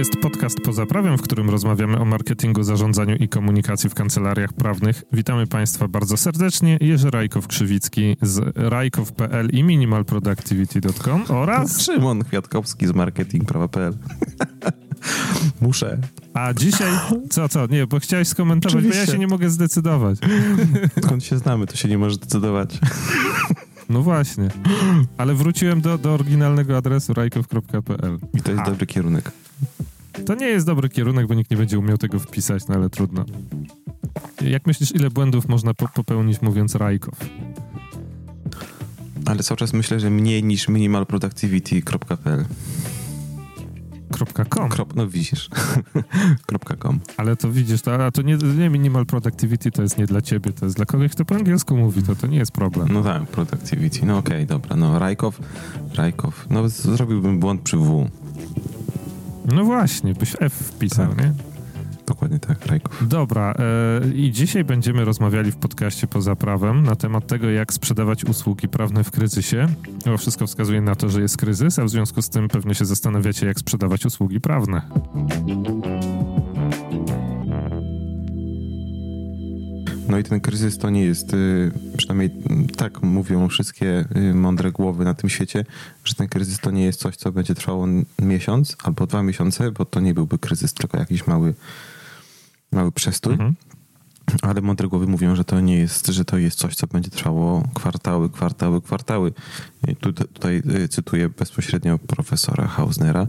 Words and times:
jest 0.00 0.16
podcast 0.16 0.60
poza 0.64 0.86
prawem, 0.86 1.18
w 1.18 1.22
którym 1.22 1.50
rozmawiamy 1.50 1.98
o 1.98 2.04
marketingu, 2.04 2.62
zarządzaniu 2.62 3.16
i 3.16 3.28
komunikacji 3.28 3.90
w 3.90 3.94
kancelariach 3.94 4.52
prawnych. 4.52 5.04
Witamy 5.12 5.46
Państwa 5.46 5.88
bardzo 5.88 6.16
serdecznie. 6.16 6.78
Jerzy 6.80 7.08
Rajkow-Krzywicki 7.10 8.16
z 8.22 8.56
rajkow.pl 8.56 9.50
i 9.52 9.64
minimalproductivity.com 9.64 11.24
oraz... 11.28 11.82
Szymon 11.82 12.24
Kwiatkowski 12.24 12.86
z 12.86 12.92
marketingprawa.pl 12.92 13.94
Muszę. 15.60 15.98
A 16.34 16.54
dzisiaj... 16.54 16.92
Co, 17.30 17.48
co? 17.48 17.66
Nie, 17.66 17.86
bo 17.86 18.00
chciałeś 18.00 18.28
skomentować, 18.28 18.74
Oczywiście. 18.74 19.00
bo 19.00 19.06
ja 19.06 19.12
się 19.12 19.18
nie 19.18 19.28
mogę 19.28 19.50
zdecydować. 19.50 20.18
Skąd 21.04 21.24
się 21.24 21.38
znamy, 21.38 21.66
to 21.66 21.76
się 21.76 21.88
nie 21.88 21.98
może 21.98 22.14
zdecydować. 22.14 22.78
No 23.88 24.02
właśnie. 24.02 24.48
Ale 25.18 25.34
wróciłem 25.34 25.80
do, 25.80 25.98
do 25.98 26.14
oryginalnego 26.14 26.76
adresu 26.76 27.14
rajkow.pl. 27.14 28.18
I 28.34 28.42
to 28.42 28.50
jest 28.50 28.62
A. 28.62 28.66
dobry 28.66 28.86
kierunek. 28.86 29.32
To 30.26 30.34
nie 30.34 30.46
jest 30.46 30.66
dobry 30.66 30.88
kierunek, 30.88 31.26
bo 31.26 31.34
nikt 31.34 31.50
nie 31.50 31.56
będzie 31.56 31.78
umiał 31.78 31.98
tego 31.98 32.18
wpisać, 32.18 32.68
no 32.68 32.74
ale 32.74 32.90
trudno. 32.90 33.24
Jak 34.40 34.66
myślisz, 34.66 34.94
ile 34.94 35.10
błędów 35.10 35.48
można 35.48 35.74
po 35.74 35.88
popełnić 35.88 36.42
mówiąc 36.42 36.74
Rajkow? 36.74 37.14
Ale 39.26 39.42
cały 39.42 39.58
czas 39.58 39.72
myślę, 39.72 40.00
że 40.00 40.10
mniej 40.10 40.44
niż 40.44 40.68
minimalproductivity.pl. 40.68 42.44
.com. 44.50 44.68
Krop, 44.68 44.96
no 44.96 45.06
widzisz. 45.06 45.48
.com. 46.78 47.00
Ale 47.16 47.36
to 47.36 47.52
widzisz, 47.52 47.82
to, 47.82 48.04
a 48.04 48.10
to 48.10 48.22
nie, 48.22 48.36
nie 48.36 48.70
minimal 48.70 49.06
productivity 49.06 49.70
to 49.70 49.82
jest 49.82 49.98
nie 49.98 50.06
dla 50.06 50.20
ciebie, 50.20 50.52
to 50.52 50.66
jest 50.66 50.76
dla 50.76 50.84
kogoś, 50.84 51.10
kto 51.12 51.24
po 51.24 51.34
angielsku 51.34 51.76
mówi, 51.76 52.02
to 52.02 52.16
to 52.16 52.26
nie 52.26 52.38
jest 52.38 52.52
problem. 52.52 52.88
No 52.92 53.02
tak, 53.02 53.26
productivity. 53.26 54.06
No 54.06 54.18
okej, 54.18 54.36
okay, 54.36 54.46
dobra. 54.46 54.76
No 54.76 54.98
Rajkow, 54.98 55.40
Rajkow. 55.94 56.46
No 56.50 56.68
zrobiłbym 56.68 57.40
błąd 57.40 57.60
przy 57.60 57.76
W. 57.76 58.08
No 59.54 59.64
właśnie, 59.64 60.14
byś 60.14 60.36
F 60.40 60.52
wpisał, 60.52 61.08
tak. 61.08 61.18
nie? 61.18 61.32
Dokładnie 62.06 62.38
tak, 62.38 62.66
Rajków. 62.66 63.08
Dobra, 63.08 63.54
e, 63.58 64.08
i 64.08 64.30
dzisiaj 64.30 64.64
będziemy 64.64 65.04
rozmawiali 65.04 65.52
w 65.52 65.56
podcaście 65.56 66.06
Poza 66.06 66.36
Prawem 66.36 66.82
na 66.82 66.96
temat 66.96 67.26
tego, 67.26 67.50
jak 67.50 67.72
sprzedawać 67.72 68.24
usługi 68.24 68.68
prawne 68.68 69.04
w 69.04 69.10
kryzysie. 69.10 69.66
Bo 70.06 70.18
wszystko 70.18 70.46
wskazuje 70.46 70.80
na 70.80 70.94
to, 70.94 71.08
że 71.08 71.20
jest 71.20 71.36
kryzys, 71.36 71.78
a 71.78 71.84
w 71.84 71.90
związku 71.90 72.22
z 72.22 72.28
tym 72.28 72.48
pewnie 72.48 72.74
się 72.74 72.84
zastanawiacie, 72.84 73.46
jak 73.46 73.58
sprzedawać 73.58 74.06
usługi 74.06 74.40
prawne. 74.40 74.82
No 80.10 80.18
i 80.18 80.24
ten 80.24 80.40
kryzys 80.40 80.78
to 80.78 80.90
nie 80.90 81.04
jest, 81.04 81.34
y, 81.34 81.72
przynajmniej 81.96 82.30
tak 82.76 83.02
mówią 83.02 83.48
wszystkie 83.48 84.04
y, 84.16 84.34
mądre 84.34 84.72
głowy 84.72 85.04
na 85.04 85.14
tym 85.14 85.30
świecie, 85.30 85.64
że 86.04 86.14
ten 86.14 86.28
kryzys 86.28 86.58
to 86.58 86.70
nie 86.70 86.84
jest 86.84 87.00
coś, 87.00 87.16
co 87.16 87.32
będzie 87.32 87.54
trwało 87.54 87.86
miesiąc 88.22 88.76
albo 88.82 89.06
dwa 89.06 89.22
miesiące, 89.22 89.70
bo 89.72 89.84
to 89.84 90.00
nie 90.00 90.14
byłby 90.14 90.38
kryzys, 90.38 90.74
tylko 90.74 90.98
jakiś 90.98 91.26
mały 91.26 91.54
mały 92.72 92.92
przestój. 92.92 93.32
Mhm. 93.32 93.54
Ale 94.42 94.60
mądre 94.60 94.88
głowy 94.88 95.06
mówią, 95.06 95.36
że 95.36 95.44
to 95.44 95.60
nie 95.60 95.76
jest, 95.76 96.06
że 96.06 96.24
to 96.24 96.38
jest 96.38 96.58
coś, 96.58 96.74
co 96.74 96.86
będzie 96.86 97.10
trwało 97.10 97.68
kwartały, 97.74 98.30
kwartały, 98.30 98.82
kwartały. 98.82 99.32
Tu, 100.00 100.12
tutaj 100.12 100.62
y, 100.84 100.88
cytuję 100.88 101.28
bezpośrednio 101.28 101.98
profesora 101.98 102.66
Hausnera 102.66 103.26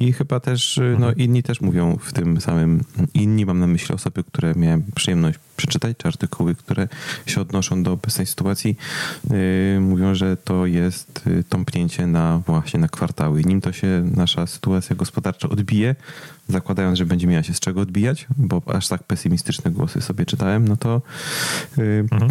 i 0.00 0.12
chyba 0.12 0.40
też, 0.40 0.78
y, 0.78 0.80
no 0.80 1.08
mhm. 1.08 1.16
inni 1.18 1.42
też 1.42 1.60
mówią 1.60 1.96
w 1.96 2.12
tym 2.12 2.40
samym, 2.40 2.80
inni 3.14 3.46
mam 3.46 3.58
na 3.58 3.66
myśli 3.66 3.94
osoby, 3.94 4.24
które 4.24 4.54
miałem 4.54 4.82
przyjemność 4.94 5.38
przeczytać, 5.56 5.96
czy 5.96 6.08
artykuły, 6.08 6.54
które 6.54 6.88
się 7.26 7.40
odnoszą 7.40 7.82
do 7.82 7.92
obecnej 7.92 8.26
sytuacji, 8.26 8.76
yy, 9.30 9.80
mówią, 9.80 10.14
że 10.14 10.36
to 10.36 10.66
jest 10.66 11.28
tąpnięcie 11.48 12.06
na 12.06 12.38
właśnie 12.38 12.80
na 12.80 12.88
kwartały. 12.88 13.44
Nim 13.44 13.60
to 13.60 13.72
się 13.72 14.10
nasza 14.16 14.46
sytuacja 14.46 14.96
gospodarcza 14.96 15.48
odbije, 15.48 15.94
zakładając, 16.48 16.98
że 16.98 17.06
będzie 17.06 17.26
miała 17.26 17.42
się 17.42 17.54
z 17.54 17.60
czego 17.60 17.80
odbijać, 17.80 18.26
bo 18.36 18.62
aż 18.66 18.88
tak 18.88 19.04
pesymistyczne 19.04 19.70
głosy 19.70 20.00
sobie 20.00 20.26
czytałem, 20.26 20.68
no 20.68 20.76
to 20.76 21.02
yy, 21.76 21.84
mhm 22.12 22.30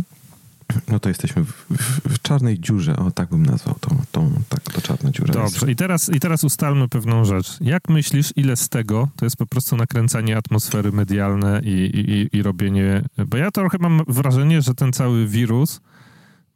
no 0.87 0.99
to 0.99 1.09
jesteśmy 1.09 1.43
w, 1.43 1.65
w, 1.69 2.13
w, 2.13 2.21
czarnej 2.21 2.59
dziurze, 2.59 2.95
o 2.95 3.11
tak 3.11 3.29
bym 3.29 3.45
nazwał 3.45 3.75
tą, 3.79 3.97
tą 4.11 4.31
tak, 4.49 4.61
to 4.61 4.81
czarna 4.81 5.11
dziura. 5.11 5.33
Dobrze, 5.33 5.71
i 5.71 5.75
teraz, 5.75 6.09
i 6.09 6.19
teraz 6.19 6.43
ustalmy 6.43 6.87
pewną 6.87 7.25
rzecz. 7.25 7.57
Jak 7.61 7.89
myślisz, 7.89 8.33
ile 8.35 8.55
z 8.55 8.69
tego 8.69 9.07
to 9.15 9.25
jest 9.25 9.37
po 9.37 9.45
prostu 9.45 9.77
nakręcanie 9.77 10.37
atmosfery 10.37 10.91
medialne 10.91 11.61
i, 11.63 12.29
i, 12.33 12.37
i 12.37 12.43
robienie... 12.43 13.03
Bo 13.27 13.37
ja 13.37 13.51
trochę 13.51 13.77
mam 13.79 14.01
wrażenie, 14.07 14.61
że 14.61 14.73
ten 14.73 14.93
cały 14.93 15.27
wirus 15.27 15.81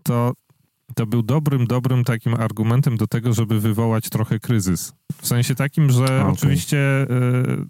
to, 0.04 0.34
to 0.96 1.06
był 1.06 1.24
dobrym, 1.24 1.68
dobrym 1.68 2.04
takim 2.04 2.34
argumentem 2.34 2.98
do 2.98 3.08
tego, 3.08 3.34
żeby 3.34 3.60
wywołać 3.60 4.10
trochę 4.10 4.40
kryzys. 4.40 4.94
W 5.22 5.28
sensie 5.28 5.56
takim, 5.56 5.92
że 5.92 6.04
okay. 6.04 6.26
oczywiście 6.26 6.78
y, 7.04 7.66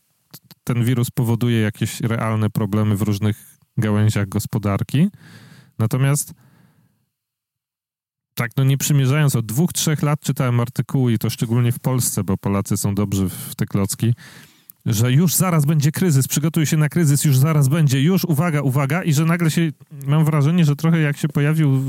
ten 0.63 0.85
wirus 0.85 1.11
powoduje 1.11 1.61
jakieś 1.61 2.01
realne 2.01 2.49
problemy 2.49 2.95
w 2.95 3.01
różnych 3.01 3.57
gałęziach 3.77 4.29
gospodarki, 4.29 5.09
Natomiast 5.79 6.33
tak, 8.33 8.51
no 8.57 8.63
nie 8.63 8.77
przymierzając, 8.77 9.35
od 9.35 9.45
dwóch, 9.45 9.73
trzech 9.73 10.01
lat 10.01 10.19
czytałem 10.19 10.59
artykuły 10.59 11.13
i 11.13 11.17
to 11.17 11.29
szczególnie 11.29 11.71
w 11.71 11.79
Polsce, 11.79 12.23
bo 12.23 12.37
Polacy 12.37 12.77
są 12.77 12.95
dobrzy 12.95 13.29
w 13.29 13.55
te 13.55 13.65
klocki, 13.65 14.13
że 14.85 15.11
już 15.11 15.35
zaraz 15.35 15.65
będzie 15.65 15.91
kryzys, 15.91 16.27
przygotuj 16.27 16.65
się 16.65 16.77
na 16.77 16.89
kryzys, 16.89 17.25
już 17.25 17.37
zaraz 17.37 17.67
będzie, 17.67 18.01
już 18.01 18.25
uwaga, 18.25 18.61
uwaga 18.61 19.03
i 19.03 19.13
że 19.13 19.25
nagle 19.25 19.51
się, 19.51 19.71
mam 20.07 20.25
wrażenie, 20.25 20.65
że 20.65 20.75
trochę 20.75 20.99
jak 20.99 21.17
się 21.17 21.27
pojawił 21.27 21.81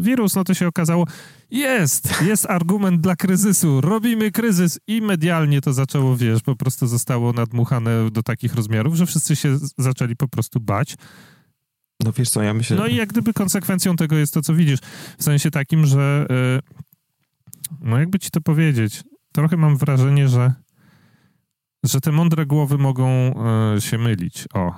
wirus, 0.00 0.34
no 0.34 0.44
to 0.44 0.54
się 0.54 0.66
okazało, 0.66 1.06
jest, 1.50 2.22
jest 2.22 2.46
argument 2.46 3.00
dla 3.00 3.16
kryzysu, 3.16 3.80
robimy 3.80 4.30
kryzys 4.30 4.78
i 4.86 5.02
medialnie 5.02 5.60
to 5.60 5.72
zaczęło, 5.72 6.16
wiesz, 6.16 6.42
po 6.42 6.56
prostu 6.56 6.86
zostało 6.86 7.32
nadmuchane 7.32 8.10
do 8.10 8.22
takich 8.22 8.54
rozmiarów, 8.54 8.94
że 8.94 9.06
wszyscy 9.06 9.36
się 9.36 9.58
zaczęli 9.78 10.16
po 10.16 10.28
prostu 10.28 10.60
bać. 10.60 10.96
No 12.04 12.12
wiesz 12.12 12.30
co, 12.30 12.42
ja 12.42 12.54
myślę... 12.54 12.76
No 12.76 12.86
i 12.86 12.96
jak 12.96 13.08
gdyby 13.08 13.32
konsekwencją 13.32 13.96
tego 13.96 14.16
jest 14.16 14.34
to, 14.34 14.42
co 14.42 14.54
widzisz. 14.54 14.80
W 15.18 15.24
sensie 15.24 15.50
takim, 15.50 15.86
że 15.86 16.26
yy, 16.30 16.60
no 17.80 17.98
jakby 17.98 18.18
ci 18.18 18.30
to 18.30 18.40
powiedzieć, 18.40 19.02
trochę 19.32 19.56
mam 19.56 19.76
wrażenie, 19.76 20.28
że 20.28 20.52
że 21.86 22.00
te 22.00 22.12
mądre 22.12 22.46
głowy 22.46 22.78
mogą 22.78 23.34
yy, 23.74 23.80
się 23.80 23.98
mylić. 23.98 24.44
O. 24.54 24.74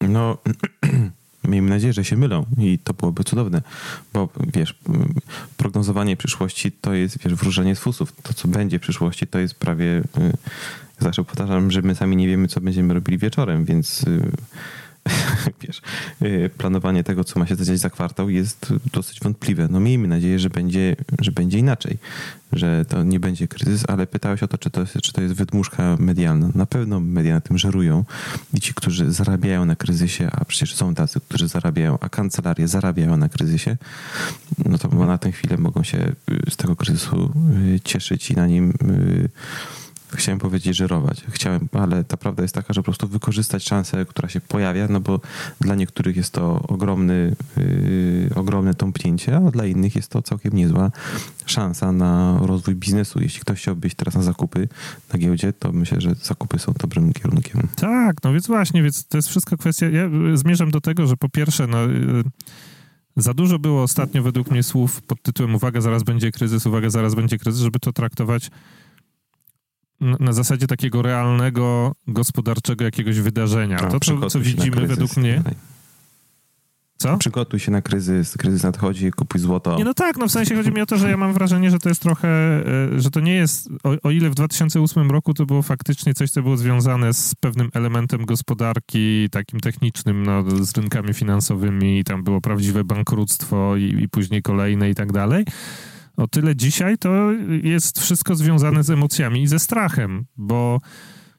No... 0.00 0.38
Miejmy 1.44 1.70
nadzieję, 1.70 1.92
że 1.92 2.04
się 2.04 2.16
mylą 2.16 2.46
i 2.58 2.78
to 2.78 2.94
byłoby 2.94 3.24
cudowne, 3.24 3.62
bo 4.12 4.28
wiesz, 4.54 4.78
prognozowanie 5.56 6.16
przyszłości 6.16 6.72
to 6.72 6.94
jest, 6.94 7.18
wiesz, 7.18 7.34
wróżenie 7.34 7.76
z 7.76 7.78
fusów. 7.78 8.12
To, 8.22 8.34
co 8.34 8.48
będzie 8.48 8.78
w 8.78 8.82
przyszłości, 8.82 9.26
to 9.26 9.38
jest 9.38 9.54
prawie... 9.54 9.84
Yy, 9.84 10.32
zawsze 10.98 11.24
powtarzam, 11.24 11.70
że 11.70 11.82
my 11.82 11.94
sami 11.94 12.16
nie 12.16 12.26
wiemy, 12.26 12.48
co 12.48 12.60
będziemy 12.60 12.94
robili 12.94 13.18
wieczorem, 13.18 13.64
więc 13.64 14.02
y, 14.02 14.30
wiesz, 15.62 15.82
y, 16.22 16.50
planowanie 16.58 17.04
tego, 17.04 17.24
co 17.24 17.40
ma 17.40 17.46
się 17.46 17.56
zadziać 17.56 17.78
za 17.78 17.90
kwartał 17.90 18.30
jest 18.30 18.72
dosyć 18.92 19.20
wątpliwe. 19.20 19.68
No 19.70 19.80
miejmy 19.80 20.08
nadzieję, 20.08 20.38
że 20.38 20.50
będzie, 20.50 20.96
że 21.20 21.32
będzie 21.32 21.58
inaczej, 21.58 21.98
że 22.52 22.84
to 22.84 23.02
nie 23.02 23.20
będzie 23.20 23.48
kryzys, 23.48 23.84
ale 23.88 24.06
pytałeś 24.06 24.42
o 24.42 24.48
to, 24.48 24.58
czy 24.58 24.70
to, 24.70 24.80
jest, 24.80 25.00
czy 25.00 25.12
to 25.12 25.22
jest 25.22 25.34
wydmuszka 25.34 25.96
medialna. 25.98 26.48
Na 26.54 26.66
pewno 26.66 27.00
media 27.00 27.34
na 27.34 27.40
tym 27.40 27.58
żerują 27.58 28.04
i 28.54 28.60
ci, 28.60 28.74
którzy 28.74 29.12
zarabiają 29.12 29.64
na 29.64 29.76
kryzysie, 29.76 30.28
a 30.32 30.44
przecież 30.44 30.74
są 30.74 30.94
tacy, 30.94 31.20
którzy 31.20 31.48
zarabiają, 31.48 31.98
a 32.00 32.08
kancelarie 32.08 32.68
zarabiają 32.68 33.16
na 33.16 33.28
kryzysie, 33.28 33.76
no 34.64 34.78
to 34.78 34.88
na 34.88 35.18
tę 35.18 35.32
chwilę 35.32 35.56
mogą 35.58 35.82
się 35.82 36.12
y, 36.30 36.50
z 36.50 36.56
tego 36.56 36.76
kryzysu 36.76 37.32
y, 37.74 37.80
cieszyć 37.80 38.30
i 38.30 38.34
na 38.34 38.46
nim 38.46 38.72
chciałem 40.16 40.38
powiedzieć 40.38 40.76
żerować. 40.76 41.24
Chciałem, 41.30 41.68
ale 41.72 42.04
ta 42.04 42.16
prawda 42.16 42.42
jest 42.42 42.54
taka, 42.54 42.74
że 42.74 42.80
po 42.80 42.84
prostu 42.84 43.08
wykorzystać 43.08 43.64
szansę, 43.64 44.04
która 44.06 44.28
się 44.28 44.40
pojawia, 44.40 44.88
no 44.88 45.00
bo 45.00 45.20
dla 45.60 45.74
niektórych 45.74 46.16
jest 46.16 46.32
to 46.32 46.62
ogromny, 46.68 47.36
yy, 47.56 48.30
ogromne 48.34 48.74
tąpnięcie, 48.74 49.36
a 49.36 49.50
dla 49.50 49.66
innych 49.66 49.96
jest 49.96 50.08
to 50.08 50.22
całkiem 50.22 50.52
niezła 50.52 50.90
szansa 51.46 51.92
na 51.92 52.38
rozwój 52.42 52.74
biznesu. 52.74 53.22
Jeśli 53.22 53.40
ktoś 53.40 53.58
chciałby 53.58 53.86
iść 53.86 53.96
teraz 53.96 54.14
na 54.14 54.22
zakupy 54.22 54.68
na 55.12 55.18
giełdzie, 55.18 55.52
to 55.52 55.72
myślę, 55.72 56.00
że 56.00 56.14
zakupy 56.14 56.58
są 56.58 56.72
dobrym 56.80 57.12
kierunkiem. 57.12 57.68
Tak, 57.76 58.16
no 58.24 58.32
więc 58.32 58.46
właśnie, 58.46 58.82
więc 58.82 59.06
to 59.06 59.18
jest 59.18 59.28
wszystko 59.28 59.56
kwestia, 59.56 59.86
ja 59.88 60.10
zmierzam 60.34 60.70
do 60.70 60.80
tego, 60.80 61.06
że 61.06 61.16
po 61.16 61.28
pierwsze, 61.28 61.66
no 61.66 61.82
yy, 61.82 62.24
za 63.16 63.34
dużo 63.34 63.58
było 63.58 63.82
ostatnio 63.82 64.22
według 64.22 64.50
mnie 64.50 64.62
słów 64.62 65.02
pod 65.02 65.22
tytułem 65.22 65.54
uwaga, 65.54 65.80
zaraz 65.80 66.02
będzie 66.02 66.32
kryzys, 66.32 66.66
uwaga, 66.66 66.90
zaraz 66.90 67.14
będzie 67.14 67.38
kryzys, 67.38 67.60
żeby 67.60 67.78
to 67.78 67.92
traktować 67.92 68.50
na 70.20 70.32
zasadzie 70.32 70.66
takiego 70.66 71.02
realnego, 71.02 71.92
gospodarczego 72.06 72.84
jakiegoś 72.84 73.20
wydarzenia. 73.20 73.76
A, 73.76 73.86
to, 73.86 74.00
co, 74.00 74.30
co 74.30 74.40
widzimy 74.40 74.86
według 74.86 75.16
mnie... 75.16 75.42
Co? 77.02 77.18
Przygotuj 77.18 77.60
się 77.60 77.70
na 77.70 77.82
kryzys, 77.82 78.36
kryzys 78.36 78.62
nadchodzi, 78.62 79.10
kupuj 79.10 79.40
złoto. 79.40 79.76
Nie, 79.76 79.84
no 79.84 79.94
tak, 79.94 80.16
no 80.16 80.28
w 80.28 80.30
sensie 80.30 80.54
chodzi 80.54 80.72
mi 80.72 80.80
o 80.80 80.86
to, 80.86 80.98
że 80.98 81.10
ja 81.10 81.16
mam 81.16 81.32
wrażenie, 81.32 81.70
że 81.70 81.78
to 81.78 81.88
jest 81.88 82.02
trochę, 82.02 82.28
e, 82.28 83.00
że 83.00 83.10
to 83.10 83.20
nie 83.20 83.34
jest, 83.34 83.68
o, 83.84 83.96
o, 84.02 84.10
ile 84.10 84.30
w 84.30 84.34
2008 84.34 85.10
roku 85.10 85.34
to 85.34 85.46
było 85.46 85.62
faktycznie 85.62 86.14
coś, 86.14 86.30
co 86.30 86.42
było 86.42 86.56
związane 86.56 87.14
z 87.14 87.34
pewnym 87.34 87.70
elementem 87.74 88.26
gospodarki, 88.26 89.28
takim 89.30 89.60
technicznym, 89.60 90.22
no, 90.22 90.64
z 90.64 90.76
rynkami 90.76 91.14
finansowymi, 91.14 91.98
i 91.98 92.04
tam 92.04 92.24
było 92.24 92.40
prawdziwe 92.40 92.84
bankructwo 92.84 93.76
i, 93.76 94.02
i 94.02 94.08
później 94.08 94.42
kolejne 94.42 94.90
i 94.90 94.94
tak 94.94 95.12
dalej 95.12 95.44
o 96.16 96.26
tyle 96.28 96.56
dzisiaj 96.56 96.98
to 96.98 97.32
jest 97.62 98.00
wszystko 98.00 98.34
związane 98.34 98.82
z 98.84 98.90
emocjami 98.90 99.42
i 99.42 99.46
ze 99.46 99.58
strachem, 99.58 100.26
bo 100.36 100.78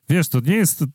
wiesz, 0.09 0.29
to 0.29 0.39
nie 0.39 0.55
jest 0.55 0.85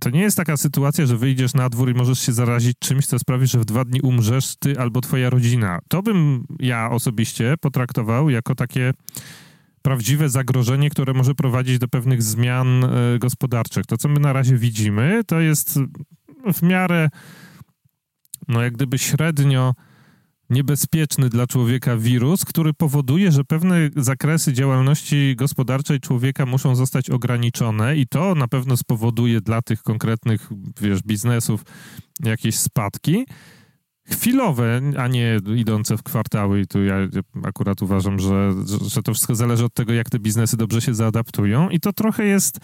to 0.00 0.10
nie 0.10 0.20
jest 0.20 0.36
taka 0.36 0.56
sytuacja, 0.56 1.06
że 1.06 1.16
wyjdziesz 1.16 1.54
na 1.54 1.68
dwór 1.68 1.90
i 1.90 1.94
możesz 1.94 2.20
się 2.20 2.32
zarazić 2.32 2.76
czymś, 2.78 3.06
co 3.06 3.18
sprawi, 3.18 3.46
że 3.46 3.58
w 3.58 3.64
dwa 3.64 3.84
dni 3.84 4.00
umrzesz 4.00 4.56
ty 4.56 4.78
albo 4.78 5.00
twoja 5.00 5.30
rodzina. 5.30 5.78
To 5.88 6.02
bym 6.02 6.44
ja 6.60 6.90
osobiście 6.90 7.54
potraktował 7.60 8.30
jako 8.30 8.54
takie 8.54 8.92
prawdziwe 9.82 10.28
zagrożenie, 10.28 10.90
które 10.90 11.12
może 11.12 11.34
prowadzić 11.34 11.78
do 11.78 11.88
pewnych 11.88 12.22
zmian 12.22 12.84
e, 12.84 13.18
gospodarczych. 13.18 13.86
To, 13.86 13.96
co 13.96 14.08
my 14.08 14.20
na 14.20 14.32
razie 14.32 14.56
widzimy, 14.56 15.22
to 15.26 15.40
jest 15.40 15.78
w 16.54 16.62
miarę, 16.62 17.08
no 18.48 18.62
jak 18.62 18.74
gdyby 18.74 18.98
średnio 18.98 19.74
niebezpieczny 20.50 21.28
dla 21.28 21.46
człowieka 21.46 21.96
wirus, 21.96 22.44
który 22.44 22.74
powoduje, 22.74 23.32
że 23.32 23.44
pewne 23.44 23.76
zakresy 23.96 24.52
działalności 24.52 25.34
gospodarczej 25.36 26.00
człowieka 26.00 26.46
muszą 26.46 26.74
zostać 26.74 27.10
ograniczone 27.10 27.96
i 27.96 28.06
to 28.06 28.34
na 28.34 28.48
pewno 28.48 28.76
spowoduje 28.76 29.40
dla 29.40 29.62
tych 29.62 29.82
konkretnych, 29.82 30.50
wiesz, 30.80 31.02
biznesów 31.02 31.64
jakieś 32.24 32.58
spadki 32.58 33.26
chwilowe, 34.10 34.80
a 34.98 35.08
nie 35.08 35.40
idące 35.56 35.96
w 35.96 36.02
kwartały. 36.02 36.60
I 36.60 36.66
tu 36.66 36.84
ja 36.84 36.96
akurat 37.44 37.82
uważam, 37.82 38.18
że, 38.18 38.52
że 38.86 39.02
to 39.02 39.14
wszystko 39.14 39.34
zależy 39.34 39.64
od 39.64 39.74
tego, 39.74 39.92
jak 39.92 40.10
te 40.10 40.18
biznesy 40.18 40.56
dobrze 40.56 40.80
się 40.80 40.94
zaadaptują. 40.94 41.70
I 41.70 41.80
to 41.80 41.92
trochę 41.92 42.24
jest 42.24 42.58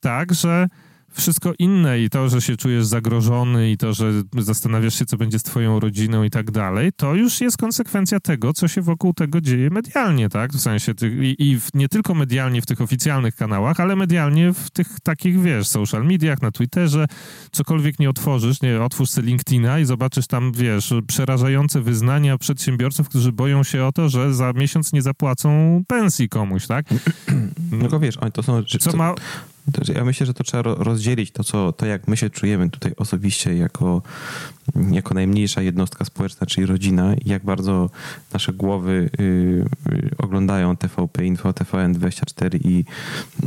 tak, 0.00 0.34
że 0.34 0.68
wszystko 1.12 1.52
inne 1.58 2.00
i 2.00 2.10
to, 2.10 2.28
że 2.28 2.40
się 2.40 2.56
czujesz 2.56 2.86
zagrożony 2.86 3.70
i 3.70 3.76
to, 3.76 3.94
że 3.94 4.12
zastanawiasz 4.38 4.98
się, 4.98 5.06
co 5.06 5.16
będzie 5.16 5.38
z 5.38 5.42
twoją 5.42 5.80
rodziną 5.80 6.22
i 6.22 6.30
tak 6.30 6.50
dalej, 6.50 6.90
to 6.96 7.14
już 7.14 7.40
jest 7.40 7.56
konsekwencja 7.56 8.20
tego, 8.20 8.52
co 8.52 8.68
się 8.68 8.82
wokół 8.82 9.14
tego 9.14 9.40
dzieje 9.40 9.70
medialnie, 9.70 10.28
tak? 10.28 10.52
W 10.52 10.60
sensie 10.60 10.94
tych, 10.94 11.12
i, 11.22 11.50
i 11.50 11.60
w, 11.60 11.74
nie 11.74 11.88
tylko 11.88 12.14
medialnie 12.14 12.62
w 12.62 12.66
tych 12.66 12.80
oficjalnych 12.80 13.36
kanałach, 13.36 13.80
ale 13.80 13.96
medialnie 13.96 14.52
w 14.52 14.70
tych 14.70 15.00
takich, 15.00 15.42
wiesz, 15.42 15.68
social 15.68 16.04
mediach, 16.06 16.42
na 16.42 16.50
Twitterze, 16.50 17.06
cokolwiek 17.52 17.98
nie 17.98 18.10
otworzysz, 18.10 18.62
nie, 18.62 18.82
otwórz 18.82 19.10
sobie 19.10 19.28
LinkedIna 19.28 19.78
i 19.80 19.84
zobaczysz 19.84 20.26
tam, 20.26 20.52
wiesz, 20.52 20.94
przerażające 21.06 21.80
wyznania 21.80 22.38
przedsiębiorców, 22.38 23.08
którzy 23.08 23.32
boją 23.32 23.62
się 23.62 23.84
o 23.84 23.92
to, 23.92 24.08
że 24.08 24.34
za 24.34 24.52
miesiąc 24.52 24.92
nie 24.92 25.02
zapłacą 25.02 25.82
pensji 25.88 26.28
komuś, 26.28 26.66
tak? 26.66 26.86
No 27.90 28.00
wiesz, 28.00 28.18
to 28.32 28.42
są 28.42 28.60
rzeczy, 28.60 28.78
co, 28.78 28.90
co 28.90 28.96
ma 28.96 29.14
ja 29.94 30.04
myślę, 30.04 30.26
że 30.26 30.34
to 30.34 30.44
trzeba 30.44 30.62
rozdzielić 30.62 31.30
to, 31.30 31.44
co, 31.44 31.72
to 31.72 31.86
jak 31.86 32.08
my 32.08 32.16
się 32.16 32.30
czujemy 32.30 32.70
tutaj 32.70 32.92
osobiście 32.96 33.56
jako, 33.56 34.02
jako 34.90 35.14
najmniejsza 35.14 35.62
jednostka 35.62 36.04
społeczna, 36.04 36.46
czyli 36.46 36.66
rodzina, 36.66 37.14
jak 37.24 37.44
bardzo 37.44 37.90
nasze 38.32 38.52
głowy 38.52 39.10
y, 39.20 39.22
y, 39.92 40.10
oglądają 40.18 40.76
TVP 40.76 41.24
Info, 41.24 41.50
TVN24 41.50 42.66
i 42.66 42.84
y, 43.44 43.46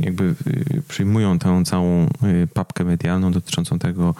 jakby 0.00 0.24
y, 0.24 0.82
przyjmują 0.88 1.38
tę 1.38 1.62
całą 1.64 2.08
papkę 2.54 2.84
medialną 2.84 3.32
dotyczącą 3.32 3.78
tego, 3.78 4.14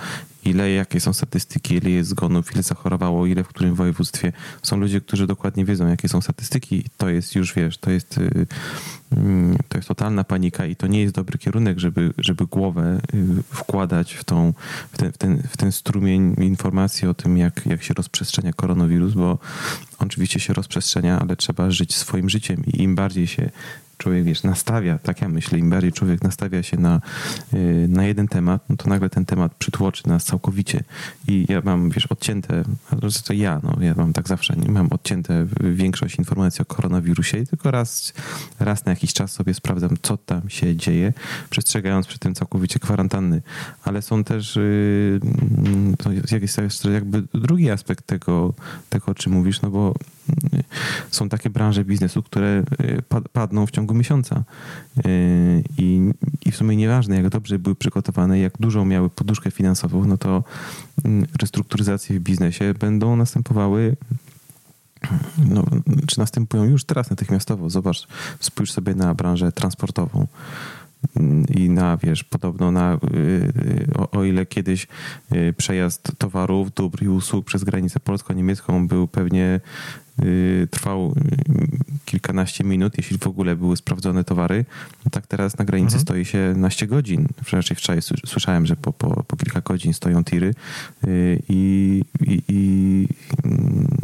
ile, 0.45 0.71
jakie 0.71 1.01
są 1.01 1.13
statystyki, 1.13 1.75
ile 1.75 1.91
jest 1.91 2.11
zgonów, 2.11 2.53
ile 2.53 2.63
zachorowało, 2.63 3.27
ile 3.27 3.45
w 3.45 3.49
którym 3.49 3.75
województwie. 3.75 4.33
Są 4.63 4.77
ludzie, 4.77 5.01
którzy 5.01 5.27
dokładnie 5.27 5.65
wiedzą, 5.65 5.89
jakie 5.89 6.09
są 6.09 6.21
statystyki. 6.21 6.85
To 6.97 7.09
jest 7.09 7.35
już, 7.35 7.55
wiesz, 7.55 7.79
to 7.79 7.91
jest, 7.91 8.19
mm, 8.19 8.47
to 9.69 9.79
jest 9.79 9.89
totalna 9.89 10.25
panika 10.25 10.67
i 10.67 10.77
to 10.77 10.87
nie 10.87 11.03
jest 11.03 11.15
dobry 11.15 11.39
kierunek, 11.39 11.79
żeby, 11.79 12.13
żeby 12.19 12.47
głowę 12.47 13.01
y, 13.15 13.43
wkładać 13.43 14.15
w, 14.15 14.25
tą, 14.25 14.53
w, 14.93 14.99
ten, 14.99 15.13
w, 15.13 15.19
ten, 15.19 15.43
w 15.49 15.57
ten 15.57 15.73
strumień 15.73 16.35
informacji 16.39 17.09
o 17.09 17.15
tym, 17.15 17.39
jak, 17.39 17.67
jak 17.67 17.83
się 17.83 17.95
rozprzestrzenia 17.95 18.53
koronawirus, 18.53 19.15
bo 19.15 19.39
oczywiście 19.99 20.41
się 20.41 20.53
rozprzestrzenia, 20.53 21.21
ale 21.21 21.37
trzeba 21.37 21.71
żyć 21.71 21.95
swoim 21.95 22.31
życiem 22.31 22.63
i 22.67 22.83
im 22.83 22.95
bardziej 22.95 23.27
się 23.27 23.51
człowiek, 24.01 24.25
wiesz, 24.25 24.43
nastawia, 24.43 24.99
tak 24.99 25.21
ja 25.21 25.29
myślę, 25.29 25.59
im 25.59 25.71
bardziej 25.71 25.93
człowiek 25.93 26.23
nastawia 26.23 26.63
się 26.63 26.77
na, 26.77 27.01
y, 27.55 27.87
na 27.89 28.05
jeden 28.05 28.29
temat, 28.29 28.63
no 28.69 28.77
to 28.77 28.89
nagle 28.89 29.11
ten 29.11 29.25
temat 29.25 29.55
przytłoczy 29.55 30.09
nas 30.09 30.25
całkowicie. 30.25 30.85
I 31.29 31.47
ja 31.49 31.61
mam, 31.65 31.91
wiesz, 31.91 32.07
odcięte, 32.07 32.65
to 33.25 33.33
ja, 33.33 33.61
no, 33.63 33.77
ja 33.81 33.95
mam 33.97 34.13
tak 34.13 34.29
zawsze, 34.29 34.57
nie 34.57 34.69
mam 34.69 34.89
odcięte 34.91 35.47
większość 35.61 36.19
informacji 36.19 36.63
o 36.63 36.65
koronawirusie 36.65 37.39
i 37.39 37.47
tylko 37.47 37.71
raz, 37.71 38.13
raz 38.61 38.85
na 38.85 38.93
jakiś 38.93 39.13
czas 39.13 39.33
sobie 39.33 39.55
sprawdzam, 39.55 39.97
co 40.03 40.17
tam 40.17 40.51
się 40.51 40.77
dzieje, 40.77 41.13
przestrzegając 41.51 42.07
przy 42.07 42.19
tym 42.19 42.35
całkowicie 42.35 42.79
kwarantanny. 42.79 43.43
Ale 43.85 44.03
są 44.03 44.25
też, 44.25 44.57
yy, 44.57 45.21
to 45.99 46.13
jest 46.63 46.85
jakby 46.85 47.23
drugi 47.35 47.71
aspekt 47.71 48.07
tego, 48.07 48.55
tego, 48.91 49.07
o 49.07 49.15
czym 49.15 49.33
mówisz, 49.33 49.63
no 49.63 49.71
bo 49.71 49.95
są 51.11 51.29
takie 51.29 51.51
branże 51.51 51.85
biznesu, 51.85 52.23
które 52.23 52.63
y, 52.81 53.03
padną 53.33 53.67
w 53.67 53.71
ciągu 53.71 53.90
miesiąca. 53.95 54.43
Y, 55.07 55.63
I, 55.79 56.11
I 56.47 56.53
w 56.53 56.57
sumie 56.57 56.77
nieważne, 56.77 57.17
jak 57.17 57.29
dobrze 57.29 57.59
były 57.59 57.75
przygotowane, 57.75 58.39
jak 58.39 58.53
dużą 58.61 58.85
miały 58.85 59.11
poduszkę 59.11 59.51
finansową, 59.51 60.05
no 60.05 60.19
to 60.19 60.45
mm, 61.05 61.27
restrukturyzacje 61.41 62.21
w 62.21 62.23
biznesie 62.23 62.75
będą 62.81 63.17
następowały 63.17 63.97
no, 65.49 65.65
czy 66.07 66.19
następują 66.19 66.65
już 66.65 66.85
teraz 66.85 67.11
natychmiastowo. 67.11 67.71
Zobacz, 67.71 68.09
spójrz 68.41 68.73
sobie 68.73 68.95
na 68.95 69.15
branżę 69.15 69.53
transportową 69.53 70.27
mm, 71.17 71.47
i 71.47 71.71
na, 71.71 71.97
wiesz, 71.97 72.25
podobno 72.25 72.71
na, 72.71 72.99
y, 73.15 73.89
o, 73.99 74.11
o, 74.11 74.25
ile 74.25 74.47
kiedyś 74.47 74.87
przejazd 75.57 76.13
towarów, 76.19 76.75
dóbr 76.75 77.03
i 77.03 77.09
usług 77.09 77.47
przez 77.47 77.65
granicę 77.65 78.01
polsko-niemiecką 78.01 78.89
był 78.89 79.09
pewnie 79.09 79.61
Y, 80.10 80.10
trwał 80.71 81.15
y, 81.17 82.05
kilkanaście 82.05 82.65
minut, 82.65 82.93
jeśli 82.97 83.19
w 83.19 83.27
ogóle 83.27 83.57
były 83.57 83.77
sprawdzone 83.77 84.25
towary. 84.25 84.65
No 85.05 85.11
tak 85.11 85.27
teraz 85.27 85.59
na 85.59 85.65
granicy 85.65 85.97
mhm. 85.97 86.03
stoi 86.03 86.25
się 86.25 86.55
naście 86.57 86.87
godzin. 86.87 87.29
Wczoraj 87.45 87.63
wczoraj 87.63 88.01
słyszałem, 88.27 88.67
że 88.67 88.77
po, 88.77 88.93
po, 88.93 89.25
po 89.25 89.37
kilka 89.37 89.61
godzin 89.61 89.93
stoją 89.93 90.25
tiry 90.25 90.55
y, 91.05 91.43
i, 91.49 92.03
i, 92.21 92.43
i 92.49 93.09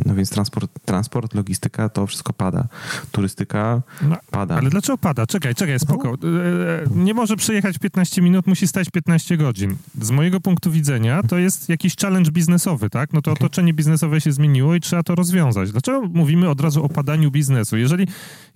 no 0.05 0.15
więc 0.15 0.31
transport, 0.31 0.71
transport, 0.85 1.35
logistyka, 1.35 1.89
to 1.89 2.07
wszystko 2.07 2.33
pada. 2.33 2.69
Turystyka 3.13 3.83
no, 4.03 4.17
pada. 4.31 4.57
Ale 4.57 4.71
dlaczego 4.71 4.99
pada? 4.99 5.27
Czekaj, 5.27 5.55
czekaj, 5.55 5.79
spoko. 5.79 6.15
No. 6.23 7.05
Nie 7.05 7.15
może 7.15 7.37
przyjechać 7.37 7.79
15 7.79 8.23
minut, 8.23 8.47
musi 8.47 8.69
stać 8.69 8.91
15 8.91 9.37
godzin. 9.37 9.77
Z 10.01 10.11
mojego 10.11 10.41
punktu 10.41 10.71
widzenia 10.71 11.23
to 11.23 11.39
jest 11.39 11.69
jakiś 11.69 11.97
challenge 11.97 12.31
biznesowy, 12.31 12.91
tak? 12.91 13.13
No 13.13 13.23
to 13.23 13.33
okay. 13.33 13.47
otoczenie 13.47 13.73
biznesowe 13.73 14.21
się 14.21 14.33
zmieniło 14.33 14.75
i 14.75 14.81
trzeba 14.81 15.03
to 15.03 15.15
rozwiązać. 15.15 15.73
Dlaczego 15.73 16.06
mówimy 16.15 16.49
od 16.49 16.61
razu 16.61 16.85
o 16.85 16.89
padaniu 16.89 17.31
biznesu. 17.31 17.77
Jeżeli 17.77 18.07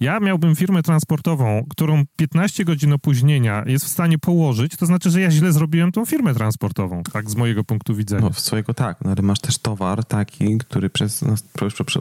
ja 0.00 0.20
miałbym 0.20 0.56
firmę 0.56 0.82
transportową, 0.82 1.66
którą 1.70 2.04
15 2.16 2.64
godzin 2.64 2.92
opóźnienia 2.92 3.64
jest 3.66 3.84
w 3.84 3.88
stanie 3.88 4.18
położyć, 4.18 4.76
to 4.76 4.86
znaczy, 4.86 5.10
że 5.10 5.20
ja 5.20 5.30
źle 5.30 5.52
zrobiłem 5.52 5.92
tą 5.92 6.04
firmę 6.04 6.34
transportową, 6.34 7.02
tak 7.12 7.30
z 7.30 7.36
mojego 7.36 7.64
punktu 7.64 7.94
widzenia. 7.94 8.22
No, 8.22 8.32
swojego 8.32 8.74
tak, 8.74 9.04
no, 9.04 9.10
ale 9.10 9.22
masz 9.22 9.40
też 9.40 9.58
towar 9.58 10.04
taki, 10.04 10.58
który 10.58 10.90
przez, 10.90 11.24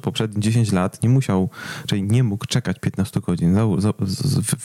poprzednie 0.01 0.41
10 0.41 0.71
lat 0.71 1.03
nie 1.03 1.09
musiał, 1.09 1.49
czyli 1.87 2.03
nie 2.03 2.23
mógł 2.23 2.45
czekać 2.45 2.79
15 2.79 3.19
godzin. 3.19 3.57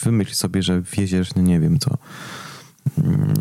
Wymyśl 0.02 0.34
sobie, 0.34 0.62
że 0.62 0.82
wieziesz, 0.82 1.34
no 1.34 1.42
nie 1.42 1.60
wiem 1.60 1.78
co, 1.78 1.98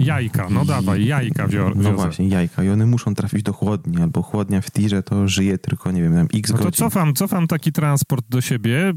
Jajka, 0.05 0.47
no 0.49 0.65
dawaj, 0.65 1.05
jajka 1.05 1.47
wior, 1.47 1.75
No 1.77 1.93
właśnie, 1.93 2.27
jajka. 2.27 2.63
I 2.63 2.69
one 2.69 2.85
muszą 2.85 3.15
trafić 3.15 3.43
do 3.43 3.53
chłodni, 3.53 4.01
albo 4.01 4.21
chłodnia 4.21 4.61
w 4.61 4.71
tirze 4.71 5.03
to 5.03 5.27
żyje 5.27 5.57
tylko, 5.57 5.91
nie 5.91 6.01
wiem, 6.01 6.13
tam 6.13 6.27
x 6.33 6.51
no 6.51 6.57
to 6.57 6.63
godzin. 6.63 6.77
cofam, 6.77 7.13
cofam 7.13 7.47
taki 7.47 7.71
transport 7.71 8.25
do 8.29 8.41
siebie, 8.41 8.93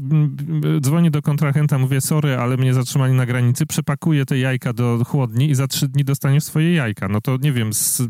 dzwonię 0.81 1.11
do 1.11 1.21
kontrahenta, 1.21 1.77
mówię, 1.77 2.01
sorry, 2.01 2.37
ale 2.37 2.57
mnie 2.57 2.73
zatrzymali 2.73 3.13
na 3.13 3.25
granicy, 3.25 3.65
przepakuję 3.65 4.25
te 4.25 4.37
jajka 4.37 4.73
do 4.73 5.03
chłodni 5.05 5.49
i 5.49 5.55
za 5.55 5.67
trzy 5.67 5.87
dni 5.87 6.03
dostaniesz 6.03 6.43
swoje 6.43 6.73
jajka. 6.73 7.07
No 7.07 7.21
to 7.21 7.37
nie 7.41 7.51
wiem, 7.51 7.73
z, 7.73 8.01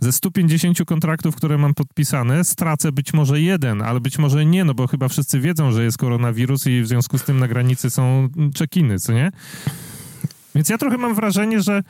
ze 0.00 0.12
150 0.12 0.78
kontraktów, 0.86 1.36
które 1.36 1.58
mam 1.58 1.74
podpisane, 1.74 2.44
stracę 2.44 2.92
być 2.92 3.12
może 3.14 3.40
jeden, 3.40 3.82
ale 3.82 4.00
być 4.00 4.18
może 4.18 4.46
nie, 4.46 4.64
no 4.64 4.74
bo 4.74 4.86
chyba 4.86 5.08
wszyscy 5.08 5.40
wiedzą, 5.40 5.72
że 5.72 5.84
jest 5.84 5.98
koronawirus 5.98 6.66
i 6.66 6.82
w 6.82 6.88
związku 6.88 7.18
z 7.18 7.22
tym 7.24 7.38
na 7.38 7.48
granicy 7.48 7.90
są 7.90 8.28
czekiny, 8.54 8.98
co 8.98 9.12
nie? 9.12 9.32
Więc 10.54 10.68
ja 10.68 10.78
trochę 10.78 10.98
mam 10.98 11.14
wrażenie, 11.14 11.62
że 11.62 11.82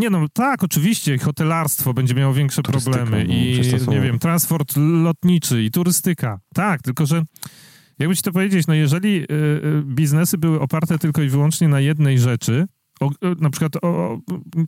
nie 0.00 0.10
no, 0.10 0.26
tak, 0.32 0.62
oczywiście, 0.62 1.18
hotelarstwo 1.18 1.94
będzie 1.94 2.14
miało 2.14 2.34
większe 2.34 2.62
turystyka, 2.62 2.96
problemy 2.96 3.24
no, 3.24 3.34
i, 3.34 3.62
nie 3.88 4.00
wiem, 4.00 4.18
transport 4.18 4.74
lotniczy 4.76 5.62
i 5.62 5.70
turystyka. 5.70 6.40
Tak, 6.54 6.82
tylko 6.82 7.06
że 7.06 7.22
jakby 7.98 8.16
ci 8.16 8.22
to 8.22 8.32
powiedzieć, 8.32 8.66
no 8.66 8.74
jeżeli 8.74 9.22
y, 9.22 9.26
y, 9.30 9.82
biznesy 9.84 10.38
były 10.38 10.60
oparte 10.60 10.98
tylko 10.98 11.22
i 11.22 11.28
wyłącznie 11.28 11.68
na 11.68 11.80
jednej 11.80 12.18
rzeczy, 12.18 12.66
o, 13.00 13.10
na 13.40 13.50
przykład, 13.50 13.84
o, 13.84 14.18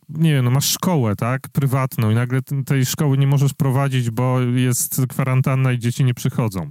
nie 0.09 0.33
wiem, 0.33 0.45
no 0.45 0.51
masz 0.51 0.71
szkołę, 0.71 1.17
tak, 1.17 1.49
prywatną 1.53 2.11
i 2.11 2.15
nagle 2.15 2.41
tej 2.67 2.87
szkoły 2.87 3.19
nie 3.19 3.27
możesz 3.27 3.55
prowadzić, 3.55 4.11
bo 4.11 4.41
jest 4.41 5.03
kwarantanna 5.09 5.73
i 5.73 5.79
dzieci 5.79 6.05
nie 6.05 6.15
przychodzą. 6.15 6.71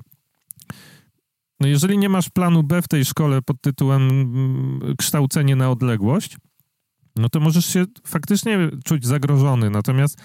No 1.59 1.67
jeżeli 1.67 1.97
nie 1.97 2.09
masz 2.09 2.29
planu 2.29 2.63
B 2.63 2.81
w 2.81 2.87
tej 2.87 3.05
szkole 3.05 3.41
pod 3.41 3.61
tytułem 3.61 4.09
mm, 4.09 4.95
kształcenie 4.97 5.55
na 5.55 5.69
odległość, 5.69 6.37
no 7.15 7.29
to 7.29 7.39
możesz 7.39 7.65
się 7.65 7.85
faktycznie 8.05 8.69
czuć 8.85 9.05
zagrożony. 9.05 9.69
Natomiast 9.69 10.17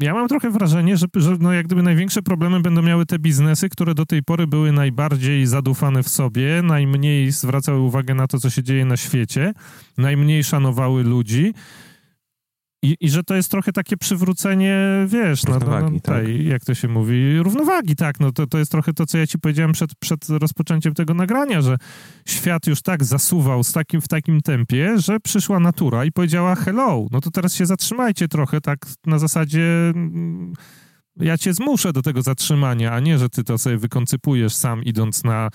ja 0.00 0.14
mam 0.14 0.28
trochę 0.28 0.50
wrażenie, 0.50 0.96
że, 0.96 1.06
że 1.16 1.36
no 1.40 1.52
jak 1.52 1.66
gdyby 1.66 1.82
największe 1.82 2.22
problemy 2.22 2.60
będą 2.60 2.82
miały 2.82 3.06
te 3.06 3.18
biznesy, 3.18 3.68
które 3.68 3.94
do 3.94 4.06
tej 4.06 4.22
pory 4.22 4.46
były 4.46 4.72
najbardziej 4.72 5.46
zadufane 5.46 6.02
w 6.02 6.08
sobie, 6.08 6.62
najmniej 6.62 7.30
zwracały 7.30 7.80
uwagę 7.80 8.14
na 8.14 8.26
to, 8.26 8.38
co 8.38 8.50
się 8.50 8.62
dzieje 8.62 8.84
na 8.84 8.96
świecie, 8.96 9.52
najmniej 9.98 10.44
szanowały 10.44 11.04
ludzi. 11.04 11.54
I, 12.86 12.96
I, 13.00 13.10
że 13.10 13.22
to 13.22 13.34
jest 13.34 13.50
trochę 13.50 13.72
takie 13.72 13.96
przywrócenie, 13.96 15.06
wiesz, 15.06 15.44
równowagi, 15.44 15.86
no, 15.86 15.90
no, 15.92 16.00
tej, 16.00 16.38
tak. 16.38 16.46
jak 16.46 16.64
to 16.64 16.74
się 16.74 16.88
mówi, 16.88 17.38
równowagi, 17.38 17.96
tak, 17.96 18.20
no 18.20 18.32
to, 18.32 18.46
to 18.46 18.58
jest 18.58 18.70
trochę 18.70 18.92
to, 18.92 19.06
co 19.06 19.18
ja 19.18 19.26
ci 19.26 19.38
powiedziałem 19.38 19.72
przed, 19.72 19.90
przed 19.94 20.28
rozpoczęciem 20.28 20.94
tego 20.94 21.14
nagrania, 21.14 21.62
że 21.62 21.76
świat 22.28 22.66
już 22.66 22.82
tak 22.82 23.04
zasuwał 23.04 23.64
z 23.64 23.72
takim, 23.72 24.00
w 24.00 24.08
takim 24.08 24.40
tempie, 24.40 24.98
że 24.98 25.20
przyszła 25.20 25.60
natura 25.60 26.04
i 26.04 26.12
powiedziała 26.12 26.54
hello, 26.54 27.06
no 27.10 27.20
to 27.20 27.30
teraz 27.30 27.54
się 27.54 27.66
zatrzymajcie 27.66 28.28
trochę, 28.28 28.60
tak 28.60 28.78
na 29.06 29.18
zasadzie 29.18 29.92
mm, 29.94 30.52
ja 31.16 31.38
cię 31.38 31.54
zmuszę 31.54 31.92
do 31.92 32.02
tego 32.02 32.22
zatrzymania, 32.22 32.92
a 32.92 33.00
nie, 33.00 33.18
że 33.18 33.28
ty 33.28 33.44
to 33.44 33.58
sobie 33.58 33.78
wykoncypujesz 33.78 34.54
sam 34.54 34.82
idąc 34.82 35.24
na 35.24 35.48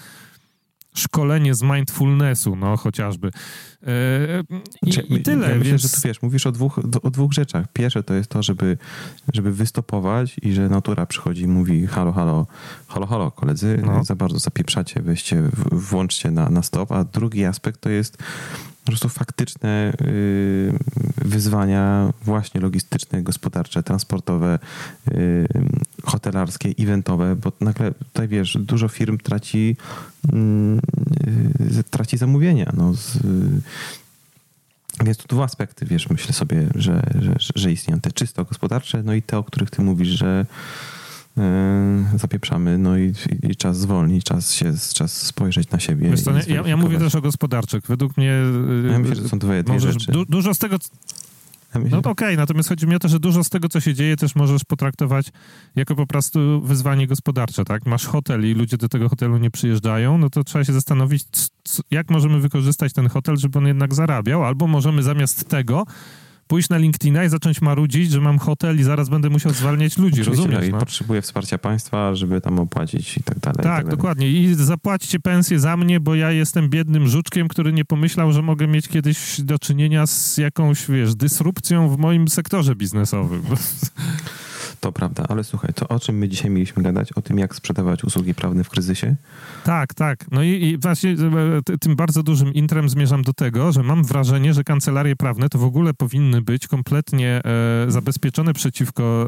szkolenie 0.96 1.56
z 1.56 1.62
mindfulnessu, 1.62 2.56
no 2.56 2.78
chociażby. 2.78 3.32
E, 3.84 3.90
I, 4.86 4.92
znaczy, 4.92 5.08
i 5.08 5.24
tyle. 5.24 5.50
Ja 5.50 5.56
myślę, 5.56 5.70
więc... 5.72 5.82
że 5.82 5.90
tu 5.90 6.02
wiesz, 6.04 6.22
mówisz 6.22 6.48
o 6.48 6.52
dwóch, 6.52 6.80
o 7.04 7.10
dwóch 7.10 7.34
rzeczach. 7.34 7.66
Pierwsze 7.74 8.04
to 8.04 8.14
jest 8.14 8.30
to, 8.30 8.44
żeby, 8.44 8.78
żeby 9.34 9.52
wystopować 9.52 10.36
i 10.42 10.54
że 10.54 10.70
natura 10.70 11.06
przychodzi 11.06 11.44
i 11.44 11.48
mówi 11.48 11.88
halo, 11.88 12.12
halo, 12.12 12.48
halo, 12.88 13.08
halo, 13.08 13.32
koledzy, 13.32 13.82
no. 13.86 14.04
za 14.04 14.16
bardzo 14.16 14.40
zapieprzacie, 14.40 15.02
weźcie, 15.02 15.42
włączcie 15.72 16.32
na, 16.32 16.50
na 16.50 16.64
stop. 16.64 16.92
A 16.92 17.04
drugi 17.04 17.46
aspekt 17.46 17.82
to 17.82 17.90
jest 17.90 18.18
po 18.86 18.92
prostu 18.92 19.10
faktyczne 19.10 19.94
y, 20.02 20.74
wyzwania 21.18 22.14
właśnie 22.22 22.62
logistyczne, 22.62 23.24
gospodarcze, 23.24 23.84
transportowe, 23.84 24.60
y, 25.12 25.48
hotelarskie, 26.04 26.70
eventowe, 26.80 27.36
bo 27.36 27.52
nagle 27.62 27.92
tutaj 27.92 28.28
wiesz, 28.28 28.58
dużo 28.60 28.88
firm 28.88 29.18
traci, 29.18 29.78
mm, 30.34 30.80
y, 31.80 31.84
traci 31.84 32.18
zamówienia. 32.18 32.72
No, 32.78 32.94
z, 32.94 33.18
więc 35.04 35.18
tu 35.18 35.28
dwa 35.28 35.44
aspekty, 35.44 35.86
wiesz, 35.86 36.10
myślę 36.10 36.34
sobie, 36.34 36.68
że, 36.76 37.04
że, 37.20 37.36
że 37.56 37.72
istnieją 37.72 38.02
te 38.02 38.12
czysto 38.12 38.46
gospodarcze, 38.46 39.04
no 39.04 39.14
i 39.14 39.22
te, 39.22 39.38
o 39.38 39.44
których 39.44 39.70
ty 39.70 39.82
mówisz, 39.82 40.10
że 40.10 40.46
zapieprzamy, 42.16 42.78
no 42.78 42.98
i, 42.98 43.14
i, 43.44 43.56
czas 43.56 43.80
zwolnić, 43.80 44.24
czas 44.24 44.54
się, 44.54 44.74
czas 44.94 45.22
spojrzeć 45.22 45.70
na 45.70 45.80
siebie. 45.80 46.10
Wiesz 46.10 46.22
co, 46.22 46.32
ja, 46.48 46.68
ja, 46.68 46.78
mówię 46.78 47.00
też 47.00 47.16
o 47.16 47.22
gospodarczych. 47.22 47.84
Według 47.88 48.18
mnie... 48.18 48.34
Ja 48.92 49.00
myślę, 49.00 49.16
że 49.16 49.30
są 49.30 49.40
dwie, 49.40 49.64
dwie 49.64 49.80
rzeczy. 49.80 50.12
Du, 50.12 50.26
dużo 50.26 50.54
z 50.54 50.60
tego... 50.60 50.78
No 51.76 51.98
okej, 51.98 52.12
okay, 52.12 52.38
natomiast 52.38 52.70
chodzi 52.70 52.88
mi 52.88 52.96
o 52.96 53.00
to, 53.00 53.08
że 53.08 53.20
dużo 53.20 53.44
z 53.44 53.50
tego, 53.50 53.70
co 53.70 53.80
się 53.80 53.94
dzieje, 53.94 54.16
też 54.16 54.36
możesz 54.36 54.64
potraktować 54.64 55.32
jako 55.76 55.96
po 55.96 56.08
prostu 56.08 56.62
wyzwanie 56.62 57.08
gospodarcze, 57.08 57.66
tak? 57.66 57.86
Masz 57.86 58.06
hotel 58.06 58.52
i 58.52 58.54
ludzie 58.54 58.78
do 58.78 58.90
tego 58.90 59.10
hotelu 59.10 59.38
nie 59.38 59.52
przyjeżdżają, 59.52 60.18
no 60.18 60.30
to 60.30 60.44
trzeba 60.44 60.66
się 60.66 60.74
zastanowić, 60.74 61.26
jak 61.92 62.10
możemy 62.10 62.40
wykorzystać 62.40 62.94
ten 62.94 63.10
hotel, 63.10 63.38
żeby 63.38 63.60
on 63.60 63.68
jednak 63.68 63.94
zarabiał, 63.94 64.46
albo 64.46 64.68
możemy 64.68 65.04
zamiast 65.04 65.50
tego 65.50 65.86
pójść 66.52 66.70
na 66.70 66.78
LinkedIna 66.78 67.24
i 67.24 67.30
zacząć 67.30 67.62
marudzić, 67.62 68.12
że 68.12 68.22
mam 68.22 68.40
hotel 68.40 68.80
i 68.80 68.84
zaraz 68.84 69.10
będę 69.10 69.30
musiał 69.30 69.54
zwalniać 69.54 69.98
ludzi, 69.98 70.22
Oczywiście, 70.22 70.48
rozumiesz? 70.48 70.72
No? 70.72 70.78
I 70.78 70.80
potrzebuję 70.80 71.22
wsparcia 71.22 71.58
państwa, 71.58 72.16
żeby 72.16 72.42
tam 72.42 72.60
opłacić 72.60 73.18
i 73.18 73.24
tak 73.24 73.40
dalej. 73.40 73.64
Tak, 73.64 73.82
i 73.82 73.86
tak 73.86 73.96
dokładnie. 73.96 74.28
I 74.30 74.56
zapłaćcie 74.56 75.20
pensję 75.20 75.60
za 75.60 75.78
mnie, 75.78 76.00
bo 76.00 76.16
ja 76.16 76.32
jestem 76.32 76.70
biednym 76.70 77.08
żuczkiem, 77.08 77.48
który 77.48 77.74
nie 77.74 77.86
pomyślał, 77.86 78.32
że 78.32 78.42
mogę 78.42 78.68
mieć 78.68 78.88
kiedyś 78.88 79.42
do 79.42 79.60
czynienia 79.60 80.08
z 80.08 80.38
jakąś, 80.38 80.88
wiesz, 80.88 81.16
dysrupcją 81.16 81.90
w 81.90 81.98
moim 81.98 82.28
sektorze 82.28 82.76
biznesowym. 82.76 83.42
To 84.82 84.92
prawda, 84.92 85.26
ale 85.30 85.44
słuchaj, 85.44 85.74
to 85.76 85.88
o 85.88 86.00
czym 86.00 86.18
my 86.18 86.30
dzisiaj 86.30 86.52
mieliśmy 86.52 86.84
gadać? 86.84 87.14
O 87.14 87.22
tym, 87.22 87.40
jak 87.40 87.56
sprzedawać 87.56 88.04
usługi 88.04 88.34
prawne 88.34 88.64
w 88.64 88.70
kryzysie? 88.70 89.16
Tak, 89.64 89.94
tak. 89.94 90.32
No 90.32 90.44
i, 90.44 90.50
i 90.50 90.78
właśnie 90.78 91.12
e, 91.72 91.78
tym 91.78 91.96
bardzo 91.96 92.24
dużym 92.24 92.54
intrem 92.54 92.90
zmierzam 92.90 93.22
do 93.22 93.34
tego, 93.34 93.72
że 93.72 93.84
mam 93.84 94.04
wrażenie, 94.04 94.54
że 94.54 94.64
kancelarie 94.64 95.16
prawne 95.16 95.50
to 95.50 95.60
w 95.60 95.64
ogóle 95.64 95.94
powinny 95.94 96.42
być 96.42 96.68
kompletnie 96.68 97.42
e, 97.46 97.92
zabezpieczone 97.92 98.54
przeciwko 98.54 99.28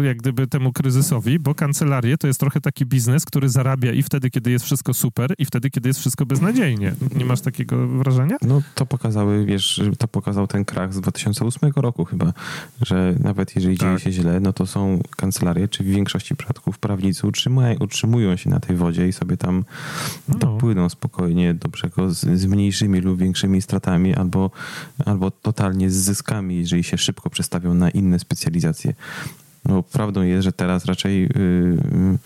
e, 0.00 0.06
jak 0.06 0.16
gdyby 0.16 0.46
temu 0.46 0.72
kryzysowi, 0.72 1.38
bo 1.38 1.54
kancelarie 1.54 2.18
to 2.18 2.26
jest 2.26 2.40
trochę 2.40 2.60
taki 2.60 2.86
biznes, 2.86 3.24
który 3.24 3.48
zarabia 3.48 3.92
i 3.92 4.02
wtedy, 4.02 4.30
kiedy 4.30 4.50
jest 4.50 4.64
wszystko 4.64 4.94
super 4.94 5.34
i 5.38 5.44
wtedy, 5.44 5.70
kiedy 5.70 5.88
jest 5.88 6.00
wszystko 6.00 6.26
beznadziejnie. 6.26 6.94
Nie 7.14 7.24
masz 7.24 7.40
takiego 7.40 7.88
wrażenia? 7.88 8.36
No 8.42 8.62
to 8.74 8.86
pokazały, 8.86 9.44
wiesz, 9.44 9.82
to 9.98 10.08
pokazał 10.08 10.46
ten 10.46 10.64
krach 10.64 10.94
z 10.94 11.00
2008 11.00 11.70
roku 11.76 12.04
chyba, 12.04 12.32
że 12.82 13.14
nawet 13.20 13.56
jeżeli 13.56 13.78
tak. 13.78 13.88
dzieje 13.88 13.98
się 14.00 14.12
źle, 14.22 14.40
no 14.40 14.52
to 14.52 14.66
są 14.66 14.79
są 14.80 15.02
kancelarie, 15.16 15.68
czy 15.68 15.84
w 15.84 15.86
większości 15.86 16.36
przypadków 16.36 16.78
prawnicy 16.78 17.26
utrzymują, 17.26 17.74
utrzymują 17.80 18.36
się 18.36 18.50
na 18.50 18.60
tej 18.60 18.76
wodzie 18.76 19.08
i 19.08 19.12
sobie 19.12 19.36
tam 19.36 19.64
no. 20.28 20.38
dopłyną 20.38 20.88
spokojnie 20.88 21.54
do 21.54 21.68
brzegu 21.68 22.10
z, 22.10 22.18
z, 22.18 22.46
mniejszymi 22.46 23.00
lub 23.00 23.18
większymi 23.18 23.62
stratami 23.62 24.14
albo, 24.14 24.50
albo 25.06 25.30
totalnie 25.30 25.90
z 25.90 25.94
zyskami, 25.94 26.56
jeżeli 26.56 26.84
się 26.84 26.98
szybko 26.98 27.30
przestawią 27.30 27.74
na 27.74 27.90
inne 27.90 28.18
specjalizacje. 28.18 28.94
No, 29.64 29.82
prawdą 29.82 30.22
jest, 30.22 30.44
że 30.44 30.52
teraz 30.52 30.84
raczej 30.84 31.22
yy, 31.22 32.18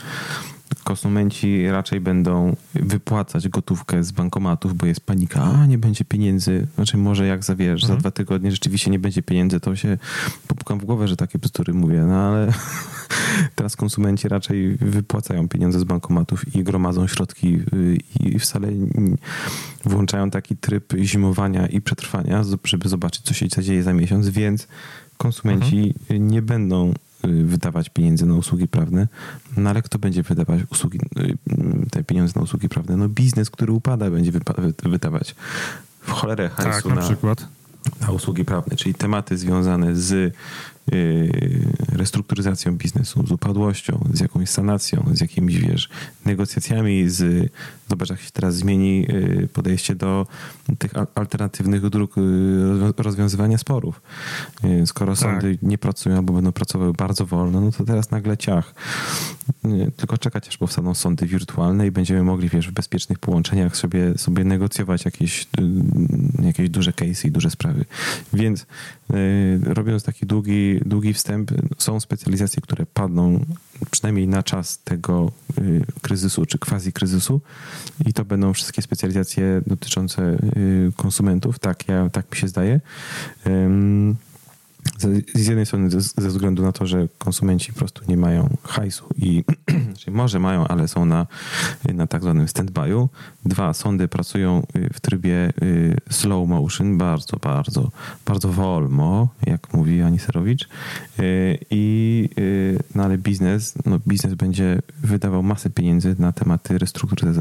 konsumenci 0.85 1.69
raczej 1.69 2.01
będą 2.01 2.57
wypłacać 2.75 3.49
gotówkę 3.49 4.05
z 4.05 4.13
bankomatów, 4.13 4.75
bo 4.75 4.87
jest 4.87 5.01
panika, 5.01 5.43
a 5.43 5.67
nie 5.67 5.79
będzie 5.79 6.05
pieniędzy. 6.05 6.67
Znaczy 6.75 6.97
może 6.97 7.27
jak 7.27 7.45
zawiesz, 7.45 7.83
mhm. 7.83 7.89
za 7.93 8.01
dwa 8.01 8.11
tygodnie 8.11 8.51
rzeczywiście 8.51 8.91
nie 8.91 8.99
będzie 8.99 9.23
pieniędzy, 9.23 9.61
to 9.61 9.77
się 9.77 9.99
popukam 10.49 10.79
w 10.79 10.85
głowę, 10.85 11.09
że 11.09 11.17
takie 11.17 11.39
bzdury 11.39 11.75
mówię, 11.75 12.05
no 12.05 12.15
ale 12.15 12.53
teraz 13.57 13.77
konsumenci 13.77 14.29
raczej 14.29 14.77
wypłacają 14.77 15.49
pieniądze 15.49 15.81
z 15.81 15.85
bankomatów 15.85 16.55
i 16.55 16.65
gromadzą 16.65 17.07
środki 17.07 17.61
y, 17.75 17.99
i 18.21 18.39
wcale 18.39 18.69
włączają 19.85 20.31
taki 20.31 20.57
tryb 20.57 20.93
zimowania 21.03 21.67
i 21.67 21.81
przetrwania, 21.81 22.43
żeby 22.65 22.89
zobaczyć, 22.89 23.23
co 23.23 23.35
się 23.35 23.49
dzieje 23.49 23.83
za 23.83 23.93
miesiąc, 23.93 24.29
więc 24.29 24.69
konsumenci 25.17 25.95
mhm. 26.01 26.29
nie 26.29 26.43
będą 26.43 26.95
wydawać 27.29 27.89
pieniędzy 27.89 28.27
na 28.27 28.35
usługi 28.35 28.69
prawne, 28.69 29.09
no 29.57 29.71
ale 29.71 29.83
kto 29.83 29.99
będzie 29.99 30.23
wydawać 30.23 30.61
usługi, 30.71 30.99
y, 31.19 31.37
te 31.91 32.05
pieniądze 32.05 32.33
na 32.37 32.43
usługi 32.43 32.69
prawne? 32.69 32.97
No 32.97 33.09
biznes, 33.09 33.51
który 33.51 33.73
upada, 33.73 34.11
będzie 34.11 34.33
wydawać 34.83 35.35
w 36.01 36.11
cholerę 36.11 36.49
hajsu 36.49 36.71
tak, 36.71 36.85
na, 36.85 36.95
na, 36.95 37.03
przykład. 37.09 37.49
na 38.01 38.11
usługi 38.11 38.45
prawne, 38.45 38.77
czyli 38.77 38.95
tematy 38.95 39.39
związane 39.39 39.97
z 39.97 40.35
Y, 40.93 41.67
restrukturyzacją 41.93 42.77
biznesu, 42.77 43.27
z 43.27 43.31
upadłością, 43.33 44.05
z 44.13 44.21
jakąś 44.21 44.49
sanacją, 44.49 45.05
z 45.13 45.21
jakimiś, 45.21 45.59
wiesz, 45.59 45.89
negocjacjami, 46.25 47.11
z, 47.11 47.51
zobacz 47.89 48.11
jak 48.11 48.21
się 48.21 48.31
teraz 48.31 48.55
zmieni 48.55 49.07
y, 49.11 49.49
podejście 49.53 49.95
do 49.95 50.27
tych 50.79 50.93
alternatywnych 51.15 51.89
dróg 51.89 52.19
y, 52.19 52.23
rozwiązywania 53.03 53.59
sporów. 53.59 54.03
Skoro 54.87 55.13
tak. 55.13 55.23
sądy 55.23 55.59
nie 55.63 55.79
pracują 55.79 56.17
albo 56.17 56.33
będą 56.33 56.53
pracowały 56.53 56.93
bardzo 56.93 57.27
wolno, 57.27 57.61
no 57.61 57.73
to 57.73 57.85
teraz 57.85 58.11
nagle 58.11 58.37
ciach. 58.37 58.75
Tylko 59.97 60.19
czekać, 60.19 60.49
aż 60.49 60.57
powstaną 60.57 60.95
sądy 60.95 61.27
wirtualne 61.27 61.87
i 61.87 61.91
będziemy 61.91 62.23
mogli, 62.23 62.49
wiesz, 62.49 62.69
w 62.69 62.73
bezpiecznych 62.73 63.19
połączeniach 63.19 63.77
sobie, 63.77 64.19
sobie 64.19 64.45
negocjować 64.45 65.05
jakieś, 65.05 65.47
jakieś 66.43 66.71
duże 66.71 66.93
case 66.93 67.29
i 67.29 67.31
duże 67.31 67.51
sprawy. 67.51 67.85
Więc 68.33 68.67
robiąc 69.63 70.03
taki 70.03 70.27
długi 70.27 70.81
długi, 70.85 71.15
wstęp. 71.15 71.51
Są 71.79 72.01
specjalizacje, 72.01 72.63
które 72.63 72.87
padną 72.87 73.45
przynajmniej 73.91 74.29
na 74.29 74.43
czas 74.43 74.79
tego 74.79 75.33
y, 75.59 75.83
kryzysu 76.03 76.47
czy 76.47 76.59
quasi 76.59 76.93
kryzysu 76.93 77.41
i 78.07 78.13
to 78.13 78.25
będą 78.25 78.53
wszystkie 78.53 78.83
specjalizacje 78.83 79.63
dotyczące 79.67 80.23
y, 80.57 80.93
konsumentów. 80.97 81.59
Tak, 81.59 81.89
ja, 81.89 82.11
tak 82.11 82.31
mi 82.31 82.37
się 82.37 82.49
zdaje 82.49 82.81
z 85.35 85.47
jednej 85.47 85.67
strony 85.67 85.91
ze 85.91 86.29
względu 86.29 86.63
na 86.63 86.73
to, 86.73 86.87
że 86.87 87.09
konsumenci 87.19 87.73
po 87.73 87.79
prostu 87.79 88.03
nie 88.09 88.17
mają 88.17 88.57
hajsu 88.63 89.05
i 89.17 89.45
czyli 89.99 90.17
może 90.17 90.39
mają, 90.39 90.69
ale 90.69 90.89
są 90.89 91.05
na, 91.05 91.27
na 91.95 92.07
tak 92.07 92.23
zwanym 92.23 92.47
stand-by'u. 92.47 93.09
Dwa, 93.45 93.75
sądy 93.75 94.09
pracują 94.09 94.63
y, 94.77 94.91
w 94.93 95.01
trybie 95.01 95.53
y, 95.63 95.97
slow 96.11 96.49
motion, 96.49 96.99
bardzo, 96.99 97.37
bardzo, 97.37 97.91
bardzo 98.27 98.49
wolno, 98.49 99.29
jak 99.47 99.75
mówi 99.75 100.03
Aniserowicz. 100.03 100.69
Y, 101.21 101.59
I 101.71 102.29
no 102.95 103.05
ale 103.05 103.19
biznes, 103.19 103.75
no 103.87 103.99
biznes 104.07 104.35
będzie 104.35 104.83
wydawał 105.03 105.43
masę 105.43 105.71
pieniędzy 105.71 106.17
na 106.19 106.33
tematy 106.33 106.79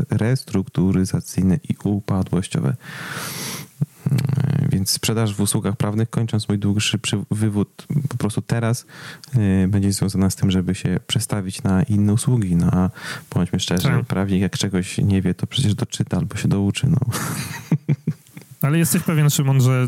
restrukturyzacyjne 0.09 1.59
i 1.69 1.75
upadłościowe. 1.83 2.75
Więc 4.84 4.92
sprzedaż 4.92 5.36
w 5.36 5.42
usługach 5.42 5.75
prawnych, 5.75 6.10
kończąc 6.10 6.50
mój 6.50 6.60
dłuższy 6.60 7.00
wywód, 7.32 7.88
po 8.10 8.18
prostu 8.18 8.42
teraz 8.42 8.86
y, 9.36 9.68
będzie 9.68 9.92
związana 9.92 10.30
z 10.30 10.36
tym, 10.36 10.52
żeby 10.52 10.75
się 10.75 11.00
przestawić 11.08 11.63
na 11.63 11.84
inne 11.84 12.13
usługi. 12.13 12.56
No 12.56 12.70
a 12.72 12.90
bądźmy 13.34 13.60
szczerzy, 13.60 13.84
tak. 13.88 14.06
prawnik 14.06 14.42
jak 14.42 14.58
czegoś 14.58 14.98
nie 14.98 15.22
wie, 15.22 15.34
to 15.34 15.48
przecież 15.48 15.75
doczyta 15.75 16.18
albo 16.18 16.36
się 16.36 16.48
douczy. 16.48 16.88
No. 16.90 16.98
Ale 18.62 18.78
jesteś 18.78 19.04
pewien, 19.04 19.30
Szymon, 19.30 19.62
że 19.62 19.88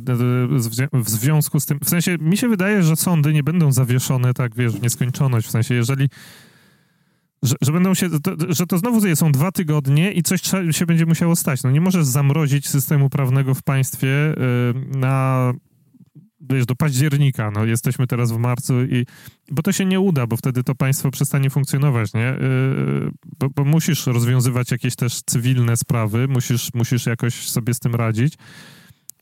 e, 0.94 1.00
w 1.00 1.10
związku 1.10 1.60
z 1.60 1.66
tym, 1.66 1.80
w 1.84 1.90
sensie 1.90 2.18
mi 2.18 2.38
się 2.38 2.50
wydaje, 2.50 2.84
że 2.84 2.96
sądy 2.96 3.34
nie 3.34 3.44
będą 3.44 3.72
zawieszone 3.72 4.34
tak, 4.34 4.56
wiesz, 4.56 4.74
w 4.74 4.82
nieskończoność, 4.82 5.48
w 5.48 5.52
sensie 5.52 5.76
jeżeli 5.76 6.10
że, 7.46 7.56
że, 7.62 7.72
będą 7.72 7.94
się, 7.94 8.10
to, 8.10 8.32
że 8.50 8.66
to 8.66 8.78
znowu 8.78 9.16
są 9.16 9.32
dwa 9.32 9.52
tygodnie 9.52 10.12
i 10.12 10.24
coś 10.24 10.42
się 10.72 10.86
będzie 10.86 11.06
musiało 11.06 11.36
stać. 11.36 11.64
No 11.64 11.72
nie 11.72 11.82
możesz 11.82 12.06
zamrozić 12.06 12.70
systemu 12.70 13.10
prawnego 13.10 13.54
w 13.54 13.64
państwie 13.64 14.08
yy, 14.08 15.00
na 15.00 15.54
wiesz, 16.50 16.66
do 16.66 16.76
października, 16.76 17.52
no 17.52 17.66
jesteśmy 17.66 18.08
teraz 18.08 18.32
w 18.32 18.38
marcu 18.38 18.84
i, 18.84 19.06
bo 19.52 19.62
to 19.62 19.72
się 19.72 19.86
nie 19.86 20.00
uda, 20.00 20.28
bo 20.28 20.38
wtedy 20.38 20.64
to 20.64 20.76
państwo 20.76 21.12
przestanie 21.12 21.50
funkcjonować, 21.50 22.14
nie? 22.14 22.38
Yy, 22.42 23.12
bo, 23.40 23.50
bo, 23.50 23.66
musisz 23.66 24.08
rozwiązywać 24.08 24.72
jakieś 24.72 24.96
też 24.96 25.22
cywilne 25.26 25.78
sprawy, 25.78 26.28
musisz, 26.28 26.74
musisz 26.74 27.06
jakoś 27.06 27.50
sobie 27.50 27.74
z 27.74 27.80
tym 27.80 27.96
radzić. 27.96 28.34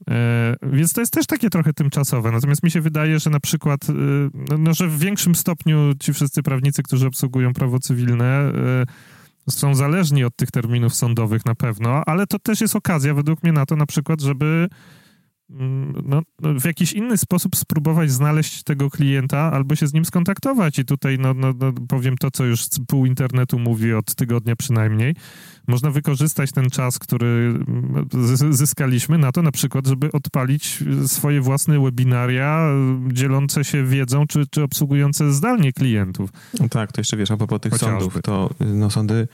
Yy, 0.07 0.69
więc 0.72 0.93
to 0.93 1.01
jest 1.01 1.13
też 1.13 1.25
takie 1.25 1.50
trochę 1.50 1.74
tymczasowe. 1.74 2.31
Natomiast 2.31 2.63
mi 2.63 2.72
się 2.72 2.81
wydaje, 2.81 3.19
że 3.19 3.29
na 3.29 3.39
przykład, 3.39 3.89
yy, 3.89 4.57
no, 4.57 4.74
że 4.74 4.88
w 4.88 5.00
większym 5.00 5.36
stopniu 5.36 5.93
ci 6.00 6.13
wszyscy 6.13 6.43
prawnicy, 6.43 6.83
którzy 6.83 7.07
obsługują 7.07 7.53
prawo 7.53 7.79
cywilne, 7.79 8.51
yy, 9.48 9.53
są 9.53 9.75
zależni 9.75 10.24
od 10.24 10.36
tych 10.36 10.51
terminów 10.51 10.95
sądowych 10.95 11.45
na 11.45 11.55
pewno, 11.55 12.03
ale 12.05 12.27
to 12.27 12.39
też 12.39 12.62
jest 12.62 12.75
okazja 12.75 13.13
według 13.13 13.43
mnie 13.43 13.53
na 13.53 13.65
to 13.65 13.75
na 13.75 13.86
przykład, 13.86 14.22
żeby 14.22 14.69
no, 15.50 16.21
no, 16.41 16.59
w 16.59 16.65
jakiś 16.65 16.93
inny 16.93 17.17
sposób 17.17 17.55
spróbować 17.55 18.12
znaleźć 18.12 18.63
tego 18.63 18.89
klienta 18.89 19.39
albo 19.39 19.75
się 19.75 19.88
z 19.88 19.93
nim 19.93 20.05
skontaktować. 20.05 20.79
I 20.79 20.85
tutaj 20.85 21.17
no, 21.19 21.33
no, 21.33 21.53
no, 21.59 21.73
powiem 21.89 22.17
to, 22.17 22.31
co 22.31 22.45
już 22.45 22.65
pół 22.88 23.05
internetu 23.05 23.59
mówi 23.59 23.93
od 23.93 24.15
tygodnia 24.15 24.55
przynajmniej. 24.55 25.15
Można 25.67 25.91
wykorzystać 25.91 26.51
ten 26.51 26.69
czas, 26.69 27.00
który 27.00 27.53
mm, 27.67 28.07
zyskaliśmy 28.53 29.17
na 29.17 29.31
to 29.31 29.41
na 29.41 29.51
przykład, 29.51 29.88
żeby 29.88 30.12
odpalić 30.12 30.83
swoje 31.07 31.41
własne 31.41 31.79
webinaria 31.79 32.67
dzielące 33.07 33.63
się 33.63 33.83
wiedzą, 33.83 34.27
czy, 34.27 34.47
czy 34.51 34.63
obsługujące 34.63 35.33
zdalnie 35.33 35.73
klientów. 35.73 36.29
No 36.59 36.69
tak, 36.69 36.91
to 36.91 37.01
jeszcze 37.01 37.17
wiesz, 37.17 37.31
a 37.31 37.38
propos 37.38 37.62
tych 37.62 37.71
Chociażby. 37.71 38.00
sądów, 38.00 38.21
to 38.23 38.50
no, 38.59 38.89
sądy 38.89 39.27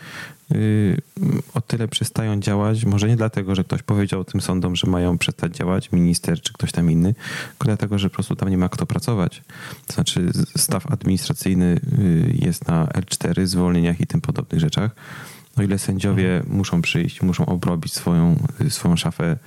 o 1.54 1.62
tyle 1.62 1.88
przestają 1.88 2.40
działać, 2.40 2.86
może 2.86 3.08
nie 3.08 3.16
dlatego, 3.16 3.56
że 3.56 3.64
ktoś 3.64 3.84
powiedział 3.84 4.24
tym 4.24 4.42
sądom, 4.42 4.76
że 4.76 4.88
mają 4.88 5.18
przestać 5.18 5.56
działać, 5.56 5.92
minister 5.92 6.42
czy 6.42 6.54
ktoś 6.54 6.72
tam 6.72 6.92
inny, 6.92 7.14
tylko 7.50 7.66
dlatego, 7.66 8.00
że 8.00 8.10
po 8.10 8.14
prostu 8.14 8.36
tam 8.36 8.50
nie 8.50 8.58
ma 8.58 8.70
kto 8.70 8.86
pracować. 8.86 9.42
To 9.88 9.94
znaczy 9.94 10.32
staw 10.58 10.92
administracyjny 10.92 11.80
yy, 11.98 12.34
jest 12.46 12.68
na 12.68 12.86
L4, 12.86 13.46
zwolnieniach 13.46 14.02
i 14.02 14.08
tym 14.08 14.22
podobnych 14.22 14.60
rzeczach. 14.60 14.96
O 15.58 15.62
ile 15.62 15.80
sędziowie 15.80 16.38
mhm. 16.38 16.58
muszą 16.58 16.82
przyjść, 16.82 17.22
muszą 17.22 17.46
obrobić 17.46 17.94
swoją, 17.94 18.36
yy, 18.60 18.70
swoją 18.70 18.96
szafę, 18.96 19.38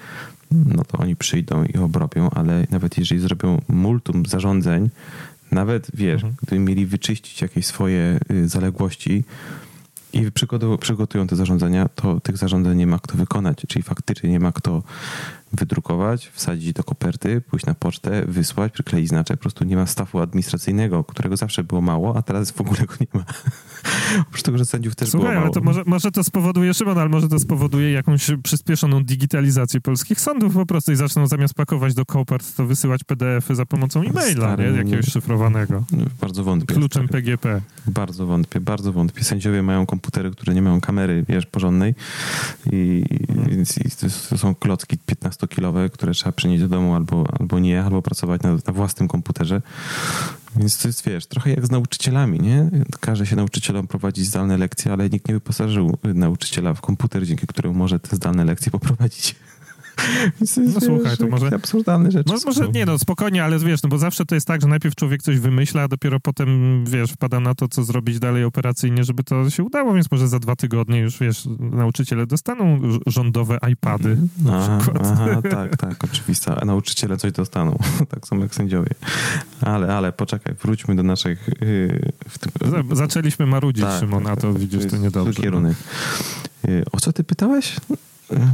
no 0.51 0.85
to 0.85 0.99
oni 0.99 1.17
przyjdą 1.17 1.65
i 1.65 1.79
obrobią, 1.79 2.31
ale 2.31 2.67
nawet 2.71 2.99
jeżeli 2.99 3.21
zrobią 3.21 3.61
multum 3.69 4.27
zarządzeń, 4.27 4.91
nawet 5.51 5.89
wiesz, 5.95 6.15
mhm. 6.15 6.35
gdyby 6.43 6.59
mieli 6.59 6.87
wyczyścić 6.87 7.43
jakieś 7.43 7.67
swoje 7.67 8.19
yy, 8.31 8.49
zaległości, 8.49 9.25
i 10.13 10.33
przygotują 10.79 11.27
te 11.27 11.37
zarządzenia, 11.37 11.89
to 11.89 12.21
tych 12.21 12.37
zarządzeń 12.37 12.79
nie 12.79 12.87
ma 12.87 12.99
kto 12.99 13.17
wykonać, 13.17 13.59
czyli 13.69 13.83
faktycznie 13.83 14.31
nie 14.31 14.41
ma 14.41 14.53
kto 14.53 14.83
wydrukować, 15.53 16.29
wsadzić 16.29 16.73
do 16.73 16.85
koperty, 16.85 17.41
pójść 17.41 17.67
na 17.67 17.75
pocztę, 17.75 18.25
wysłać, 18.27 18.73
przykleić 18.73 19.09
znaczek. 19.09 19.37
Po 19.37 19.43
prostu 19.43 19.65
nie 19.65 19.77
ma 19.77 19.87
stafu 19.87 20.19
administracyjnego, 20.19 21.05
którego 21.05 21.37
zawsze 21.37 21.65
było 21.65 21.81
mało, 21.81 22.17
a 22.17 22.23
teraz 22.23 22.51
w 22.51 22.61
ogóle 22.61 22.81
go 22.87 22.95
nie 23.01 23.07
ma. 23.15 23.25
Oprócz 24.29 24.43
tego, 24.43 24.59
że 24.59 24.65
sędziów 24.65 24.95
też 24.95 25.11
Słuchaj, 25.11 25.29
było 25.29 25.35
mało. 25.41 25.45
ale 25.45 25.55
to 25.55 25.61
może, 25.61 25.83
może 25.87 26.11
to 26.11 26.25
spowoduje, 26.25 26.75
Szymon, 26.75 26.99
ale 26.99 27.09
może 27.09 27.29
to 27.29 27.39
spowoduje 27.39 27.93
jakąś 27.93 28.31
przyspieszoną 28.43 29.05
digitalizację 29.05 29.81
polskich 29.81 30.21
sądów 30.21 30.55
po 30.55 30.67
prostu 30.67 30.93
i 30.93 30.97
zaczną 30.97 31.27
zamiast 31.27 31.55
pakować 31.55 31.95
do 31.95 32.07
kopert, 32.07 32.57
to 32.57 32.67
wysyłać 32.67 33.05
PDF-y 33.05 33.55
za 33.55 33.67
pomocą 33.67 34.03
e-maila, 34.03 34.57
nie? 34.57 34.65
Jakiegoś 34.65 35.07
szyfrowanego. 35.07 35.85
Bardzo 36.21 36.45
wątpię. 36.45 36.75
Kluczem. 36.75 37.09
PGP. 37.09 37.61
Bardzo 37.87 38.27
wątpię, 38.27 38.61
bardzo 38.61 38.93
wątpię. 38.93 39.25
Sędziowie 39.25 39.63
mają 39.63 39.87
komputery, 39.87 40.31
które 40.31 40.55
nie 40.55 40.63
mają 40.63 40.81
kamery, 40.81 41.25
wiesz, 41.29 41.47
porządnej 41.47 41.95
i, 42.73 43.05
i, 43.51 43.87
i 43.87 43.91
to 44.31 44.39
są 44.39 44.55
klocki 44.55 44.99
15 45.07 45.42
100-kilowe, 45.43 45.91
które 45.91 46.13
trzeba 46.13 46.33
przynieść 46.33 46.63
do 46.63 46.69
domu 46.69 46.95
albo, 46.95 47.25
albo 47.41 47.59
nie, 47.59 47.83
albo 47.83 48.03
pracować 48.03 48.43
na, 48.43 48.53
na 48.53 48.73
własnym 48.73 49.09
komputerze. 49.09 49.63
Więc 50.57 50.79
to 50.79 50.89
jest, 50.89 51.05
wiesz, 51.07 51.27
trochę 51.27 51.51
jak 51.51 51.67
z 51.67 51.71
nauczycielami, 51.71 52.41
nie? 52.41 52.71
Każe 53.01 53.27
się 53.27 53.37
nauczycielom 53.37 53.87
prowadzić 53.87 54.27
zdalne 54.27 54.59
lekcje, 54.59 54.93
ale 54.93 55.11
nikt 55.11 55.29
nie 55.29 55.35
wyposażył 55.35 55.99
nauczyciela 56.05 56.75
w 56.75 56.81
komputer, 56.81 57.27
dzięki 57.27 57.47
któremu 57.47 57.75
może 57.75 58.01
te 58.01 58.17
zdalne 58.17 58.45
lekcje 58.45 58.73
poprowadzić. 58.73 59.35
No 60.75 60.81
słuchaj, 60.81 61.17
to 61.17 61.27
może... 61.27 61.55
Absurdalne 61.55 62.11
rzeczy. 62.11 62.33
No, 62.33 62.39
może, 62.47 62.69
nie 62.69 62.87
no, 62.87 62.99
spokojnie, 62.99 63.45
ale 63.45 63.59
wiesz, 63.59 63.83
no 63.83 63.89
bo 63.89 63.99
zawsze 63.99 64.27
to 64.27 64.35
jest 64.35 64.47
tak, 64.47 64.61
że 64.61 64.69
najpierw 64.69 64.95
człowiek 64.95 65.23
coś 65.23 65.39
wymyśla, 65.39 65.83
a 65.83 65.89
dopiero 65.89 66.21
potem, 66.21 66.85
wiesz, 66.85 67.13
wpada 67.13 67.41
na 67.41 67.55
to, 67.55 67.69
co 67.69 67.85
zrobić 67.85 68.19
dalej 68.19 68.45
operacyjnie, 68.45 69.05
żeby 69.05 69.25
to 69.25 69.51
się 69.51 69.63
udało, 69.63 69.95
więc 69.95 70.11
może 70.11 70.29
za 70.29 70.39
dwa 70.39 70.57
tygodnie 70.57 71.01
już, 71.01 71.19
wiesz, 71.19 71.49
nauczyciele 71.59 72.27
dostaną 72.27 72.81
rządowe 73.07 73.59
iPady 73.73 74.17
na 74.45 74.65
aha, 74.65 74.79
przykład. 74.81 75.07
Aha, 75.07 75.43
tak, 75.51 75.77
tak, 75.77 76.05
oczywiste. 76.05 76.55
A 76.55 76.65
nauczyciele 76.65 77.17
coś 77.17 77.33
dostaną, 77.33 77.79
tak 78.13 78.27
samo 78.27 78.43
jak 78.43 78.55
sędziowie. 78.55 78.91
Ale, 79.61 79.97
ale 79.97 80.13
poczekaj, 80.13 80.55
wróćmy 80.63 80.97
do 80.97 81.03
naszych... 81.03 81.49
Yy, 81.61 82.13
tym... 82.41 82.97
Zaczęliśmy 82.97 83.47
marudzić, 83.47 83.85
tak, 83.85 84.01
Szymon, 84.01 84.27
a 84.27 84.37
to 84.37 84.55
widzisz, 84.55 84.87
to 84.91 84.97
niedobrze. 84.97 85.43
Kierunek. 85.43 85.77
Yy, 86.69 86.85
o 86.93 87.01
co 87.01 87.13
ty 87.13 87.25
pytałeś? 87.25 87.77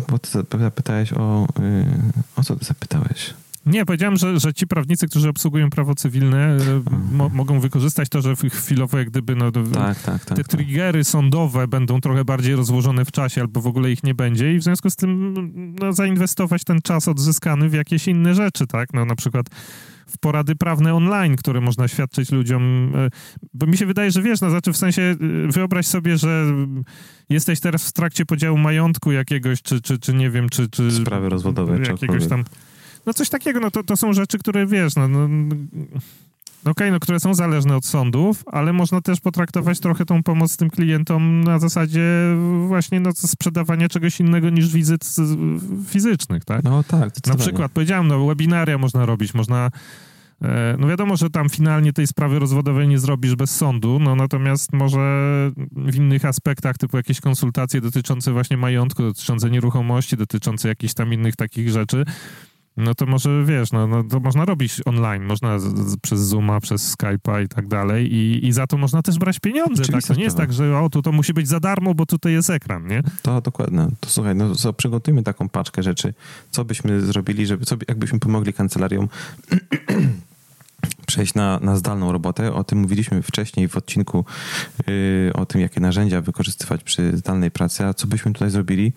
Bo 0.08 0.18
ty 0.18 0.28
zapytałeś 0.58 1.12
o... 1.12 1.46
Y, 1.60 1.86
o 2.36 2.44
co 2.44 2.56
ty 2.56 2.64
zapytałeś? 2.64 3.34
Nie, 3.66 3.84
powiedziałem, 3.84 4.16
że, 4.16 4.40
że 4.40 4.54
ci 4.54 4.66
prawnicy, 4.66 5.08
którzy 5.08 5.28
obsługują 5.28 5.70
prawo 5.70 5.94
cywilne, 5.94 6.56
y, 6.56 6.90
mo 7.12 7.28
mogą 7.28 7.60
wykorzystać 7.60 8.08
to, 8.08 8.20
że 8.20 8.34
chwilowo 8.36 8.98
jak 8.98 9.10
gdyby 9.10 9.36
no, 9.36 9.52
tak, 9.52 9.62
tak, 9.74 10.02
tak, 10.02 10.24
te 10.24 10.34
tak. 10.34 10.48
triggery 10.48 11.04
sądowe 11.04 11.68
będą 11.68 12.00
trochę 12.00 12.24
bardziej 12.24 12.56
rozłożone 12.56 13.04
w 13.04 13.12
czasie 13.12 13.40
albo 13.40 13.60
w 13.60 13.66
ogóle 13.66 13.90
ich 13.90 14.04
nie 14.04 14.14
będzie 14.14 14.54
i 14.54 14.58
w 14.58 14.62
związku 14.62 14.90
z 14.90 14.96
tym 14.96 15.34
no, 15.80 15.92
zainwestować 15.92 16.64
ten 16.64 16.82
czas 16.82 17.08
odzyskany 17.08 17.68
w 17.68 17.72
jakieś 17.72 18.08
inne 18.08 18.34
rzeczy, 18.34 18.66
tak? 18.66 18.92
No 18.94 19.04
na 19.04 19.16
przykład 19.16 19.46
w 20.10 20.18
porady 20.18 20.56
prawne 20.56 20.94
online, 20.94 21.36
które 21.36 21.60
można 21.60 21.88
świadczyć 21.88 22.32
ludziom. 22.32 22.92
E, 22.96 23.08
bo 23.54 23.66
mi 23.66 23.76
się 23.76 23.86
wydaje, 23.86 24.10
że 24.10 24.22
wiesz, 24.22 24.40
no 24.40 24.50
znaczy 24.50 24.72
w 24.72 24.76
sensie 24.76 25.02
e, 25.02 25.16
wyobraź 25.52 25.86
sobie, 25.86 26.16
że 26.16 26.44
jesteś 27.28 27.60
teraz 27.60 27.88
w 27.88 27.92
trakcie 27.92 28.24
podziału 28.24 28.58
majątku 28.58 29.12
jakiegoś, 29.12 29.62
czy, 29.62 29.80
czy, 29.80 29.98
czy 29.98 30.14
nie 30.14 30.30
wiem, 30.30 30.48
czy... 30.48 30.68
czy 30.68 30.92
Sprawy 30.92 31.28
rozwodowe, 31.28 31.78
jakiegoś 31.78 32.26
tam... 32.26 32.44
No 33.06 33.14
coś 33.14 33.28
takiego, 33.28 33.60
no 33.60 33.70
to, 33.70 33.82
to 33.82 33.96
są 33.96 34.12
rzeczy, 34.12 34.38
które 34.38 34.66
wiesz, 34.66 34.96
no, 34.96 35.08
no 35.08 35.28
okej, 36.60 36.70
okay, 36.70 36.90
no, 36.90 37.00
które 37.00 37.20
są 37.20 37.34
zależne 37.34 37.76
od 37.76 37.86
sądów, 37.86 38.44
ale 38.46 38.72
można 38.72 39.00
też 39.00 39.20
potraktować 39.20 39.80
trochę 39.80 40.04
tą 40.04 40.22
pomoc 40.22 40.56
tym 40.56 40.70
klientom 40.70 41.44
na 41.44 41.58
zasadzie 41.58 42.02
właśnie 42.66 43.00
no, 43.00 43.12
sprzedawania 43.14 43.88
czegoś 43.88 44.20
innego 44.20 44.50
niż 44.50 44.68
wizyt 44.68 45.16
fizycznych, 45.86 46.44
tak? 46.44 46.64
No 46.64 46.84
tak. 46.84 47.26
Na 47.26 47.36
przykład, 47.36 47.72
powiedziałem, 47.72 48.08
no 48.08 48.26
webinaria 48.26 48.78
można 48.78 49.06
robić, 49.06 49.34
można 49.34 49.70
e, 50.42 50.76
no 50.78 50.88
wiadomo, 50.88 51.16
że 51.16 51.30
tam 51.30 51.48
finalnie 51.48 51.92
tej 51.92 52.06
sprawy 52.06 52.38
rozwodowej 52.38 52.88
nie 52.88 52.98
zrobisz 52.98 53.34
bez 53.34 53.50
sądu, 53.50 53.98
no 53.98 54.16
natomiast 54.16 54.72
może 54.72 54.98
w 55.72 55.96
innych 55.96 56.24
aspektach, 56.24 56.78
typu 56.78 56.96
jakieś 56.96 57.20
konsultacje 57.20 57.80
dotyczące 57.80 58.32
właśnie 58.32 58.56
majątku, 58.56 59.02
dotyczące 59.02 59.50
nieruchomości, 59.50 60.16
dotyczące 60.16 60.68
jakichś 60.68 60.94
tam 60.94 61.12
innych 61.12 61.36
takich 61.36 61.70
rzeczy, 61.70 62.04
no 62.78 62.94
to 62.94 63.06
może 63.06 63.44
wiesz, 63.44 63.72
no, 63.72 63.86
no 63.86 64.04
to 64.04 64.20
można 64.20 64.44
robić 64.44 64.80
online, 64.84 65.24
można 65.24 65.58
z, 65.58 65.64
z, 65.64 65.96
przez 65.96 66.20
Zooma, 66.20 66.60
przez 66.60 66.96
Skype'a 66.96 67.44
i 67.44 67.48
tak 67.48 67.68
dalej 67.68 68.14
i, 68.14 68.46
i 68.46 68.52
za 68.52 68.66
to 68.66 68.76
można 68.76 69.02
też 69.02 69.18
brać 69.18 69.38
pieniądze, 69.38 69.84
tak? 69.84 70.02
To 70.02 70.14
nie 70.14 70.24
jest 70.24 70.36
tak, 70.36 70.52
że 70.52 70.78
o, 70.78 70.90
tu 70.90 71.02
to 71.02 71.12
musi 71.12 71.34
być 71.34 71.48
za 71.48 71.60
darmo, 71.60 71.94
bo 71.94 72.06
tutaj 72.06 72.32
jest 72.32 72.50
ekran, 72.50 72.86
nie? 72.86 73.02
To 73.22 73.40
dokładnie. 73.40 73.86
To 74.00 74.10
słuchaj, 74.10 74.34
no 74.34 74.54
co, 74.54 74.72
przygotujmy 74.72 75.22
taką 75.22 75.48
paczkę 75.48 75.82
rzeczy, 75.82 76.14
co 76.50 76.64
byśmy 76.64 77.00
zrobili, 77.00 77.46
żeby, 77.46 77.64
co, 77.64 77.76
jakbyśmy 77.88 78.18
pomogli 78.18 78.52
kancelariom 78.52 79.08
przejść 81.06 81.34
na, 81.34 81.58
na 81.62 81.76
zdalną 81.76 82.12
robotę. 82.12 82.54
O 82.54 82.64
tym 82.64 82.78
mówiliśmy 82.78 83.22
wcześniej 83.22 83.68
w 83.68 83.76
odcinku 83.76 84.24
yy, 84.86 85.32
o 85.34 85.46
tym, 85.46 85.60
jakie 85.60 85.80
narzędzia 85.80 86.20
wykorzystywać 86.20 86.84
przy 86.84 87.16
zdalnej 87.16 87.50
pracy, 87.50 87.84
a 87.84 87.94
co 87.94 88.06
byśmy 88.06 88.32
tutaj 88.32 88.50
zrobili? 88.50 88.92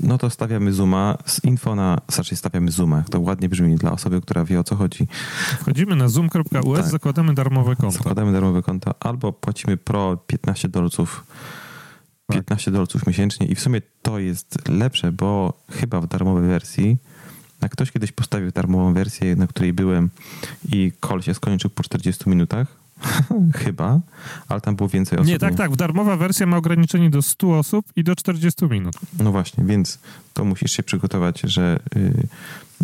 No 0.00 0.18
to 0.18 0.30
stawiamy 0.30 0.72
Zooma 0.72 1.18
z 1.26 1.44
info 1.44 1.74
na, 1.74 2.00
znaczy 2.08 2.36
stawiamy 2.36 2.70
Zooma, 2.70 3.02
to 3.10 3.20
ładnie 3.20 3.48
brzmi 3.48 3.76
dla 3.76 3.92
osoby, 3.92 4.20
która 4.20 4.44
wie 4.44 4.60
o 4.60 4.64
co 4.64 4.76
chodzi. 4.76 5.08
Wchodzimy 5.60 5.96
na 5.96 6.08
zoom.us, 6.08 6.78
tak. 6.78 6.88
zakładamy 6.88 7.34
darmowe 7.34 7.76
konto. 7.76 7.98
Zakładamy 7.98 8.32
darmowe 8.32 8.62
konto, 8.62 8.94
albo 9.00 9.32
płacimy 9.32 9.76
pro 9.76 10.16
15 10.16 10.68
dolców 10.68 11.24
15 12.32 12.64
tak. 12.64 12.74
dolców 12.74 13.06
miesięcznie 13.06 13.46
i 13.46 13.54
w 13.54 13.60
sumie 13.60 13.80
to 14.02 14.18
jest 14.18 14.68
lepsze, 14.68 15.12
bo 15.12 15.52
chyba 15.70 16.00
w 16.00 16.06
darmowej 16.06 16.48
wersji 16.48 16.98
jak 17.62 17.72
ktoś 17.72 17.90
kiedyś 17.90 18.12
postawił 18.12 18.50
darmową 18.50 18.94
wersję, 18.94 19.36
na 19.36 19.46
której 19.46 19.72
byłem 19.72 20.10
i 20.72 20.92
call 21.08 21.22
się 21.22 21.34
skończył 21.34 21.70
po 21.70 21.82
40 21.82 22.30
minutach, 22.30 22.79
Chyba, 23.64 24.00
ale 24.48 24.60
tam 24.60 24.76
było 24.76 24.88
więcej 24.88 25.18
osób. 25.18 25.28
Nie, 25.28 25.38
tak, 25.38 25.54
tak. 25.54 25.76
Darmowa 25.76 26.16
wersja 26.16 26.46
ma 26.46 26.56
ograniczenie 26.56 27.10
do 27.10 27.22
100 27.22 27.58
osób 27.58 27.86
i 27.96 28.04
do 28.04 28.16
40 28.16 28.64
minut. 28.64 28.94
No 29.18 29.32
właśnie, 29.32 29.64
więc 29.64 29.98
to 30.34 30.44
musisz 30.44 30.72
się 30.72 30.82
przygotować, 30.82 31.40
że, 31.40 31.80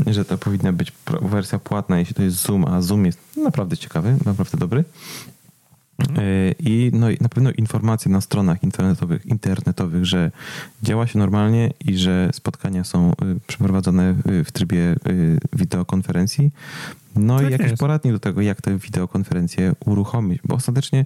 yy, 0.07 0.14
że 0.14 0.24
to 0.24 0.38
powinna 0.38 0.72
być 0.72 0.92
wersja 1.22 1.59
płatna, 1.59 1.98
jeśli 1.98 2.14
to 2.14 2.22
jest 2.22 2.37
Zoom, 2.37 2.64
a 2.64 2.83
Zoom 2.83 3.07
jest 3.07 3.18
naprawdę 3.37 3.76
ciekawy, 3.76 4.16
naprawdę 4.24 4.59
dobry. 4.59 4.85
Mhm. 5.99 6.27
Yy, 6.27 6.55
I 6.59 6.91
no, 6.95 7.07
na 7.21 7.29
pewno 7.29 7.51
informacje 7.51 8.13
na 8.13 8.21
stronach 8.21 8.63
internetowych, 8.63 9.27
internetowych, 9.27 10.05
że 10.05 10.31
działa 10.83 11.07
się 11.07 11.19
normalnie 11.19 11.73
i 11.85 11.99
że 11.99 12.31
spotkania 12.33 12.85
są 12.85 13.13
y, 13.13 13.15
przeprowadzone 13.47 14.15
w 14.45 14.53
trybie 14.53 14.79
y, 14.79 15.39
wideokonferencji. 15.53 16.51
No 17.17 17.39
tak 17.39 17.49
i 17.49 17.53
jakiś 17.53 17.71
jest. 17.71 17.81
poradnik 17.81 18.13
do 18.13 18.19
tego, 18.19 18.41
jak 18.41 18.63
tę 18.63 18.79
wideokonferencję 18.79 19.73
uruchomić, 19.87 20.41
bo 20.45 20.55
ostatecznie 20.55 21.05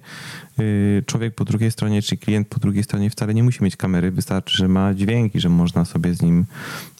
człowiek 1.05 1.35
po 1.35 1.45
drugiej 1.45 1.71
stronie, 1.71 2.01
czy 2.01 2.17
klient 2.17 2.47
po 2.47 2.59
drugiej 2.59 2.83
stronie 2.83 3.09
wcale 3.09 3.33
nie 3.33 3.43
musi 3.43 3.63
mieć 3.63 3.75
kamery, 3.75 4.11
wystarczy, 4.11 4.57
że 4.57 4.67
ma 4.67 4.93
dźwięki, 4.93 5.39
że 5.39 5.49
można 5.49 5.85
sobie 5.85 6.13
z 6.13 6.21
nim 6.21 6.45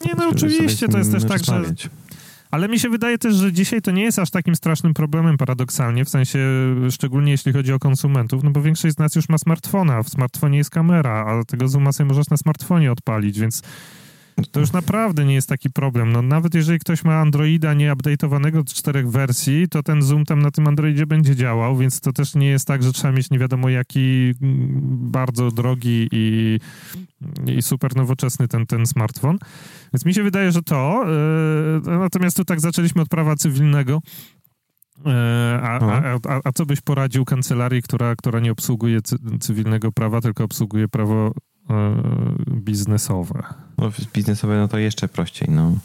Nie, 0.06 0.12
no 0.18 0.28
oczywiście, 0.28 0.88
to 0.88 0.98
jest 0.98 1.12
też 1.12 1.24
tak, 1.24 1.44
że 1.44 1.64
ale 2.52 2.68
mi 2.68 2.78
się 2.78 2.88
wydaje 2.88 3.18
też, 3.18 3.34
że 3.34 3.52
dzisiaj 3.52 3.82
to 3.82 3.90
nie 3.90 4.02
jest 4.02 4.18
aż 4.18 4.30
takim 4.30 4.56
strasznym 4.56 4.94
problemem 4.94 5.36
paradoksalnie, 5.36 6.04
w 6.04 6.08
sensie 6.08 6.38
szczególnie 6.90 7.32
jeśli 7.32 7.52
chodzi 7.52 7.72
o 7.72 7.78
konsumentów, 7.78 8.44
no 8.44 8.50
bo 8.50 8.62
większość 8.62 8.94
z 8.94 8.98
nas 8.98 9.14
już 9.14 9.28
ma 9.28 9.38
smartfona, 9.38 10.02
w 10.02 10.08
smartfonie 10.08 10.58
jest 10.58 10.70
kamera, 10.70 11.24
a 11.26 11.44
tego 11.44 11.68
Zooma 11.68 11.92
sobie 11.92 12.08
możesz 12.08 12.30
na 12.30 12.36
smartfonie 12.36 12.92
odpalić, 12.92 13.40
więc 13.40 13.62
to 14.50 14.60
już 14.60 14.72
naprawdę 14.72 15.24
nie 15.24 15.34
jest 15.34 15.48
taki 15.48 15.70
problem. 15.70 16.12
No, 16.12 16.22
nawet 16.22 16.54
jeżeli 16.54 16.78
ktoś 16.78 17.04
ma 17.04 17.14
Androida 17.20 17.74
nieupdate'owanego 17.74 18.52
do 18.52 18.64
czterech 18.64 19.10
wersji, 19.10 19.68
to 19.68 19.82
ten 19.82 20.02
Zoom 20.02 20.24
tam 20.24 20.42
na 20.42 20.50
tym 20.50 20.68
Androidzie 20.68 21.06
będzie 21.06 21.36
działał, 21.36 21.76
więc 21.76 22.00
to 22.00 22.12
też 22.12 22.34
nie 22.34 22.46
jest 22.46 22.66
tak, 22.66 22.82
że 22.82 22.92
trzeba 22.92 23.12
mieć 23.12 23.30
nie 23.30 23.38
wiadomo 23.38 23.68
jaki 23.68 24.34
mm, 24.42 24.68
bardzo 25.10 25.50
drogi 25.50 26.08
i, 26.12 26.58
i 27.46 27.62
super 27.62 27.96
nowoczesny 27.96 28.48
ten, 28.48 28.66
ten 28.66 28.86
smartfon. 28.86 29.38
Więc 29.92 30.04
mi 30.04 30.14
się 30.14 30.22
wydaje, 30.22 30.52
że 30.52 30.62
to. 30.62 31.04
Yy, 31.86 31.98
natomiast 31.98 32.36
tu 32.36 32.44
tak 32.44 32.60
zaczęliśmy 32.60 33.02
od 33.02 33.08
prawa 33.08 33.36
cywilnego. 33.36 34.00
E, 35.06 35.60
a, 35.62 35.78
a, 35.78 36.18
a, 36.28 36.40
a, 36.44 36.52
co 36.52 36.66
byś 36.66 36.80
poradził 36.80 37.24
kancelarii, 37.24 37.82
która, 37.82 38.16
która 38.16 38.40
nie 38.40 38.52
obsługuje 38.52 39.00
cywilnego 39.40 39.92
prawa, 39.92 40.20
tylko 40.20 40.44
obsługuje 40.44 40.88
prawo 40.88 41.32
biznesowe. 42.48 43.42
No, 43.78 43.92
biznesowe 44.12 44.56
no 44.56 44.68
to 44.68 44.78
jeszcze 44.78 45.08
prościej, 45.08 45.48
no. 45.50 45.78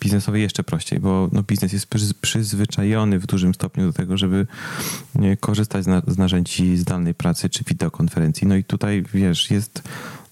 Biznesowe 0.00 0.40
jeszcze 0.40 0.62
prościej, 0.64 1.00
bo 1.00 1.28
no, 1.32 1.42
biznes 1.42 1.72
jest 1.72 1.86
przyzwyczajony 2.20 3.18
w 3.18 3.26
dużym 3.26 3.54
stopniu 3.54 3.86
do 3.86 3.92
tego, 3.92 4.16
żeby 4.16 4.46
korzystać 5.40 5.84
z, 5.84 5.86
na, 5.86 6.02
z 6.06 6.18
narzędzi 6.18 6.76
zdalnej 6.76 7.14
pracy 7.14 7.50
czy 7.50 7.64
wideokonferencji. 7.64 8.46
No 8.46 8.56
i 8.56 8.64
tutaj, 8.64 9.04
wiesz, 9.14 9.50
jest 9.50 9.82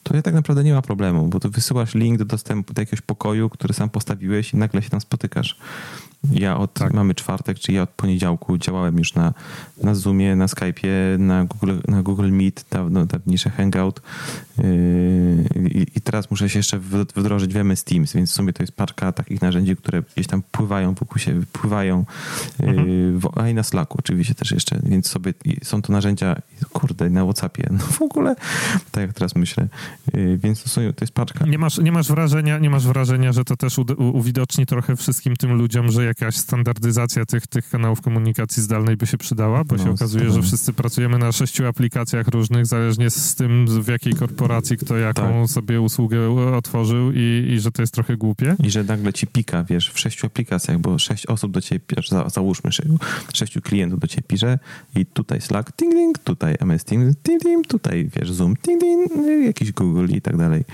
to 0.05 0.23
tak 0.23 0.35
naprawdę 0.35 0.65
nie 0.65 0.75
ma 0.75 0.83
problemu, 0.83 1.29
bo 1.29 1.41
tu 1.41 1.51
wysyłasz 1.51 1.95
link 1.95 2.19
do 2.19 2.25
dostępu 2.25 2.75
do 2.75 2.83
jakiegoś 2.83 3.01
pokoju, 3.01 3.49
który 3.51 3.75
sam 3.75 3.91
postawiłeś 3.91 4.53
i 4.53 4.57
nagle 4.57 4.83
się 4.83 4.91
tam 4.91 5.01
spotykasz. 5.01 5.57
Ja 6.33 6.57
od, 6.57 6.75
tak. 6.75 6.93
mamy 6.95 7.15
czwartek, 7.15 7.59
czy 7.59 7.73
ja 7.73 7.83
od 7.83 7.91
poniedziałku 7.91 8.59
działałem 8.59 8.99
już 8.99 9.15
na, 9.15 9.35
na 9.83 9.95
Zoomie, 9.95 10.37
na 10.37 10.47
Skype'ie, 10.47 11.19
na 11.19 11.45
Google, 11.45 11.73
na 11.89 12.03
Google 12.03 12.31
Meet, 12.31 12.65
dawno, 12.71 13.07
dawniejsze 13.07 13.51
Hangout 13.51 14.01
yy, 14.59 14.65
i 15.97 16.01
teraz 16.01 16.31
muszę 16.31 16.49
się 16.49 16.59
jeszcze 16.59 16.79
wdrożyć 17.17 17.55
w 17.55 17.57
MS 17.57 17.85
Teams, 17.85 18.13
więc 18.13 18.31
w 18.31 18.35
sumie 18.35 18.53
to 18.53 18.63
jest 18.63 18.73
parka 18.73 19.13
takich 19.13 19.43
narzędzi, 19.43 19.77
które 19.77 20.03
gdzieś 20.15 20.27
tam 20.27 20.43
pływają 20.51 20.95
wokół 20.95 21.19
siebie, 21.19 21.41
pływają, 21.53 22.05
yy, 22.61 22.69
mhm. 22.69 23.19
w, 23.19 23.39
a 23.39 23.49
i 23.49 23.55
na 23.55 23.63
Slacku 23.63 23.97
oczywiście 23.99 24.35
też 24.35 24.51
jeszcze, 24.51 24.79
więc 24.83 25.09
sobie 25.09 25.35
są 25.63 25.83
to 25.83 25.93
narzędzia, 25.93 26.37
kurde, 26.73 27.11
na 27.11 27.25
Whatsappie, 27.25 27.69
no 27.79 27.79
w 27.79 28.03
ogóle, 28.03 28.37
tak 28.91 29.03
jak 29.03 29.13
teraz 29.13 29.35
myślę, 29.35 29.69
yy, 30.15 30.39
więc 30.39 30.63
to, 30.63 30.69
są, 30.69 30.81
to 30.81 31.05
jest 31.05 31.15
paczka. 31.15 31.47
Nie 31.47 31.59
masz, 31.59 31.79
nie 31.79 31.93
masz 31.93 32.09
wrażenia, 32.09 32.59
nie 32.59 32.71
masz 32.71 32.87
wrażenia, 32.87 33.33
że 33.33 33.45
to 33.45 33.57
też 33.57 33.79
uwidoczni 33.99 34.67
trochę 34.67 34.97
wszystkim 34.97 35.37
tym 35.37 35.53
ludziom, 35.53 35.91
że 35.91 36.05
jak 36.05 36.14
jakaś 36.21 36.37
standardyzacja 36.37 37.27
tych, 37.27 37.47
tych 37.47 37.71
kanałów 37.71 38.01
komunikacji 38.01 38.63
zdalnej 38.63 38.97
by 38.97 39.07
się 39.07 39.19
przydała, 39.19 39.65
bo 39.65 39.77
no, 39.77 39.85
się 39.85 39.91
okazuje, 39.91 40.31
że 40.31 40.43
wszyscy 40.43 40.73
pracujemy 40.73 41.19
na 41.19 41.33
sześciu 41.33 41.67
aplikacjach 41.67 42.29
różnych, 42.29 42.67
zależnie 42.67 43.11
z 43.11 43.35
tym, 43.35 43.83
w 43.83 43.89
jakiej 43.89 44.13
korporacji 44.13 44.77
kto 44.77 44.97
jaką 44.97 45.43
tak. 45.43 45.51
sobie 45.51 45.81
usługę 45.81 46.31
otworzył 46.57 47.13
i, 47.13 47.51
i 47.53 47.61
że 47.61 47.73
to 47.73 47.83
jest 47.83 47.95
trochę 47.95 48.17
głupie. 48.17 48.57
I 48.65 48.71
że 48.71 48.85
nagle 48.85 49.13
ci 49.13 49.27
pika, 49.27 49.65
wiesz, 49.65 49.91
w 49.91 49.99
sześciu 49.99 50.27
aplikacjach, 50.27 50.79
bo 50.79 50.99
sześć 50.99 51.27
osób 51.27 51.53
do 51.53 51.61
ciebie, 51.61 51.85
za, 52.09 52.29
załóżmy, 52.29 52.71
sześciu 53.35 53.61
klientów 53.61 54.01
do 54.01 54.07
ciebie 54.07 54.23
pisze 54.29 54.59
i 54.97 55.07
tutaj 55.07 55.41
Slack, 55.41 55.73
ting, 55.73 55.95
ting, 55.95 56.19
tutaj 56.19 56.57
MS 56.61 56.85
Teams, 56.85 57.15
ting, 57.23 57.43
ting, 57.43 57.67
tutaj, 57.67 58.11
wiesz, 58.17 58.33
Zoom, 58.33 58.57
ting, 58.57 58.81
ting, 58.81 59.13
jakiś 59.47 59.73
Google 59.73 60.07
i 60.09 60.21
tak 60.21 60.37
dalej. 60.37 60.65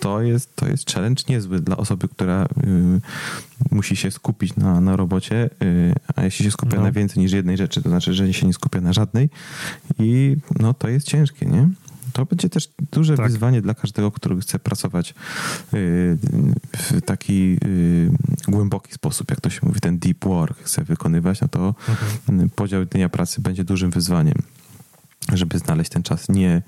To 0.00 0.22
jest, 0.22 0.56
to 0.56 0.68
jest 0.68 0.90
challenge 0.90 1.22
niezły 1.28 1.60
dla 1.60 1.76
osoby, 1.76 2.08
która 2.08 2.44
y, 2.44 3.00
musi 3.70 3.96
się 3.96 4.10
skupić 4.10 4.56
na, 4.56 4.80
na 4.80 4.96
robocie, 4.96 5.50
y, 5.62 5.94
a 6.16 6.22
jeśli 6.22 6.44
się 6.44 6.50
skupia 6.50 6.76
no. 6.76 6.82
na 6.82 6.92
więcej 6.92 7.22
niż 7.22 7.32
jednej 7.32 7.56
rzeczy, 7.56 7.82
to 7.82 7.88
znaczy, 7.88 8.14
że 8.14 8.34
się 8.34 8.46
nie 8.46 8.52
skupia 8.52 8.80
na 8.80 8.92
żadnej 8.92 9.30
i 9.98 10.36
no 10.60 10.74
to 10.74 10.88
jest 10.88 11.06
ciężkie, 11.06 11.46
nie? 11.46 11.68
To 12.12 12.24
będzie 12.24 12.48
też 12.48 12.68
duże 12.92 13.16
tak. 13.16 13.26
wyzwanie 13.26 13.62
dla 13.62 13.74
każdego, 13.74 14.10
który 14.10 14.40
chce 14.40 14.58
pracować 14.58 15.10
y, 15.10 15.14
w 16.76 17.00
taki 17.04 17.58
y, 17.64 18.10
głęboki 18.48 18.92
sposób, 18.92 19.30
jak 19.30 19.40
to 19.40 19.50
się 19.50 19.60
mówi, 19.62 19.80
ten 19.80 19.98
deep 19.98 20.24
work 20.24 20.58
chce 20.58 20.84
wykonywać, 20.84 21.40
no 21.40 21.48
to 21.48 21.74
mhm. 22.28 22.50
podział 22.50 22.84
dnia 22.84 23.08
pracy 23.08 23.40
będzie 23.40 23.64
dużym 23.64 23.90
wyzwaniem 23.90 24.42
żeby 25.32 25.58
znaleźć 25.58 25.90
ten 25.90 26.02
czas 26.02 26.28
nie, 26.28 26.62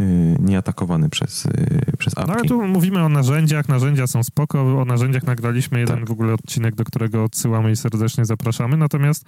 y, 0.00 0.36
nie 0.40 0.58
atakowany 0.58 1.08
przez, 1.08 1.46
y, 1.46 1.96
przez 1.98 2.18
apki. 2.18 2.30
No 2.30 2.34
ale 2.34 2.44
tu 2.44 2.68
mówimy 2.68 3.02
o 3.02 3.08
narzędziach, 3.08 3.68
narzędzia 3.68 4.06
są 4.06 4.22
spoko, 4.22 4.80
o 4.80 4.84
narzędziach 4.84 5.22
nagraliśmy 5.22 5.80
jeden 5.80 5.96
tak. 5.96 6.08
w 6.08 6.10
ogóle 6.10 6.34
odcinek, 6.34 6.74
do 6.74 6.84
którego 6.84 7.24
odsyłamy 7.24 7.70
i 7.70 7.76
serdecznie 7.76 8.24
zapraszamy, 8.24 8.76
natomiast 8.76 9.24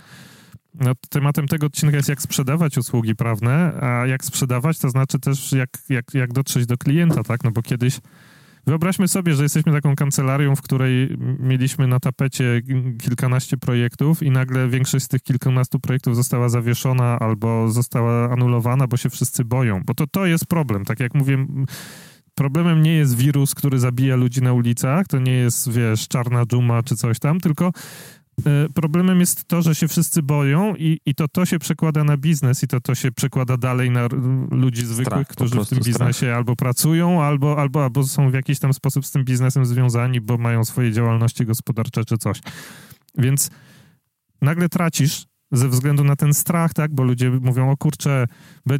no, 0.80 0.92
tematem 1.08 1.48
tego 1.48 1.66
odcinka 1.66 1.96
jest 1.96 2.08
jak 2.08 2.22
sprzedawać 2.22 2.78
usługi 2.78 3.14
prawne, 3.14 3.72
a 3.80 4.06
jak 4.06 4.24
sprzedawać 4.24 4.78
to 4.78 4.90
znaczy 4.90 5.18
też 5.18 5.52
jak, 5.52 5.70
jak, 5.88 6.14
jak 6.14 6.32
dotrzeć 6.32 6.66
do 6.66 6.78
klienta, 6.78 7.22
tak, 7.22 7.44
no 7.44 7.50
bo 7.50 7.62
kiedyś 7.62 8.00
Wyobraźmy 8.66 9.08
sobie, 9.08 9.34
że 9.34 9.42
jesteśmy 9.42 9.72
taką 9.72 9.96
kancelarią, 9.96 10.56
w 10.56 10.62
której 10.62 11.16
mieliśmy 11.38 11.86
na 11.86 12.00
tapecie 12.00 12.60
kilkanaście 13.02 13.56
projektów 13.56 14.22
i 14.22 14.30
nagle 14.30 14.68
większość 14.68 15.04
z 15.04 15.08
tych 15.08 15.22
kilkunastu 15.22 15.80
projektów 15.80 16.16
została 16.16 16.48
zawieszona 16.48 17.18
albo 17.18 17.68
została 17.68 18.32
anulowana, 18.32 18.86
bo 18.86 18.96
się 18.96 19.10
wszyscy 19.10 19.44
boją. 19.44 19.80
Bo 19.86 19.94
to, 19.94 20.06
to 20.06 20.26
jest 20.26 20.46
problem. 20.46 20.84
Tak 20.84 21.00
jak 21.00 21.14
mówię, 21.14 21.46
problemem 22.34 22.82
nie 22.82 22.94
jest 22.94 23.16
wirus, 23.16 23.54
który 23.54 23.78
zabija 23.78 24.16
ludzi 24.16 24.42
na 24.42 24.52
ulicach, 24.52 25.06
to 25.06 25.18
nie 25.18 25.32
jest, 25.32 25.72
wiesz, 25.72 26.08
czarna 26.08 26.46
dżuma 26.46 26.82
czy 26.82 26.96
coś 26.96 27.18
tam, 27.18 27.40
tylko 27.40 27.72
problemem 28.74 29.20
jest 29.20 29.44
to, 29.44 29.62
że 29.62 29.74
się 29.74 29.88
wszyscy 29.88 30.22
boją 30.22 30.74
i, 30.76 31.00
i 31.06 31.14
to 31.14 31.28
to 31.28 31.46
się 31.46 31.58
przekłada 31.58 32.04
na 32.04 32.16
biznes 32.16 32.62
i 32.62 32.68
to 32.68 32.80
to 32.80 32.94
się 32.94 33.12
przekłada 33.12 33.56
dalej 33.56 33.90
na 33.90 34.08
ludzi 34.50 34.86
zwykłych, 34.86 35.06
strach, 35.06 35.26
którzy 35.26 35.64
w 35.64 35.68
tym 35.68 35.78
biznesie 35.78 36.12
strach. 36.12 36.36
albo 36.36 36.56
pracują, 36.56 37.22
albo, 37.22 37.60
albo, 37.60 37.84
albo 37.84 38.04
są 38.04 38.30
w 38.30 38.34
jakiś 38.34 38.58
tam 38.58 38.74
sposób 38.74 39.06
z 39.06 39.10
tym 39.10 39.24
biznesem 39.24 39.66
związani, 39.66 40.20
bo 40.20 40.38
mają 40.38 40.64
swoje 40.64 40.92
działalności 40.92 41.46
gospodarcze 41.46 42.04
czy 42.04 42.18
coś. 42.18 42.40
Więc 43.18 43.50
nagle 44.42 44.68
tracisz 44.68 45.26
ze 45.54 45.68
względu 45.68 46.04
na 46.04 46.16
ten 46.16 46.34
strach, 46.34 46.74
tak, 46.74 46.94
bo 46.94 47.02
ludzie 47.02 47.30
mówią, 47.30 47.70
o 47.70 47.76
kurczę, 47.76 48.26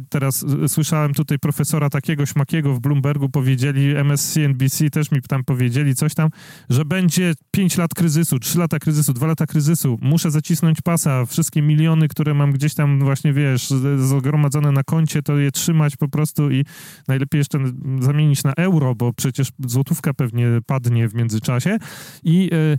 teraz 0.09 0.45
słyszałem 0.67 1.13
tutaj 1.13 1.39
profesora 1.39 1.89
takiego 1.89 2.25
śmakiego 2.25 2.73
w 2.73 2.79
Bloombergu, 2.79 3.29
powiedzieli, 3.29 3.95
MSC, 3.95 4.37
NBC 4.37 4.89
też 4.89 5.11
mi 5.11 5.21
tam 5.21 5.43
powiedzieli 5.43 5.95
coś 5.95 6.13
tam, 6.13 6.29
że 6.69 6.85
będzie 6.85 7.33
5 7.51 7.77
lat 7.77 7.93
kryzysu, 7.93 8.39
3 8.39 8.59
lata 8.59 8.79
kryzysu, 8.79 9.13
2 9.13 9.27
lata 9.27 9.45
kryzysu, 9.45 9.97
muszę 10.01 10.31
zacisnąć 10.31 10.81
pasa, 10.81 11.25
wszystkie 11.25 11.61
miliony, 11.61 12.07
które 12.07 12.33
mam 12.33 12.51
gdzieś 12.51 12.73
tam 12.73 12.99
właśnie, 12.99 13.33
wiesz, 13.33 13.69
zgromadzone 13.97 14.71
na 14.71 14.83
koncie, 14.83 15.21
to 15.21 15.37
je 15.37 15.51
trzymać 15.51 15.97
po 15.97 16.07
prostu 16.07 16.51
i 16.51 16.65
najlepiej 17.07 17.39
jeszcze 17.39 17.59
zamienić 17.99 18.43
na 18.43 18.53
euro, 18.53 18.95
bo 18.95 19.13
przecież 19.13 19.49
złotówka 19.65 20.13
pewnie 20.13 20.47
padnie 20.65 21.07
w 21.07 21.15
międzyczasie. 21.15 21.77
I 22.23 22.49
yy, 22.51 22.77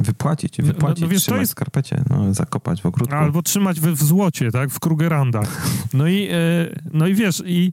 Wypłacić, 0.00 0.56
wypłacić, 0.62 1.00
no, 1.00 1.06
no, 1.06 1.12
wiesz, 1.12 1.22
trzymać 1.22 1.40
jest... 1.40 1.52
w 1.52 1.54
skarpecie, 1.54 2.04
no, 2.10 2.34
zakopać 2.34 2.82
w 2.82 2.86
ogródku. 2.86 3.14
Albo 3.14 3.42
trzymać 3.42 3.80
w, 3.80 3.86
w 3.86 4.04
złocie, 4.04 4.50
tak, 4.50 4.70
w 4.70 4.80
Krugerandach. 4.80 5.66
No 5.94 6.08
i, 6.08 6.28
e, 6.30 6.36
no 6.92 7.06
i 7.06 7.14
wiesz, 7.14 7.42
i 7.46 7.72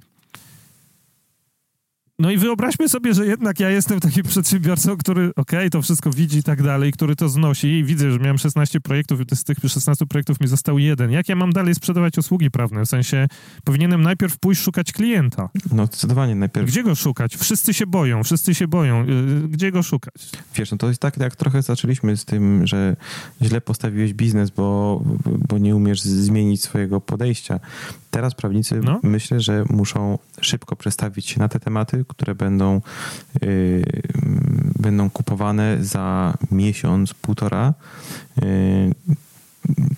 No 2.22 2.32
i 2.32 2.38
wyobraźmy 2.38 2.90
sobie, 2.90 3.14
że 3.14 3.26
jednak 3.26 3.60
ja 3.60 3.70
jestem 3.70 4.00
takim 4.00 4.24
przedsiębiorcą, 4.24 4.98
który 4.98 5.30
okej, 5.30 5.60
okay, 5.60 5.70
to 5.70 5.82
wszystko 5.82 6.10
widzi 6.12 6.38
i 6.38 6.44
tak 6.44 6.64
dalej, 6.64 6.92
który 6.92 7.16
to 7.16 7.30
znosi 7.30 7.68
i 7.68 7.84
widzę, 7.84 8.12
że 8.12 8.20
miałem 8.20 8.38
16 8.38 8.80
projektów 8.80 9.22
i 9.22 9.36
z 9.36 9.44
tych 9.44 9.58
16 9.68 10.06
projektów 10.06 10.42
mi 10.42 10.48
został 10.48 10.80
jeden. 10.80 11.12
Jak 11.12 11.30
ja 11.30 11.36
mam 11.36 11.54
dalej 11.54 11.76
sprzedawać 11.76 12.18
usługi 12.18 12.52
prawne? 12.52 12.86
W 12.86 12.90
sensie 12.90 13.28
powinienem 13.64 14.02
najpierw 14.02 14.38
pójść 14.38 14.62
szukać 14.62 14.92
klienta. 14.92 15.50
No 15.72 15.86
zdecydowanie 15.86 16.36
najpierw. 16.36 16.68
Gdzie 16.68 16.84
go 16.84 16.96
szukać? 16.96 17.36
Wszyscy 17.36 17.74
się 17.74 17.88
boją, 17.88 18.24
wszyscy 18.24 18.56
się 18.56 18.68
boją. 18.68 19.06
Y, 19.10 19.48
gdzie 19.48 19.72
go 19.72 19.84
szukać? 19.84 20.30
Wiesz, 20.56 20.72
no 20.72 20.78
to 20.78 20.88
jest 20.88 21.02
tak, 21.02 21.18
jak 21.18 21.36
trochę 21.36 21.62
zaczęliśmy 21.62 22.18
z 22.18 22.26
tym, 22.26 22.68
że 22.68 22.96
źle 23.42 23.62
postawiłeś 23.62 24.14
biznes, 24.14 24.50
bo, 24.50 25.02
bo 25.50 25.58
nie 25.58 25.76
umiesz 25.76 26.02
zmienić 26.02 26.64
swojego 26.64 27.02
podejścia. 27.02 27.60
Teraz 28.12 28.36
prawnicy 28.36 28.82
no. 28.84 29.00
myślę, 29.04 29.40
że 29.40 29.64
muszą 29.70 30.18
szybko 30.42 30.76
przestawić 30.76 31.26
się 31.26 31.40
na 31.40 31.48
te 31.48 31.60
tematy, 31.60 32.06
które 32.08 32.36
będą, 32.36 32.82
yy, 33.42 33.84
będą 34.80 35.10
kupowane 35.10 35.78
za 35.82 36.34
miesiąc, 36.52 37.14
półtora. 37.14 37.74
Yy, 38.42 38.46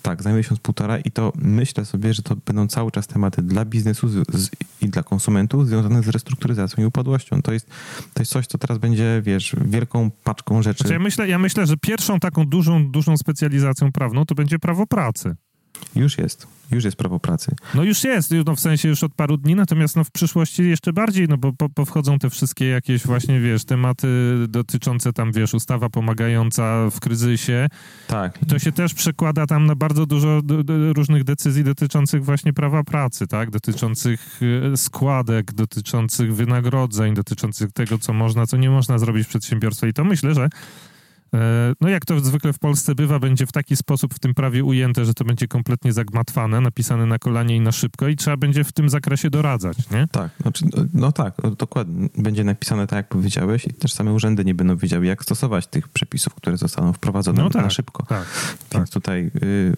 tak, 0.02 0.22
za 0.22 0.32
miesiąc, 0.32 0.60
półtora 0.60 0.98
i 0.98 1.10
to 1.10 1.32
myślę 1.36 1.84
sobie, 1.84 2.14
że 2.14 2.22
to 2.22 2.36
będą 2.36 2.68
cały 2.68 2.90
czas 2.90 3.06
tematy 3.06 3.42
dla 3.42 3.64
biznesu 3.64 4.08
z, 4.08 4.30
z, 4.34 4.50
i 4.80 4.88
dla 4.88 5.02
konsumentów 5.02 5.68
związane 5.68 6.02
z 6.02 6.08
restrukturyzacją 6.08 6.84
i 6.84 6.86
upadłością. 6.86 7.42
To 7.42 7.52
jest, 7.52 7.66
to 8.14 8.22
jest 8.22 8.32
coś, 8.32 8.46
co 8.46 8.58
teraz 8.58 8.78
będzie, 8.78 9.22
wiesz, 9.24 9.56
wielką 9.64 10.10
paczką 10.24 10.62
rzeczy. 10.62 10.78
Znaczy 10.78 10.92
ja, 10.92 10.98
myślę, 10.98 11.28
ja 11.28 11.38
myślę, 11.38 11.66
że 11.66 11.76
pierwszą 11.76 12.20
taką 12.20 12.46
dużą, 12.46 12.90
dużą 12.90 13.16
specjalizacją 13.16 13.92
prawną 13.92 14.26
to 14.26 14.34
będzie 14.34 14.58
prawo 14.58 14.86
pracy. 14.86 15.36
Już 15.96 16.18
jest. 16.18 16.46
Już 16.70 16.84
jest 16.84 16.96
prawo 16.96 17.20
pracy. 17.20 17.54
No 17.74 17.82
już 17.82 18.04
jest, 18.04 18.30
no 18.46 18.56
w 18.56 18.60
sensie 18.60 18.88
już 18.88 19.04
od 19.04 19.14
paru 19.14 19.36
dni, 19.36 19.54
natomiast 19.54 19.96
no 19.96 20.04
w 20.04 20.10
przyszłości 20.10 20.68
jeszcze 20.68 20.92
bardziej, 20.92 21.28
no 21.28 21.36
bo 21.36 21.52
po, 21.52 21.68
powchodzą 21.68 22.18
te 22.18 22.30
wszystkie 22.30 22.68
jakieś 22.68 23.06
właśnie, 23.06 23.40
wiesz, 23.40 23.64
tematy 23.64 24.08
dotyczące 24.48 25.12
tam, 25.12 25.32
wiesz, 25.32 25.54
ustawa 25.54 25.88
pomagająca 25.88 26.90
w 26.90 27.00
kryzysie. 27.00 27.68
Tak. 28.06 28.38
To 28.48 28.58
się 28.58 28.72
też 28.72 28.94
przekłada 28.94 29.46
tam 29.46 29.66
na 29.66 29.74
bardzo 29.74 30.06
dużo 30.06 30.42
do, 30.42 30.64
do 30.64 30.92
różnych 30.92 31.24
decyzji 31.24 31.64
dotyczących 31.64 32.24
właśnie 32.24 32.52
prawa 32.52 32.84
pracy, 32.84 33.26
tak? 33.26 33.50
Dotyczących 33.50 34.40
e, 34.72 34.76
składek, 34.76 35.52
dotyczących 35.52 36.34
wynagrodzeń, 36.34 37.14
dotyczących 37.14 37.72
tego, 37.72 37.98
co 37.98 38.12
można, 38.12 38.46
co 38.46 38.56
nie 38.56 38.70
można 38.70 38.98
zrobić 38.98 39.26
w 39.26 39.28
przedsiębiorstwie. 39.28 39.88
I 39.88 39.92
to 39.92 40.04
myślę, 40.04 40.34
że 40.34 40.48
no 41.80 41.88
jak 41.88 42.04
to 42.04 42.20
zwykle 42.20 42.52
w 42.52 42.58
Polsce 42.58 42.94
bywa, 42.94 43.18
będzie 43.18 43.46
w 43.46 43.52
taki 43.52 43.76
sposób 43.76 44.14
w 44.14 44.18
tym 44.18 44.34
prawie 44.34 44.64
ujęte, 44.64 45.04
że 45.04 45.14
to 45.14 45.24
będzie 45.24 45.48
kompletnie 45.48 45.92
zagmatwane, 45.92 46.60
napisane 46.60 47.06
na 47.06 47.18
kolanie 47.18 47.56
i 47.56 47.60
na 47.60 47.72
szybko 47.72 48.08
i 48.08 48.16
trzeba 48.16 48.36
będzie 48.36 48.64
w 48.64 48.72
tym 48.72 48.88
zakresie 48.88 49.30
doradzać, 49.30 49.90
nie? 49.90 50.08
Tak, 50.12 50.30
znaczy, 50.42 50.64
no, 50.76 50.84
no 50.94 51.12
tak, 51.12 51.34
dokładnie. 51.58 52.08
Będzie 52.18 52.44
napisane 52.44 52.86
tak, 52.86 52.96
jak 52.96 53.08
powiedziałeś 53.08 53.66
i 53.66 53.74
też 53.74 53.92
same 53.92 54.12
urzędy 54.12 54.44
nie 54.44 54.54
będą 54.54 54.76
wiedziały, 54.76 55.06
jak 55.06 55.22
stosować 55.22 55.66
tych 55.66 55.88
przepisów, 55.88 56.34
które 56.34 56.56
zostaną 56.56 56.92
wprowadzone 56.92 57.42
no 57.42 57.50
tak, 57.50 57.62
na 57.62 57.70
szybko. 57.70 58.06
Tak, 58.06 58.26
Więc 58.72 58.90
tak. 58.90 58.94
tutaj 58.94 59.30
y, 59.42 59.74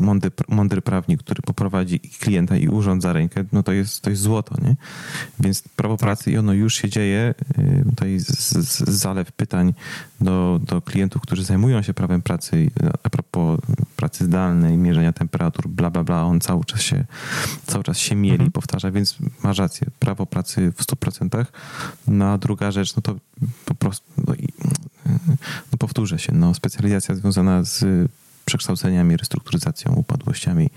mądry, 0.00 0.30
mądry 0.48 0.82
prawnik, 0.82 1.22
który 1.22 1.42
poprowadzi 1.42 2.00
klienta 2.00 2.56
i 2.56 2.68
urząd 2.68 3.02
za 3.02 3.12
rękę, 3.12 3.44
no 3.52 3.62
to 3.62 3.72
jest, 3.72 4.00
to 4.00 4.10
jest 4.10 4.22
złoto, 4.22 4.54
nie? 4.62 4.76
Więc 5.40 5.62
prawo 5.62 5.96
tak. 5.96 6.00
pracy 6.00 6.30
i 6.30 6.38
ono 6.38 6.52
już 6.52 6.74
się 6.74 6.88
dzieje. 6.88 7.34
Y, 7.58 7.84
tutaj 7.90 8.18
z, 8.18 8.28
z, 8.68 8.88
zalew 8.88 9.32
pytań 9.32 9.74
do, 10.26 10.60
do 10.62 10.82
klientów, 10.82 11.22
którzy 11.22 11.44
zajmują 11.44 11.82
się 11.82 11.94
prawem 11.94 12.22
pracy, 12.22 12.70
a 13.02 13.10
propos 13.10 13.60
pracy 13.96 14.24
zdalnej, 14.24 14.78
mierzenia 14.78 15.12
temperatur, 15.12 15.68
bla, 15.68 15.90
bla, 15.90 16.04
bla, 16.04 16.22
on 16.22 16.40
cały 16.40 16.64
czas 16.64 16.80
się, 16.80 17.04
cały 17.66 17.84
czas 17.84 17.98
się 17.98 18.14
mieli, 18.14 18.34
mhm. 18.34 18.52
powtarza, 18.52 18.90
więc 18.90 19.16
masz 19.42 19.58
rację, 19.58 19.86
prawo 19.98 20.26
pracy 20.26 20.72
w 20.76 20.82
100%. 20.82 21.44
No 22.08 22.24
a 22.24 22.38
druga 22.38 22.70
rzecz, 22.70 22.96
no 22.96 23.02
to 23.02 23.14
po 23.64 23.74
prostu, 23.74 24.06
no, 24.26 24.34
i, 24.34 24.48
no 25.72 25.78
powtórzę 25.78 26.18
się, 26.18 26.32
no 26.34 26.54
specjalizacja 26.54 27.14
związana 27.14 27.64
z 27.64 27.84
przekształceniami, 28.44 29.16
restrukturyzacją, 29.16 29.92
upadłościami. 29.92 30.70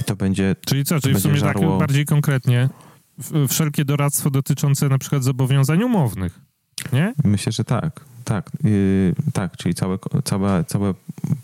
I 0.00 0.04
to 0.04 0.16
będzie. 0.16 0.56
Czyli 0.66 0.84
co, 0.84 1.00
czyli 1.00 1.14
w 1.14 1.20
sumie 1.20 1.36
żarło... 1.36 1.70
tak 1.70 1.78
bardziej 1.78 2.04
konkretnie 2.04 2.68
wszelkie 3.48 3.84
doradztwo 3.84 4.30
dotyczące 4.30 4.88
na 4.88 4.98
przykład 4.98 5.24
zobowiązań 5.24 5.82
umownych, 5.82 6.40
nie? 6.92 7.14
Myślę, 7.24 7.52
że 7.52 7.64
tak. 7.64 8.00
Tak, 8.24 8.50
yy, 8.64 9.14
tak, 9.32 9.56
czyli 9.56 9.74
całe, 9.74 9.98
całe, 10.24 10.64
całe 10.64 10.94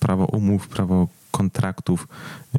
prawo 0.00 0.24
umów, 0.24 0.68
prawo 0.68 1.08
kontraktów 1.32 2.08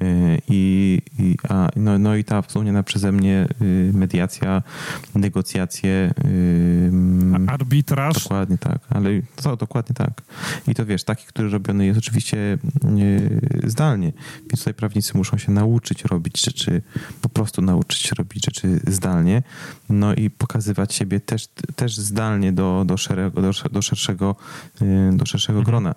y, 0.04 0.42
i, 0.50 1.02
i, 1.20 1.36
a, 1.50 1.70
no, 1.76 2.00
no 2.00 2.16
i 2.16 2.24
ta 2.24 2.42
wspomniana 2.42 2.84
przeze 2.84 3.12
mnie 3.12 3.48
y, 3.62 3.92
mediacja, 3.94 4.64
negocjacje. 5.16 6.14
Y, 6.26 6.92
Arbitraż. 7.48 8.24
Dokładnie 8.24 8.58
tak, 8.58 8.80
ale 8.90 9.10
to 9.36 9.58
dokładnie 9.58 9.96
tak. 9.96 10.22
I 10.68 10.76
to 10.76 10.86
wiesz, 10.86 11.04
taki, 11.04 11.26
który 11.26 11.50
robiony 11.50 11.86
jest 11.86 12.00
oczywiście 12.00 12.58
zdalnie, 13.64 14.14
więc 14.40 14.60
tutaj 14.60 14.74
prawnicy 14.74 15.18
muszą 15.18 15.38
się 15.38 15.52
nauczyć 15.52 16.04
robić 16.04 16.46
rzeczy, 16.46 16.82
po 17.22 17.30
prostu 17.30 17.62
nauczyć 17.62 18.00
się 18.00 18.16
robić 18.16 18.46
rzeczy 18.46 18.80
zdalnie, 18.88 19.44
no 19.94 20.14
i 20.14 20.30
pokazywać 20.30 20.94
siebie 20.94 21.20
też, 21.20 21.48
też 21.76 21.98
zdalnie 21.98 22.52
do, 22.52 22.84
do, 22.86 22.98
szeregu, 22.98 23.42
do, 23.42 23.52
do 23.72 23.82
szerszego, 23.82 24.36
do 25.12 25.26
szerszego 25.26 25.60
mhm. 25.60 25.66
grona 25.66 25.96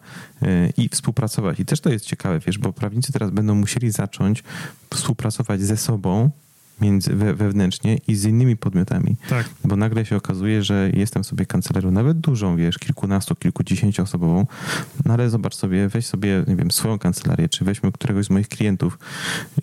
i 0.76 0.88
współpracować. 0.88 1.60
I 1.60 1.64
też 1.64 1.80
to 1.80 1.90
jest 1.90 2.04
ciekawe, 2.04 2.38
wiesz, 2.38 2.58
bo 2.58 2.72
prawnicy 2.72 3.12
teraz 3.12 3.30
będą 3.30 3.54
musieli 3.54 3.90
zacząć 3.90 4.44
współpracować 4.90 5.60
ze 5.60 5.76
sobą 5.76 6.30
między, 6.80 7.16
we, 7.16 7.34
wewnętrznie 7.34 7.98
i 8.08 8.14
z 8.14 8.24
innymi 8.24 8.56
podmiotami. 8.56 9.16
Tak. 9.28 9.48
Bo 9.64 9.76
nagle 9.76 10.06
się 10.06 10.16
okazuje, 10.16 10.62
że 10.62 10.90
jestem 10.94 11.24
sobie 11.24 11.46
kancelarią, 11.46 11.90
nawet 11.90 12.18
dużą, 12.18 12.56
wiesz, 12.56 12.78
kilkunastu, 12.78 13.34
kilkudziesięcioosobową, 13.34 14.46
no 15.04 15.14
ale 15.14 15.30
zobacz 15.30 15.54
sobie, 15.54 15.88
weź 15.88 16.06
sobie, 16.06 16.44
nie 16.48 16.56
wiem, 16.56 16.70
swoją 16.70 16.98
kancelarię, 16.98 17.48
czy 17.48 17.64
weźmy 17.64 17.92
któregoś 17.92 18.26
z 18.26 18.30
moich 18.30 18.48
klientów 18.48 18.98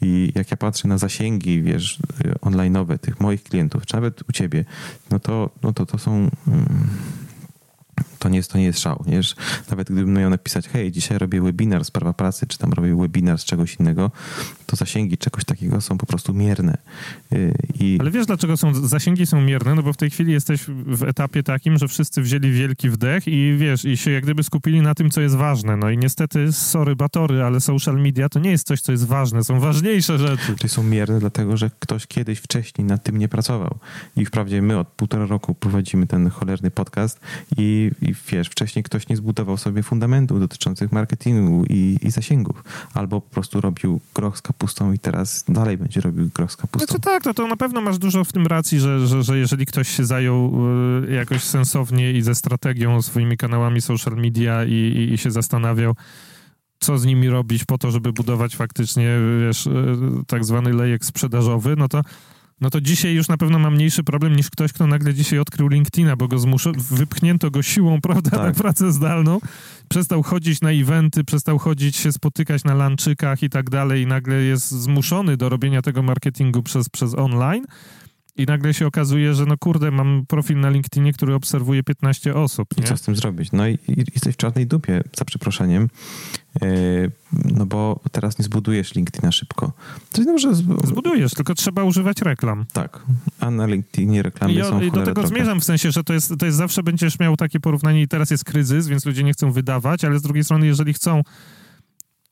i 0.01 0.31
jak 0.35 0.51
ja 0.51 0.57
patrzę 0.57 0.87
na 0.87 0.97
zasięgi, 0.97 1.61
wiesz, 1.61 1.99
online'owe 2.41 2.97
tych 2.97 3.19
moich 3.19 3.43
klientów, 3.43 3.85
czy 3.85 3.95
nawet 3.95 4.29
u 4.29 4.31
ciebie, 4.31 4.65
no 5.11 5.19
to, 5.19 5.49
no 5.63 5.73
to, 5.73 5.85
to 5.85 5.97
są... 5.97 6.29
Hmm, 6.45 6.87
to 8.23 8.29
nie 8.29 8.37
jest, 8.37 8.51
to 8.51 8.57
nie 8.57 8.63
jest 8.63 8.79
szał. 8.79 9.03
Nie? 9.07 9.21
Nawet 9.69 9.91
gdybym 9.91 10.13
miał 10.13 10.29
napisać, 10.29 10.67
hej, 10.67 10.91
dzisiaj 10.91 11.17
robię 11.17 11.41
webinar 11.41 11.85
z 11.85 11.91
prawa 11.91 12.13
pracy, 12.13 12.47
czy 12.47 12.57
tam 12.57 12.73
robię 12.73 12.95
webinar 12.95 13.37
z 13.37 13.45
czegoś 13.45 13.75
innego, 13.75 14.11
to 14.65 14.75
zasięgi 14.75 15.17
czegoś 15.17 15.45
takiego 15.45 15.81
są 15.81 15.97
po 15.97 16.05
prostu 16.05 16.33
mierne. 16.33 16.77
Y, 17.33 17.53
I... 17.79 17.97
Ale 18.01 18.11
wiesz, 18.11 18.25
dlaczego 18.25 18.57
są, 18.57 18.73
zasięgi 18.87 19.25
są 19.25 19.41
mierne? 19.41 19.75
No 19.75 19.83
bo 19.83 19.93
w 19.93 19.97
tej 19.97 20.09
chwili 20.09 20.31
jesteś 20.31 20.65
w 20.67 21.03
etapie 21.03 21.43
takim, 21.43 21.77
że 21.77 21.87
wszyscy 21.87 22.21
wzięli 22.21 22.51
wielki 22.51 22.89
wdech 22.89 23.27
i 23.27 23.55
wiesz, 23.57 23.85
i 23.85 23.97
się 23.97 24.11
jak 24.11 24.23
gdyby 24.23 24.43
skupili 24.43 24.81
na 24.81 24.95
tym, 24.95 25.09
co 25.09 25.21
jest 25.21 25.35
ważne. 25.35 25.77
No 25.77 25.89
i 25.89 25.97
niestety, 25.97 26.53
sorry, 26.53 26.95
batory, 26.95 27.43
ale 27.43 27.59
social 27.59 28.01
media 28.01 28.29
to 28.29 28.39
nie 28.39 28.51
jest 28.51 28.67
coś, 28.67 28.81
co 28.81 28.91
jest 28.91 29.07
ważne. 29.07 29.43
Są 29.43 29.59
ważniejsze 29.59 30.17
rzeczy. 30.17 30.55
To 30.59 30.67
są 30.67 30.83
mierne, 30.83 31.19
dlatego 31.19 31.57
że 31.57 31.71
ktoś 31.79 32.07
kiedyś 32.07 32.39
wcześniej 32.39 32.87
nad 32.87 33.03
tym 33.03 33.17
nie 33.17 33.27
pracował. 33.27 33.77
I 34.17 34.25
wprawdzie 34.25 34.61
my 34.61 34.79
od 34.79 34.87
półtora 34.87 35.25
roku 35.25 35.55
prowadzimy 35.55 36.07
ten 36.07 36.29
cholerny 36.29 36.71
podcast 36.71 37.19
i, 37.57 37.91
i 38.01 38.12
wiesz, 38.31 38.47
wcześniej 38.47 38.83
ktoś 38.83 39.07
nie 39.07 39.17
zbudował 39.17 39.57
sobie 39.57 39.83
fundamentów 39.83 40.39
dotyczących 40.39 40.91
marketingu 40.91 41.65
i, 41.69 41.97
i 42.01 42.11
zasięgów, 42.11 42.63
albo 42.93 43.21
po 43.21 43.29
prostu 43.29 43.61
robił 43.61 43.99
groch 44.15 44.37
z 44.37 44.41
kapustą 44.41 44.93
i 44.93 44.99
teraz 44.99 45.45
dalej 45.49 45.77
będzie 45.77 46.01
robił 46.01 46.29
groch 46.33 46.51
z 46.51 46.55
kapustą. 46.55 46.87
Znaczy 46.87 47.01
tak, 47.01 47.23
to, 47.23 47.33
to 47.33 47.47
na 47.47 47.57
pewno 47.57 47.81
masz 47.81 47.97
dużo 47.97 48.23
w 48.23 48.33
tym 48.33 48.47
racji, 48.47 48.79
że, 48.79 49.07
że, 49.07 49.23
że 49.23 49.37
jeżeli 49.37 49.65
ktoś 49.65 49.89
się 49.89 50.05
zajął 50.05 50.53
y, 51.03 51.13
jakoś 51.13 51.43
sensownie 51.43 52.11
i 52.11 52.21
ze 52.21 52.35
strategią 52.35 53.01
swoimi 53.01 53.37
kanałami 53.37 53.81
social 53.81 54.15
media 54.15 54.65
i, 54.65 54.71
i, 54.73 55.13
i 55.13 55.17
się 55.17 55.31
zastanawiał, 55.31 55.95
co 56.79 56.97
z 56.97 57.05
nimi 57.05 57.29
robić 57.29 57.65
po 57.65 57.77
to, 57.77 57.91
żeby 57.91 58.13
budować 58.13 58.55
faktycznie, 58.55 59.17
wiesz, 59.47 59.67
y, 59.67 59.71
tak 60.27 60.45
zwany 60.45 60.73
lejek 60.73 61.05
sprzedażowy, 61.05 61.75
no 61.77 61.87
to 61.87 62.01
no 62.61 62.69
to 62.69 62.81
dzisiaj 62.81 63.13
już 63.13 63.27
na 63.27 63.37
pewno 63.37 63.59
ma 63.59 63.69
mniejszy 63.69 64.03
problem 64.03 64.35
niż 64.35 64.49
ktoś, 64.49 64.73
kto 64.73 64.87
nagle 64.87 65.13
dzisiaj 65.13 65.39
odkrył 65.39 65.67
LinkedIna, 65.67 66.15
bo 66.15 66.27
go 66.27 66.39
zmuszo, 66.39 66.71
wypchnięto 66.91 67.51
go 67.51 67.63
siłą, 67.63 68.01
prawda, 68.07 68.31
tak. 68.31 68.39
na 68.39 68.51
pracę 68.51 68.91
zdalną. 68.91 69.39
Przestał 69.89 70.23
chodzić 70.23 70.61
na 70.61 70.71
eventy, 70.71 71.23
przestał 71.23 71.57
chodzić 71.57 71.95
się 71.95 72.11
spotykać 72.11 72.63
na 72.63 72.73
lanczykach 72.73 73.43
i 73.43 73.49
tak 73.49 73.69
dalej 73.69 74.01
i 74.01 74.07
nagle 74.07 74.35
jest 74.35 74.71
zmuszony 74.71 75.37
do 75.37 75.49
robienia 75.49 75.81
tego 75.81 76.03
marketingu 76.03 76.63
przez, 76.63 76.89
przez 76.89 77.15
online. 77.15 77.65
I 78.37 78.45
nagle 78.45 78.73
się 78.73 78.87
okazuje, 78.87 79.33
że 79.33 79.45
no 79.45 79.57
kurde, 79.57 79.91
mam 79.91 80.25
profil 80.27 80.59
na 80.59 80.69
LinkedInie, 80.69 81.13
który 81.13 81.35
obserwuje 81.35 81.83
15 81.83 82.35
osób. 82.35 82.77
Nie? 82.77 82.83
I 82.83 82.87
co 82.87 82.97
z 82.97 83.01
tym 83.01 83.15
zrobić? 83.15 83.51
No 83.51 83.67
i, 83.67 83.73
i 83.87 84.03
jesteś 84.13 84.33
w 84.33 84.37
czarnej 84.37 84.67
dupie, 84.67 85.03
za 85.17 85.25
przeproszeniem. 85.25 85.89
Yy, 86.61 87.11
no 87.55 87.65
bo 87.65 87.99
teraz 88.11 88.39
nie 88.39 88.45
zbudujesz 88.45 88.95
LinkedIna 88.95 89.31
szybko. 89.31 89.71
To 90.11 90.21
no, 90.21 90.37
że 90.37 90.55
Zbudujesz, 90.55 91.33
tylko 91.33 91.55
trzeba 91.55 91.83
używać 91.83 92.21
reklam. 92.21 92.65
Tak, 92.73 92.99
a 93.39 93.51
na 93.51 93.65
LinkedInie 93.65 94.23
reklamy 94.23 94.53
I, 94.53 94.63
są 94.63 94.81
I 94.81 94.91
do 94.91 94.99
tego 94.99 95.13
drogie. 95.13 95.27
zmierzam, 95.29 95.59
w 95.61 95.63
sensie, 95.63 95.91
że 95.91 96.03
to 96.03 96.13
jest, 96.13 96.33
to 96.39 96.45
jest 96.45 96.57
zawsze 96.57 96.83
będziesz 96.83 97.19
miał 97.19 97.37
takie 97.37 97.59
porównanie 97.59 98.01
i 98.01 98.07
teraz 98.07 98.31
jest 98.31 98.45
kryzys, 98.45 98.87
więc 98.87 99.05
ludzie 99.05 99.23
nie 99.23 99.33
chcą 99.33 99.51
wydawać, 99.51 100.05
ale 100.05 100.19
z 100.19 100.21
drugiej 100.21 100.43
strony, 100.43 100.65
jeżeli 100.65 100.93
chcą 100.93 101.21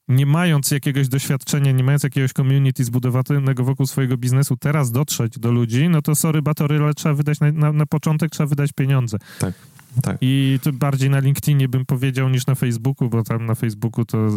nie 0.08 0.26
mając 0.26 0.72
jakiegoś 0.72 1.08
doświadczenia, 1.08 1.72
nie 1.72 1.84
mając 1.84 2.04
jakiegoś 2.04 2.34
community 2.34 2.84
zbudowanego 2.84 3.64
wokół 3.64 3.86
swojego 3.86 4.18
biznesu, 4.18 4.58
teraz 4.58 4.92
dotrzeć 4.92 5.40
do 5.40 5.52
ludzi, 5.52 5.90
no 5.90 6.02
to 6.02 6.16
sorry, 6.16 6.42
batory, 6.42 6.80
ale 6.84 6.94
trzeba 6.94 7.16
wydać 7.16 7.40
na, 7.40 7.52
na, 7.52 7.72
na 7.72 7.86
początek, 7.86 8.32
trzeba 8.32 8.48
wydać 8.48 8.72
pieniądze. 8.74 9.18
Tak. 9.40 9.54
Tak. 10.02 10.18
I 10.22 10.60
to 10.64 10.74
bardziej 10.74 11.10
na 11.10 11.20
LinkedInie 11.20 11.70
bym 11.70 11.86
powiedział 11.86 12.30
niż 12.30 12.48
na 12.48 12.56
Facebooku, 12.56 13.10
bo 13.10 13.24
tam 13.24 13.46
na 13.46 13.56
Facebooku 13.56 14.06
to. 14.06 14.30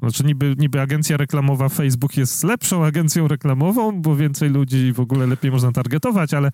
Znaczy, 0.00 0.24
niby, 0.24 0.54
niby 0.58 0.80
agencja 0.80 1.16
reklamowa 1.16 1.68
Facebook 1.68 2.16
jest 2.16 2.44
lepszą 2.44 2.84
agencją 2.84 3.28
reklamową, 3.28 4.02
bo 4.02 4.16
więcej 4.16 4.50
ludzi 4.50 4.92
w 4.92 5.00
ogóle 5.00 5.26
lepiej 5.26 5.50
można 5.50 5.72
targetować, 5.72 6.34
ale 6.34 6.50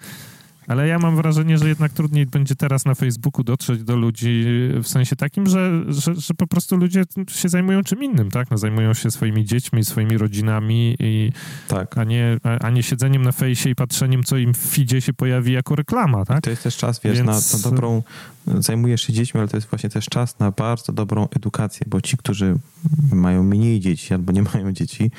ale 0.67 0.89
ja 0.89 0.99
mam 0.99 1.17
wrażenie, 1.17 1.59
że 1.59 1.69
jednak 1.69 1.93
trudniej 1.93 2.27
będzie 2.27 2.55
teraz 2.57 2.85
na 2.85 2.95
Facebooku 2.95 3.45
dotrzeć 3.45 3.83
do 3.83 3.97
ludzi 3.97 4.45
w 4.83 4.89
sensie 4.89 5.17
takim, 5.17 5.47
że, 5.47 5.85
że, 5.89 6.15
że 6.15 6.35
po 6.35 6.47
prostu 6.47 6.77
ludzie 6.77 7.03
się 7.29 7.49
zajmują 7.49 7.83
czym 7.83 8.05
innym, 8.05 8.31
tak? 8.31 8.51
No, 8.51 8.59
zajmują 8.59 8.95
się 8.95 9.11
swoimi 9.11 9.45
dziećmi, 9.45 9.85
swoimi 9.85 10.19
rodzinami, 10.19 10.97
i, 11.01 11.33
tak. 11.69 11.99
a, 11.99 12.05
nie, 12.05 12.39
a, 12.43 12.59
a 12.59 12.71
nie 12.71 12.83
siedzeniem 12.83 13.23
na 13.23 13.33
fejsie 13.33 13.71
i 13.71 13.75
patrzeniem, 13.75 14.23
co 14.23 14.37
im 14.37 14.55
w 14.55 14.59
feedzie 14.59 15.01
się 15.01 15.13
pojawi 15.13 15.53
jako 15.53 15.77
reklama, 15.77 16.25
tak? 16.25 16.45
To 16.45 16.51
jest 16.51 16.63
też 16.63 16.77
czas, 16.77 17.01
wiesz, 17.05 17.17
Więc... 17.17 17.53
na, 17.53 17.59
na 17.59 17.65
dobrą 17.65 18.03
zajmujesz 18.47 19.03
się 19.03 19.13
dziećmi, 19.13 19.41
ale 19.41 19.49
to 19.49 19.57
jest 19.57 19.69
właśnie 19.71 19.91
też 19.91 20.05
czas 20.05 20.39
na 20.39 20.51
bardzo 20.51 20.93
dobrą 20.93 21.29
edukację, 21.37 21.87
bo 21.89 22.01
ci, 22.01 22.17
którzy 22.17 22.57
mają 23.13 23.43
mniej 23.43 23.81
dzieci 23.81 24.15
albo 24.15 24.33
nie 24.33 24.43
mają 24.55 24.73
dzieci 24.73 25.11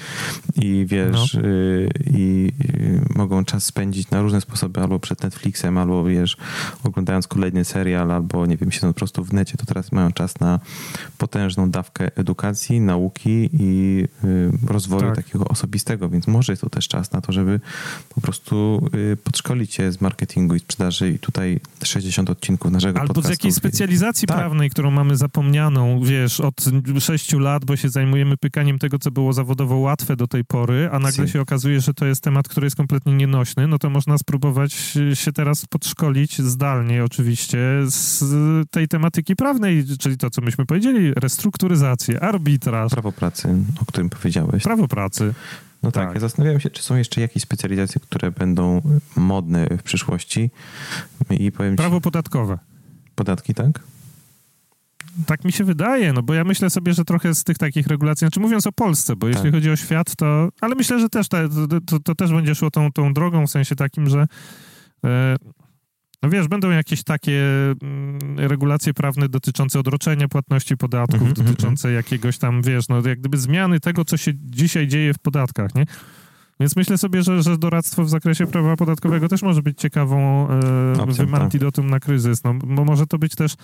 i 0.55 0.85
wiesz, 0.89 1.33
no. 1.33 1.41
y, 1.41 1.89
i 2.11 2.51
y, 2.75 3.01
mogą 3.15 3.45
czas 3.45 3.63
spędzić 3.63 4.09
na 4.09 4.21
różne 4.21 4.41
sposoby, 4.41 4.81
albo 4.81 4.99
przed 4.99 5.23
Netflixem, 5.23 5.34
albo 5.77 6.03
wiesz, 6.03 6.37
oglądając 6.83 7.27
kolejny 7.27 7.65
serial, 7.65 8.11
albo 8.11 8.45
nie 8.45 8.57
wiem, 8.57 8.71
siedząc 8.71 8.93
po 8.93 8.97
prostu 8.97 9.23
w 9.23 9.33
necie, 9.33 9.57
to 9.57 9.65
teraz 9.65 9.91
mają 9.91 10.11
czas 10.11 10.39
na 10.39 10.59
potężną 11.17 11.69
dawkę 11.71 12.11
edukacji, 12.15 12.81
nauki 12.81 13.49
i 13.53 14.03
y, 14.23 14.51
rozwoju 14.67 15.01
tak. 15.01 15.15
takiego 15.15 15.45
osobistego, 15.45 16.09
więc 16.09 16.27
może 16.27 16.53
jest 16.53 16.61
to 16.61 16.69
też 16.69 16.87
czas 16.87 17.11
na 17.11 17.21
to, 17.21 17.31
żeby 17.31 17.59
po 18.15 18.21
prostu 18.21 18.89
podszkolić 19.23 19.73
się 19.73 19.91
z 19.91 20.01
marketingu 20.01 20.55
i 20.55 20.59
sprzedaży 20.59 21.11
i 21.11 21.19
tutaj 21.19 21.59
60 21.83 22.29
odcinków 22.29 22.71
naszego 22.71 22.99
Albo 22.99 23.21
z 23.21 23.29
jakiejś 23.29 23.53
specjalizacji 23.53 24.27
tak. 24.27 24.37
prawnej, 24.37 24.69
którą 24.69 24.91
mamy 24.91 25.17
zapomnianą, 25.17 26.03
wiesz, 26.03 26.39
od 26.39 26.65
sześciu 26.99 27.39
lat, 27.39 27.65
bo 27.65 27.75
się 27.75 27.89
zajmujemy 27.89 28.37
pykaniem 28.37 28.79
tego, 28.79 28.99
co 28.99 29.11
było 29.11 29.33
zawodowo 29.33 29.77
łatwe 29.77 30.15
do 30.15 30.27
tej 30.27 30.45
pory, 30.45 30.89
a 30.91 30.99
nagle 30.99 31.27
się 31.27 31.41
okazuje, 31.41 31.81
że 31.81 31.93
to 31.93 32.05
jest 32.05 32.23
temat, 32.23 32.47
który 32.47 32.65
jest 32.65 32.75
kompletnie 32.75 33.13
nienośny, 33.13 33.67
no 33.67 33.79
to 33.79 33.89
można 33.89 34.17
spróbować 34.17 34.97
się 35.25 35.31
teraz 35.31 35.65
podszkolić 35.65 36.41
zdalnie 36.41 37.03
oczywiście 37.03 37.59
z 37.85 38.23
tej 38.69 38.87
tematyki 38.87 39.35
prawnej, 39.35 39.85
czyli 39.99 40.17
to, 40.17 40.29
co 40.29 40.41
myśmy 40.41 40.65
powiedzieli, 40.65 41.13
restrukturyzację, 41.13 42.23
arbitraż. 42.23 42.91
Prawo 42.91 43.11
pracy, 43.11 43.55
o 43.81 43.85
którym 43.85 44.09
powiedziałeś. 44.09 44.63
Prawo 44.63 44.87
pracy. 44.87 45.33
No 45.83 45.91
tak. 45.91 46.05
tak, 46.05 46.15
ja 46.15 46.21
zastanawiam 46.21 46.59
się, 46.59 46.69
czy 46.69 46.83
są 46.83 46.95
jeszcze 46.95 47.21
jakieś 47.21 47.43
specjalizacje, 47.43 48.01
które 48.01 48.31
będą 48.31 48.81
modne 49.15 49.67
w 49.77 49.83
przyszłości. 49.83 50.49
I 51.29 51.51
powiem 51.51 51.75
Prawo 51.75 51.97
ci... 51.97 52.01
podatkowe. 52.01 52.59
Podatki, 53.15 53.53
tak? 53.53 53.79
Tak 55.25 55.45
mi 55.45 55.51
się 55.51 55.63
wydaje, 55.63 56.13
no 56.13 56.23
bo 56.23 56.33
ja 56.33 56.43
myślę 56.43 56.69
sobie, 56.69 56.93
że 56.93 57.05
trochę 57.05 57.35
z 57.35 57.43
tych 57.43 57.57
takich 57.57 57.87
regulacji, 57.87 58.19
znaczy 58.19 58.39
mówiąc 58.39 58.67
o 58.67 58.71
Polsce, 58.71 59.15
bo 59.15 59.27
tak. 59.27 59.35
jeśli 59.35 59.51
chodzi 59.51 59.71
o 59.71 59.75
świat, 59.75 60.15
to, 60.15 60.49
ale 60.61 60.75
myślę, 60.75 60.99
że 60.99 61.09
też 61.09 61.27
te, 61.27 61.49
to, 61.85 61.99
to, 61.99 62.15
też 62.15 62.31
będzie 62.31 62.55
szło 62.55 62.71
tą, 62.71 62.91
tą 62.91 63.13
drogą, 63.13 63.47
w 63.47 63.49
sensie 63.49 63.75
takim, 63.75 64.09
że 64.09 64.27
no 66.23 66.29
wiesz, 66.29 66.47
będą 66.47 66.69
jakieś 66.69 67.03
takie 67.03 67.41
mm, 67.81 68.39
regulacje 68.39 68.93
prawne 68.93 69.29
dotyczące 69.29 69.79
odroczenia 69.79 70.27
płatności 70.27 70.77
podatków, 70.77 71.21
mm 71.21 71.33
-hmm, 71.33 71.37
dotyczące 71.37 71.87
mm 71.87 71.93
-hmm. 71.93 72.05
jakiegoś 72.05 72.37
tam, 72.37 72.61
wiesz, 72.61 72.87
no 72.89 73.01
jak 73.07 73.19
gdyby 73.19 73.37
zmiany 73.37 73.79
tego, 73.79 74.05
co 74.05 74.17
się 74.17 74.31
dzisiaj 74.35 74.87
dzieje 74.87 75.13
w 75.13 75.19
podatkach, 75.19 75.75
nie? 75.75 75.85
Więc 76.59 76.75
myślę 76.75 76.97
sobie, 76.97 77.23
że, 77.23 77.43
że 77.43 77.57
doradztwo 77.57 78.03
w 78.03 78.09
zakresie 78.09 78.47
prawa 78.47 78.75
podatkowego 78.75 79.27
też 79.27 79.41
może 79.41 79.61
być 79.61 79.79
ciekawą 79.79 80.47
e, 80.49 81.35
antidotum 81.41 81.89
na 81.89 81.99
kryzys. 81.99 82.43
No, 82.43 82.53
bo 82.53 82.85
może 82.85 83.07
to 83.07 83.17
być 83.17 83.35
też. 83.35 83.55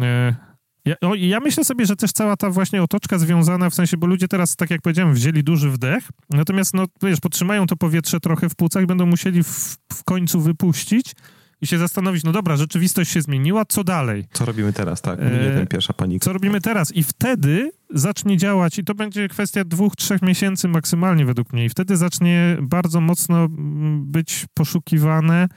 E, 0.00 0.49
ja, 0.84 0.94
o, 1.00 1.14
ja 1.14 1.40
myślę 1.40 1.64
sobie, 1.64 1.86
że 1.86 1.96
też 1.96 2.12
cała 2.12 2.36
ta 2.36 2.50
właśnie 2.50 2.82
otoczka 2.82 3.18
związana, 3.18 3.70
w 3.70 3.74
sensie, 3.74 3.96
bo 3.96 4.06
ludzie 4.06 4.28
teraz, 4.28 4.56
tak 4.56 4.70
jak 4.70 4.82
powiedziałem, 4.82 5.14
wzięli 5.14 5.44
duży 5.44 5.70
wdech, 5.70 6.08
natomiast, 6.30 6.74
no 6.74 6.86
wiesz, 7.02 7.20
podtrzymają 7.20 7.66
to 7.66 7.76
powietrze 7.76 8.20
trochę 8.20 8.48
w 8.48 8.54
płucach, 8.54 8.86
będą 8.86 9.06
musieli 9.06 9.42
w, 9.42 9.76
w 9.92 10.04
końcu 10.04 10.40
wypuścić 10.40 11.14
i 11.62 11.66
się 11.66 11.78
zastanowić, 11.78 12.24
no 12.24 12.32
dobra, 12.32 12.56
rzeczywistość 12.56 13.10
się 13.10 13.22
zmieniła, 13.22 13.64
co 13.64 13.84
dalej? 13.84 14.24
Co 14.32 14.44
robimy 14.44 14.72
teraz, 14.72 15.02
tak? 15.02 15.18
Nie 15.18 15.54
ten 15.54 15.66
pierwsza 15.66 15.92
panika. 15.92 16.24
Co 16.24 16.32
robimy 16.32 16.60
teraz? 16.60 16.92
I 16.92 17.02
wtedy 17.02 17.70
zacznie 17.90 18.36
działać, 18.36 18.78
i 18.78 18.84
to 18.84 18.94
będzie 18.94 19.28
kwestia 19.28 19.64
dwóch, 19.64 19.96
trzech 19.96 20.22
miesięcy 20.22 20.68
maksymalnie 20.68 21.24
według 21.24 21.52
mnie, 21.52 21.64
i 21.64 21.68
wtedy 21.68 21.96
zacznie 21.96 22.56
bardzo 22.62 23.00
mocno 23.00 23.44
mm, 23.44 24.04
być 24.06 24.46
poszukiwane 24.54 25.48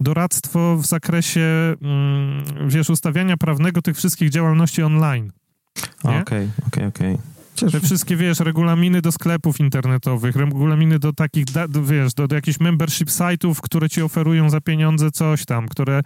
doradztwo 0.00 0.76
w 0.76 0.86
zakresie, 0.86 1.76
mm, 1.82 2.68
wiesz, 2.68 2.90
ustawiania 2.90 3.36
prawnego 3.36 3.82
tych 3.82 3.96
wszystkich 3.96 4.30
działalności 4.30 4.82
online. 4.82 5.32
Okej, 6.02 6.48
okej, 6.66 6.86
okej. 6.86 7.18
Te 7.72 7.80
wszystkie, 7.80 8.16
wiesz, 8.16 8.40
regulaminy 8.40 9.02
do 9.02 9.12
sklepów 9.12 9.60
internetowych, 9.60 10.36
regulaminy 10.36 10.98
do 10.98 11.12
takich, 11.12 11.44
wiesz, 11.82 12.14
do, 12.14 12.28
do 12.28 12.34
jakichś 12.34 12.60
membership 12.60 13.08
site'ów, 13.08 13.60
które 13.60 13.88
ci 13.88 14.02
oferują 14.02 14.50
za 14.50 14.60
pieniądze 14.60 15.10
coś 15.10 15.44
tam, 15.44 15.68
które... 15.68 16.02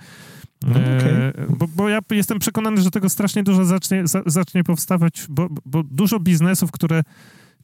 No, 0.63 0.71
okay. 0.71 0.89
e, 0.89 1.33
bo, 1.49 1.69
bo, 1.69 1.89
ja 1.89 1.99
jestem 2.11 2.39
przekonany, 2.39 2.83
że 2.83 2.91
tego 2.91 3.09
strasznie 3.09 3.43
dużo 3.43 3.65
zacznie, 3.65 4.07
za, 4.07 4.23
zacznie 4.27 4.65
powstawać, 4.65 5.27
bo, 5.29 5.49
bo 5.67 5.83
dużo 5.83 6.21
biznesów, 6.21 6.71
które 6.73 7.03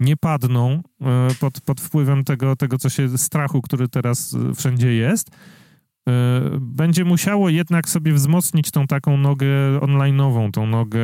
nie 0.00 0.16
padną 0.16 0.82
e, 1.00 1.28
pod, 1.40 1.60
pod 1.60 1.80
wpływem 1.80 2.24
tego, 2.24 2.56
tego, 2.56 2.78
co 2.78 2.88
się, 2.88 3.18
strachu, 3.18 3.62
który 3.62 3.88
teraz 3.88 4.34
e, 4.34 4.54
wszędzie 4.54 4.92
jest, 4.92 5.30
będzie 6.60 7.04
musiało 7.04 7.48
jednak 7.48 7.88
sobie 7.88 8.12
wzmocnić 8.12 8.70
tą 8.70 8.86
taką 8.86 9.16
nogę 9.16 9.46
online'ową, 9.80 10.50
tą 10.50 10.66
nogę 10.66 11.00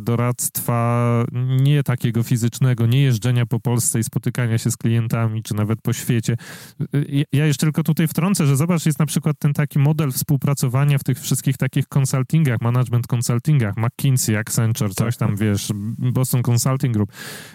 doradztwa 0.00 1.24
nie 1.60 1.82
takiego 1.82 2.22
fizycznego, 2.22 2.86
nie 2.86 3.02
jeżdżenia 3.02 3.46
po 3.46 3.60
Polsce 3.60 4.00
i 4.00 4.04
spotykania 4.04 4.58
się 4.58 4.70
z 4.70 4.76
klientami, 4.76 5.42
czy 5.42 5.54
nawet 5.54 5.82
po 5.82 5.92
świecie. 5.92 6.36
E, 6.80 6.86
ja 7.32 7.46
jeszcze 7.46 7.66
tylko 7.66 7.82
tutaj 7.82 8.08
wtrącę, 8.08 8.46
że 8.46 8.56
zobacz, 8.56 8.86
jest 8.86 8.98
na 8.98 9.06
przykład 9.06 9.36
ten 9.38 9.52
taki 9.52 9.78
model 9.78 10.12
współpracowania 10.12 10.98
w 10.98 11.04
tych 11.04 11.20
wszystkich 11.20 11.56
takich 11.56 11.84
consultingach, 11.88 12.60
management 12.60 13.06
consultingach, 13.06 13.76
McKinsey, 13.76 14.36
Accenture, 14.36 14.94
coś 14.94 15.16
tam, 15.16 15.36
wiesz, 15.36 15.72
Boston 15.98 16.42
Consulting 16.42 16.94
Group. 16.94 17.12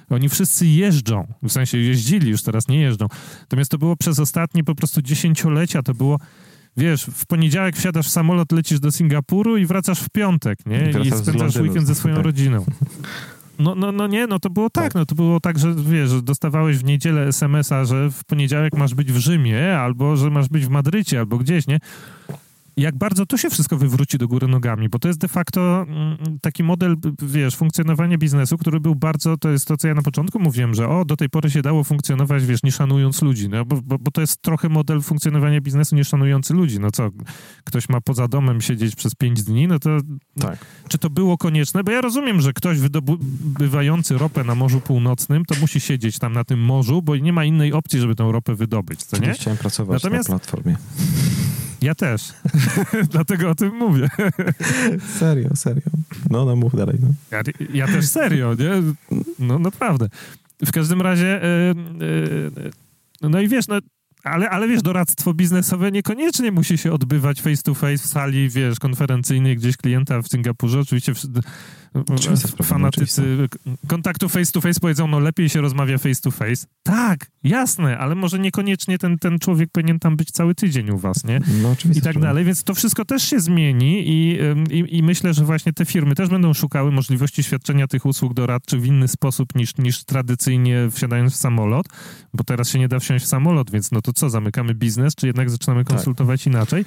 Oni 0.10 0.30
wszyscy 0.30 0.68
jeżdżą, 0.68 1.34
w 1.44 1.52
sensie 1.52 1.78
jeździli, 1.78 2.32
już 2.32 2.44
teraz 2.44 2.68
nie 2.68 2.82
jeżdżą. 2.82 3.08
Natomiast 3.42 3.72
to 3.72 3.78
było 3.78 3.96
przez 3.96 4.20
ostatnie 4.20 4.64
po 4.64 4.76
prostu 4.76 5.02
dziesięciolecia, 5.02 5.84
to 5.84 5.94
było 5.94 6.20
wiesz, 6.78 7.06
w 7.06 7.26
poniedziałek 7.26 7.76
wsiadasz 7.76 8.08
w 8.08 8.12
samolot, 8.12 8.52
lecisz 8.52 8.80
do 8.80 8.92
Singapuru 8.92 9.58
i 9.58 9.66
wracasz 9.66 10.00
w 10.00 10.10
piątek, 10.10 10.60
nie? 10.66 10.92
I, 11.04 11.08
I 11.08 11.12
spędzasz 11.12 11.56
weekend 11.56 11.88
ze 11.88 11.96
swoją 11.96 12.16
tak. 12.16 12.26
rodziną. 12.26 12.66
No, 13.60 13.76
no, 13.76 13.92
no 13.92 14.08
nie, 14.08 14.28
no 14.28 14.40
to 14.40 14.50
było 14.50 14.70
tak, 14.70 14.84
tak, 14.84 14.96
no 14.96 15.06
to 15.06 15.16
było 15.16 15.40
tak, 15.40 15.60
że 15.60 15.76
wiesz, 15.76 16.22
dostawałeś 16.22 16.78
w 16.78 16.84
niedzielę 16.84 17.28
SMS-a, 17.28 17.86
że 17.86 18.10
w 18.12 18.24
poniedziałek 18.24 18.74
masz 18.74 18.94
być 18.94 19.12
w 19.12 19.18
Rzymie, 19.18 19.80
albo 19.80 20.18
że 20.18 20.30
masz 20.30 20.50
być 20.50 20.66
w 20.66 20.70
Madrycie, 20.70 21.20
albo 21.20 21.38
gdzieś, 21.38 21.68
nie? 21.68 21.80
Jak 22.78 22.98
bardzo 22.98 23.26
to 23.26 23.38
się 23.38 23.50
wszystko 23.50 23.78
wywróci 23.78 24.18
do 24.18 24.28
góry 24.28 24.48
nogami, 24.48 24.90
bo 24.90 25.00
to 25.00 25.08
jest 25.08 25.20
de 25.20 25.28
facto 25.28 25.82
mm, 25.82 26.40
taki 26.42 26.64
model, 26.64 26.96
wiesz, 27.22 27.56
funkcjonowania 27.56 28.18
biznesu, 28.18 28.58
który 28.58 28.80
był 28.80 28.96
bardzo, 28.96 29.38
to 29.38 29.50
jest 29.50 29.68
to, 29.68 29.78
co 29.78 29.88
ja 29.88 29.94
na 29.94 30.02
początku 30.02 30.40
mówiłem, 30.40 30.74
że 30.74 30.90
o, 30.90 31.06
do 31.06 31.18
tej 31.18 31.30
pory 31.30 31.50
się 31.50 31.62
dało 31.62 31.84
funkcjonować, 31.84 32.46
wiesz, 32.46 32.64
nie 32.64 32.72
szanując 32.72 33.22
ludzi, 33.22 33.50
no, 33.50 33.66
bo, 33.66 33.82
bo, 33.82 34.00
bo 34.00 34.12
to 34.12 34.22
jest 34.22 34.42
trochę 34.42 34.70
model 34.70 35.02
funkcjonowania 35.02 35.62
biznesu 35.62 35.96
nie 35.96 36.04
szanujący 36.04 36.54
ludzi, 36.54 36.80
no 36.80 36.92
co, 36.92 37.10
ktoś 37.64 37.90
ma 37.90 38.02
poza 38.02 38.28
domem 38.28 38.62
siedzieć 38.62 38.96
przez 38.96 39.16
pięć 39.16 39.44
dni, 39.44 39.68
no 39.68 39.80
to 39.80 39.90
tak. 40.40 40.66
czy 40.88 40.98
to 40.98 41.10
było 41.10 41.38
konieczne? 41.38 41.84
Bo 41.84 41.92
ja 41.92 42.02
rozumiem, 42.02 42.42
że 42.42 42.54
ktoś 42.54 42.80
wydobywający 42.80 44.18
ropę 44.18 44.44
na 44.44 44.56
Morzu 44.56 44.82
Północnym, 44.82 45.46
to 45.46 45.56
musi 45.62 45.80
siedzieć 45.80 46.20
tam 46.20 46.34
na 46.34 46.44
tym 46.44 46.60
morzu, 46.60 47.02
bo 47.02 47.16
nie 47.16 47.34
ma 47.34 47.46
innej 47.46 47.74
opcji, 47.74 48.00
żeby 48.00 48.16
tą 48.16 48.32
ropę 48.32 48.56
wydobyć, 48.56 49.04
co 49.04 49.18
nie? 49.18 49.34
Chciałem 49.34 49.58
pracować 49.58 50.04
Natomiast, 50.04 50.30
na 50.30 50.40
platformie. 50.40 50.76
Ja 51.82 51.96
też. 51.96 52.34
Dlatego 53.12 53.50
o 53.50 53.56
tym 53.56 53.76
mówię. 53.76 54.10
serio, 55.20 55.56
serio. 55.56 55.84
No, 56.30 56.46
no 56.46 56.56
mów 56.56 56.76
dalej. 56.76 56.98
No. 57.02 57.08
Ja, 57.32 57.42
ja 57.74 57.88
też 57.88 58.08
serio, 58.08 58.56
nie? 58.60 58.72
No 59.40 59.60
naprawdę. 59.60 60.10
W 60.66 60.72
każdym 60.72 61.02
razie, 61.02 61.42
yy, 62.00 62.08
yy, 62.08 62.72
no 63.22 63.42
i 63.42 63.48
wiesz, 63.48 63.68
no, 63.68 63.80
ale, 64.26 64.50
ale 64.50 64.68
wiesz, 64.68 64.82
doradztwo 64.82 65.34
biznesowe 65.34 65.92
niekoniecznie 65.92 66.52
musi 66.52 66.78
się 66.78 66.92
odbywać 66.92 67.42
face 67.42 67.64
to 67.64 67.74
face 67.74 67.98
w 67.98 68.06
sali, 68.06 68.50
wiesz, 68.50 68.80
konferencyjnej 68.80 69.56
gdzieś 69.56 69.78
klienta 69.78 70.22
w 70.22 70.28
Singapurze. 70.28 70.80
Oczywiście 70.80 71.14
fanatycy 72.64 73.48
kontaktu 73.88 74.30
face 74.30 74.52
to 74.52 74.62
face 74.62 74.80
powiedzą, 74.80 75.08
no 75.08 75.20
lepiej 75.20 75.50
się 75.50 75.62
rozmawia 75.62 75.98
face 75.98 76.22
to 76.22 76.32
face. 76.32 76.66
Tak, 76.84 77.32
jasne, 77.44 77.98
ale 77.98 78.16
może 78.16 78.40
niekoniecznie 78.40 78.98
ten, 78.98 79.20
ten 79.20 79.40
człowiek 79.40 79.70
powinien 79.72 80.00
tam 80.00 80.16
być 80.16 80.32
cały 80.32 80.56
tydzień 80.56 80.90
u 80.90 80.98
was, 80.98 81.24
nie? 81.24 81.40
No 81.62 81.72
oczywiście. 81.72 82.00
I 82.00 82.04
tak 82.04 82.20
dalej, 82.20 82.46
więc 82.46 82.64
to 82.64 82.74
wszystko 82.74 83.06
też 83.06 83.24
się 83.24 83.40
zmieni 83.40 84.10
i, 84.10 84.40
i, 84.72 84.98
i 84.98 85.04
myślę, 85.04 85.34
że 85.34 85.46
właśnie 85.46 85.74
te 85.74 85.86
firmy 85.86 86.16
też 86.16 86.30
będą 86.30 86.54
szukały 86.54 86.92
możliwości 86.92 87.44
świadczenia 87.44 87.88
tych 87.88 88.06
usług 88.06 88.34
doradczych 88.34 88.82
w 88.82 88.86
inny 88.86 89.08
sposób 89.08 89.56
niż, 89.56 89.78
niż 89.78 90.04
tradycyjnie 90.04 90.90
wsiadając 90.92 91.34
w 91.34 91.36
samolot, 91.36 91.86
bo 92.34 92.44
teraz 92.44 92.70
się 92.70 92.80
nie 92.80 92.88
da 92.88 93.00
wsiąść 93.00 93.26
w 93.26 93.28
samolot, 93.28 93.72
więc 93.72 93.92
no 93.92 94.02
to 94.02 94.14
co, 94.14 94.30
zamykamy 94.30 94.76
biznes, 94.76 95.16
czy 95.16 95.28
jednak 95.28 95.50
zaczynamy 95.50 95.86
tak. 95.86 95.96
konsultować 95.96 96.44
tak. 96.44 96.54
inaczej? 96.54 96.86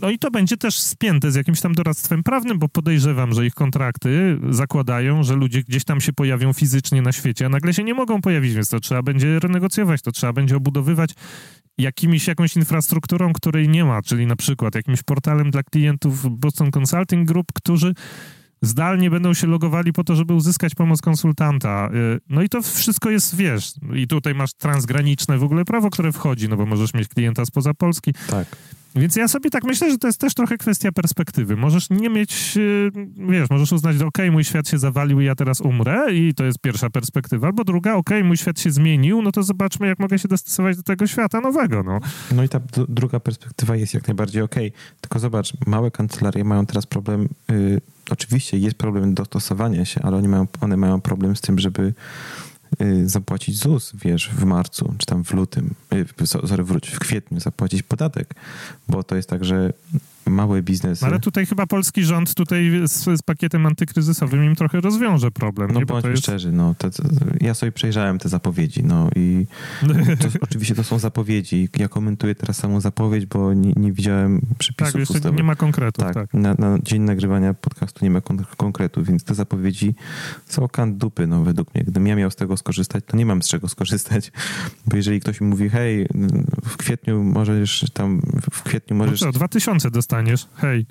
No 0.00 0.10
i 0.10 0.18
to 0.18 0.30
będzie 0.30 0.56
też 0.56 0.78
spięte 0.78 1.32
z 1.32 1.34
jakimś 1.34 1.60
tam 1.60 1.74
doradztwem 1.74 2.22
prawnym, 2.22 2.58
bo 2.58 2.68
podejrzewam, 2.68 3.34
że 3.34 3.46
ich 3.46 3.54
kontrakty 3.54 4.38
zakładają, 4.50 5.22
że 5.22 5.34
ludzie 5.34 5.62
gdzieś 5.62 5.84
tam 5.84 6.00
się 6.00 6.12
pojawią 6.12 6.52
fizycznie 6.52 7.02
na 7.02 7.12
świecie, 7.12 7.46
a 7.46 7.48
nagle 7.48 7.74
się 7.74 7.84
nie 7.84 7.94
mogą 7.94 8.20
pojawić, 8.20 8.54
więc 8.54 8.68
to 8.68 8.80
trzeba 8.80 9.02
będzie 9.02 9.38
renegocjować, 9.38 10.02
to 10.02 10.12
trzeba 10.12 10.32
będzie 10.32 10.56
obudowywać 10.56 11.10
jakimiś, 11.78 12.26
jakąś 12.26 12.56
infrastrukturą, 12.56 13.32
której 13.32 13.68
nie 13.68 13.84
ma, 13.84 14.02
czyli 14.02 14.26
na 14.26 14.36
przykład 14.36 14.74
jakimś 14.74 15.02
portalem 15.02 15.50
dla 15.50 15.62
klientów 15.62 16.38
Boston 16.38 16.70
Consulting 16.70 17.28
Group, 17.28 17.46
którzy 17.54 17.94
zdalnie 18.62 19.10
będą 19.10 19.34
się 19.34 19.46
logowali 19.46 19.92
po 19.92 20.04
to, 20.04 20.16
żeby 20.16 20.34
uzyskać 20.34 20.74
pomoc 20.74 21.00
konsultanta. 21.00 21.90
Y, 21.94 22.20
no 22.28 22.42
i 22.42 22.48
to 22.48 22.62
wszystko 22.62 23.10
jest, 23.10 23.36
wiesz, 23.36 23.72
i 23.94 24.06
tutaj 24.06 24.34
masz 24.34 24.54
transgraniczne 24.54 25.38
w 25.38 25.44
ogóle 25.44 25.64
prawo, 25.64 25.90
które 25.90 26.12
wchodzi, 26.12 26.48
no 26.48 26.56
bo 26.56 26.66
możesz 26.66 26.94
mieć 26.94 27.08
klienta 27.08 27.44
spoza 27.44 27.74
Polski. 27.74 28.12
Tak. 28.30 28.46
Więc 28.94 29.16
ja 29.16 29.28
sobie 29.28 29.50
tak 29.50 29.64
myślę, 29.64 29.90
że 29.90 29.98
to 29.98 30.06
jest 30.06 30.20
też 30.20 30.34
trochę 30.34 30.58
kwestia 30.58 30.92
perspektywy. 30.92 31.56
Możesz 31.56 31.90
nie 31.90 32.10
mieć, 32.10 32.56
y, 32.56 32.90
wiesz, 33.28 33.50
możesz 33.50 33.72
uznać, 33.72 33.96
że 33.96 34.06
okej, 34.06 34.26
okay, 34.26 34.32
mój 34.32 34.44
świat 34.44 34.68
się 34.68 34.78
zawalił 34.78 35.20
i 35.20 35.24
ja 35.24 35.34
teraz 35.34 35.60
umrę 35.60 36.14
i 36.14 36.34
to 36.34 36.44
jest 36.44 36.58
pierwsza 36.58 36.90
perspektywa, 36.90 37.46
albo 37.46 37.64
druga, 37.64 37.94
okej, 37.94 38.18
okay, 38.18 38.28
mój 38.28 38.36
świat 38.36 38.60
się 38.60 38.70
zmienił, 38.70 39.22
no 39.22 39.32
to 39.32 39.42
zobaczmy, 39.42 39.86
jak 39.86 39.98
mogę 39.98 40.18
się 40.18 40.28
dostosować 40.28 40.76
do 40.76 40.82
tego 40.82 41.06
świata 41.06 41.40
nowego, 41.40 41.82
no. 41.82 42.00
No 42.32 42.44
i 42.44 42.48
ta 42.48 42.60
druga 42.88 43.20
perspektywa 43.20 43.76
jest 43.76 43.94
jak 43.94 44.08
najbardziej 44.08 44.42
okej, 44.42 44.68
okay. 44.68 44.80
tylko 45.00 45.18
zobacz, 45.18 45.52
małe 45.66 45.90
kancelarie 45.90 46.44
mają 46.44 46.66
teraz 46.66 46.86
problem, 46.86 47.28
yy, 47.48 47.80
oczywiście 48.10 48.58
jest 48.58 48.76
problem 48.76 49.14
dostosowania 49.14 49.84
się, 49.84 50.02
ale 50.02 50.16
oni 50.16 50.28
mają, 50.28 50.46
one 50.60 50.76
mają 50.76 51.00
problem 51.00 51.36
z 51.36 51.40
tym, 51.40 51.58
żeby 51.58 51.94
zapłacić 53.04 53.58
ZUS, 53.58 53.92
wiesz, 53.94 54.30
w 54.30 54.44
marcu, 54.44 54.94
czy 54.98 55.06
tam 55.06 55.24
w 55.24 55.32
lutym, 55.32 55.74
y, 56.22 56.26
sorry, 56.26 56.64
wróć, 56.64 56.88
w 56.88 56.98
kwietniu 56.98 57.40
zapłacić 57.40 57.82
podatek, 57.82 58.34
bo 58.88 59.02
to 59.02 59.16
jest 59.16 59.28
tak, 59.28 59.44
że 59.44 59.72
małe 60.30 60.62
biznesy. 60.62 61.06
Ale 61.06 61.20
tutaj 61.20 61.46
chyba 61.46 61.66
polski 61.66 62.04
rząd 62.04 62.34
tutaj 62.34 62.70
z, 62.84 63.18
z 63.18 63.22
pakietem 63.22 63.66
antykryzysowym 63.66 64.44
im 64.44 64.56
trochę 64.56 64.80
rozwiąże 64.80 65.30
problem. 65.30 65.70
No 65.72 65.80
nie? 65.80 65.86
bądźmy 65.86 66.10
jest... 66.10 66.22
szczerzy, 66.22 66.52
no, 66.52 66.74
to, 66.78 66.90
to, 66.90 67.02
ja 67.40 67.54
sobie 67.54 67.72
przejrzałem 67.72 68.18
te 68.18 68.28
zapowiedzi, 68.28 68.84
no 68.84 69.10
i 69.16 69.46
to, 70.20 70.28
oczywiście 70.40 70.74
to 70.74 70.84
są 70.84 70.98
zapowiedzi. 70.98 71.68
Ja 71.76 71.88
komentuję 71.88 72.34
teraz 72.34 72.56
samą 72.56 72.80
zapowiedź, 72.80 73.26
bo 73.26 73.54
nie, 73.54 73.72
nie 73.76 73.92
widziałem 73.92 74.40
przepisów 74.58 74.92
Tak, 74.92 75.00
jeszcze 75.00 75.32
nie 75.32 75.42
ma 75.42 75.54
konkretów. 75.54 76.04
Tak, 76.04 76.14
tak. 76.14 76.34
Na, 76.34 76.54
na, 76.58 76.78
dzień 76.82 77.02
nagrywania 77.02 77.54
podcastu 77.54 78.04
nie 78.04 78.10
ma 78.10 78.20
kon 78.20 78.44
konkretów, 78.56 79.06
więc 79.06 79.24
te 79.24 79.34
zapowiedzi 79.34 79.94
są 80.46 80.68
kant 80.68 80.96
dupy, 80.96 81.26
no 81.26 81.44
według 81.44 81.74
mnie. 81.74 81.84
Gdybym 81.84 82.06
ja 82.06 82.16
miał 82.16 82.30
z 82.30 82.36
tego 82.36 82.56
skorzystać, 82.56 83.04
to 83.06 83.16
nie 83.16 83.26
mam 83.26 83.42
z 83.42 83.48
czego 83.48 83.68
skorzystać, 83.68 84.32
bo 84.86 84.96
jeżeli 84.96 85.20
ktoś 85.20 85.40
mi 85.40 85.46
mówi, 85.46 85.68
hej, 85.68 86.08
w 86.64 86.76
kwietniu 86.76 87.24
możesz 87.24 87.84
tam, 87.92 88.20
w 88.52 88.62
kwietniu 88.62 88.96
no 88.96 89.04
możesz... 89.04 89.20
No 89.20 89.32
co, 89.32 89.38
2000 89.38 89.90
dostać 89.90 90.17
dostaniesz. 90.18 90.46
Hej. 90.54 90.86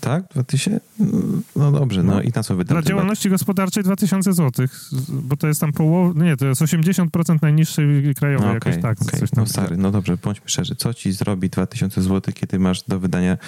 Tak? 0.00 0.24
2000? 0.30 0.80
No 1.56 1.72
dobrze, 1.72 2.02
no, 2.02 2.14
no 2.14 2.22
i 2.22 2.30
na 2.34 2.42
co 2.42 2.56
wydam? 2.56 2.74
Dla 2.74 2.82
działalności 2.82 3.30
gospodarczej 3.30 3.84
2000 3.84 4.32
zł, 4.32 4.66
bo 5.08 5.36
to 5.36 5.46
jest 5.46 5.60
tam 5.60 5.72
połowa, 5.72 6.24
nie, 6.24 6.36
to 6.36 6.46
jest 6.46 6.62
80% 6.62 7.42
najniższej 7.42 8.14
krajowej 8.14 8.48
no, 8.48 8.56
okay, 8.56 8.72
jakoś 8.72 8.82
tak. 8.82 9.02
Okay. 9.02 9.28
No 9.36 9.46
stary, 9.46 9.76
no 9.76 9.90
dobrze, 9.90 10.16
bądźmy 10.16 10.48
szczerzy. 10.48 10.76
Co 10.76 10.94
ci 10.94 11.12
zrobi 11.12 11.50
2000 11.50 12.02
zł, 12.02 12.34
kiedy 12.34 12.58
masz 12.58 12.82
do 12.82 13.00
wydania 13.00 13.38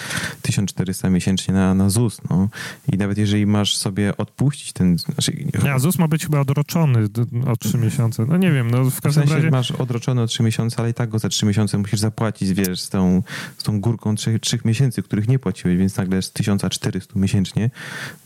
1400 0.41 1.09
miesięcznie 1.09 1.53
na, 1.53 1.73
na 1.73 1.89
ZUS, 1.89 2.21
no? 2.29 2.49
I 2.93 2.97
nawet 2.97 3.17
jeżeli 3.17 3.45
masz 3.45 3.77
sobie 3.77 4.17
odpuścić 4.17 4.73
ten... 4.73 4.97
Znaczy... 4.97 5.45
Nie, 5.63 5.79
ZUS 5.79 5.99
ma 5.99 6.07
być 6.07 6.23
chyba 6.23 6.39
odroczony 6.39 7.07
o 7.47 7.57
3 7.57 7.77
miesiące. 7.77 8.25
No 8.25 8.37
nie 8.37 8.51
wiem, 8.51 8.71
no 8.71 8.89
w 8.89 9.01
każdym 9.01 9.23
w 9.23 9.27
sensie 9.27 9.35
razie... 9.35 9.51
masz 9.51 9.71
odroczony 9.71 10.21
o 10.21 10.27
3 10.27 10.43
miesiące, 10.43 10.79
ale 10.79 10.89
i 10.89 10.93
tak 10.93 11.09
go 11.09 11.19
za 11.19 11.29
3 11.29 11.45
miesiące 11.45 11.77
musisz 11.77 11.99
zapłacić, 11.99 12.53
wiesz, 12.53 12.81
z 12.81 12.89
tą, 12.89 13.23
z 13.57 13.63
tą 13.63 13.81
górką 13.81 14.15
3, 14.15 14.39
3 14.39 14.59
miesięcy, 14.65 15.03
który 15.03 15.16
których 15.17 15.29
nie 15.29 15.39
płaciłeś, 15.39 15.77
więc 15.77 15.97
nagle 15.97 16.21
z 16.21 16.31
1400 16.31 17.19
miesięcznie 17.19 17.69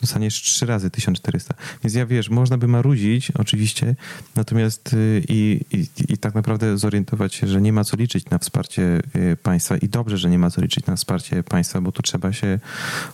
dostaniesz 0.02 0.42
trzy 0.42 0.66
razy 0.66 0.90
1400. 0.90 1.54
Więc 1.84 1.96
ja 1.96 2.06
wiesz, 2.06 2.30
można 2.30 2.58
by 2.58 2.68
marudzić 2.68 3.32
oczywiście, 3.32 3.96
natomiast 4.36 4.94
y, 4.94 5.24
i, 5.28 5.60
i, 5.72 5.88
i 6.14 6.18
tak 6.18 6.36
naprawdę 6.36 6.78
zorientować 6.78 7.36
się, 7.36 7.48
że 7.48 7.62
nie 7.62 7.74
ma 7.74 7.84
co 7.84 7.98
liczyć 7.98 8.30
na 8.30 8.38
wsparcie 8.38 9.02
y, 9.16 9.38
państwa 9.44 9.78
i 9.78 9.90
dobrze, 9.90 10.18
że 10.18 10.30
nie 10.30 10.40
ma 10.40 10.50
co 10.50 10.62
liczyć 10.62 10.86
na 10.86 10.96
wsparcie 10.96 11.44
państwa, 11.44 11.82
bo 11.82 11.92
tu 11.92 12.02
trzeba 12.02 12.34
się 12.34 12.60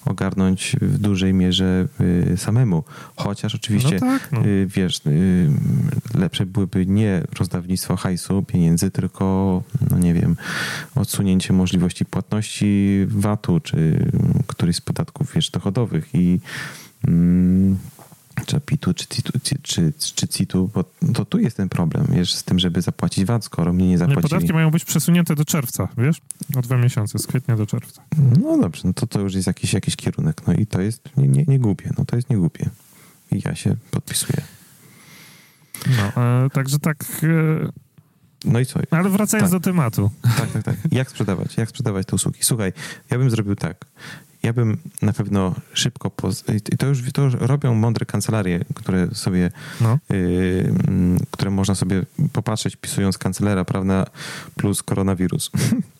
ogarnąć 0.05 0.75
w 0.81 0.97
dużej 0.97 1.33
mierze 1.33 1.87
y, 2.33 2.37
samemu. 2.37 2.83
Chociaż 3.15 3.55
oczywiście, 3.55 3.93
no 3.93 3.99
tak, 3.99 4.31
no. 4.31 4.41
wiesz, 4.67 5.01
lepsze 6.13 6.45
byłyby 6.45 6.85
nie 6.85 7.23
rozdawnictwo 7.39 7.95
hajsu, 7.95 8.43
pieniędzy, 8.43 8.91
tylko, 8.91 9.63
no 9.91 9.99
nie 9.99 10.13
wiem, 10.13 10.35
odsunięcie 10.95 11.53
możliwości 11.53 12.05
płatności 12.05 13.05
VAT-u, 13.09 13.56
czy 13.59 14.09
któryś 14.47 14.75
z 14.75 14.81
podatków 14.81 15.33
wiesz, 15.35 15.49
dochodowych 15.49 16.09
i 16.13 16.39
mm, 17.07 17.77
czy 18.45 18.59
PIT-u, 18.59 18.93
czy 18.93 19.07
CIT-u, 19.07 19.39
czy, 19.63 19.93
czy 20.15 20.27
CIT-u, 20.27 20.67
bo 20.67 20.83
to 21.13 21.25
tu 21.25 21.39
jest 21.39 21.57
ten 21.57 21.69
problem, 21.69 22.07
wiesz, 22.09 22.35
z 22.35 22.43
tym, 22.43 22.59
żeby 22.59 22.81
zapłacić 22.81 23.25
VAT, 23.25 23.45
skoro 23.45 23.73
mnie 23.73 23.87
nie 23.87 23.97
zapłacili. 23.97 24.23
Nie, 24.23 24.29
podatki 24.29 24.53
mają 24.53 24.71
być 24.71 24.85
przesunięte 24.85 25.35
do 25.35 25.45
czerwca, 25.45 25.87
wiesz? 25.97 26.21
O 26.55 26.61
dwa 26.61 26.77
miesiące, 26.77 27.19
z 27.19 27.27
kwietnia 27.27 27.55
do 27.55 27.65
czerwca. 27.65 28.03
No 28.39 28.57
dobrze, 28.57 28.81
no 28.85 28.93
to 28.93 29.07
to 29.07 29.19
już 29.19 29.33
jest 29.33 29.47
jakiś, 29.47 29.73
jakiś 29.73 29.95
kierunek, 29.95 30.41
no 30.47 30.53
i 30.53 30.65
to 30.65 30.81
jest 30.81 31.09
nie, 31.17 31.27
nie, 31.27 31.43
nie 31.47 31.59
głupie, 31.59 31.89
no 31.97 32.05
to 32.05 32.15
jest 32.15 32.29
nie 32.29 32.37
głupie. 32.37 32.69
I 33.31 33.41
ja 33.45 33.55
się 33.55 33.75
podpisuję. 33.91 34.41
No, 35.97 36.23
e, 36.23 36.49
także 36.49 36.79
tak... 36.79 37.05
E 37.23 37.86
no 38.47 38.59
i 38.59 38.65
co? 38.65 38.79
Ale 38.91 39.09
wracając 39.09 39.51
tak. 39.51 39.59
do 39.59 39.63
tematu. 39.63 40.11
Tak, 40.37 40.51
tak, 40.51 40.63
tak. 40.63 40.75
Jak 40.91 41.09
sprzedawać? 41.09 41.57
Jak 41.57 41.69
sprzedawać 41.69 42.07
te 42.07 42.15
usługi? 42.15 42.39
Słuchaj, 42.41 42.73
ja 43.11 43.17
bym 43.17 43.29
zrobił 43.29 43.55
tak. 43.55 43.85
Ja 44.43 44.53
bym 44.53 44.77
na 45.01 45.13
pewno 45.13 45.55
szybko. 45.73 46.09
Poz... 46.09 46.43
I 46.73 46.77
to 46.77 46.87
już, 46.87 47.11
to 47.13 47.21
już 47.21 47.33
robią 47.33 47.75
mądre 47.75 48.05
kancelarie, 48.05 48.65
które 48.75 49.07
sobie. 49.15 49.51
No. 49.81 49.99
Y, 50.11 50.73
które 51.31 51.51
można 51.51 51.75
sobie 51.75 52.03
popatrzeć, 52.33 52.75
pisując 52.75 53.17
kancelera, 53.17 53.65
prawda, 53.65 54.05
plus 54.55 54.83
koronawirus. 54.83 55.51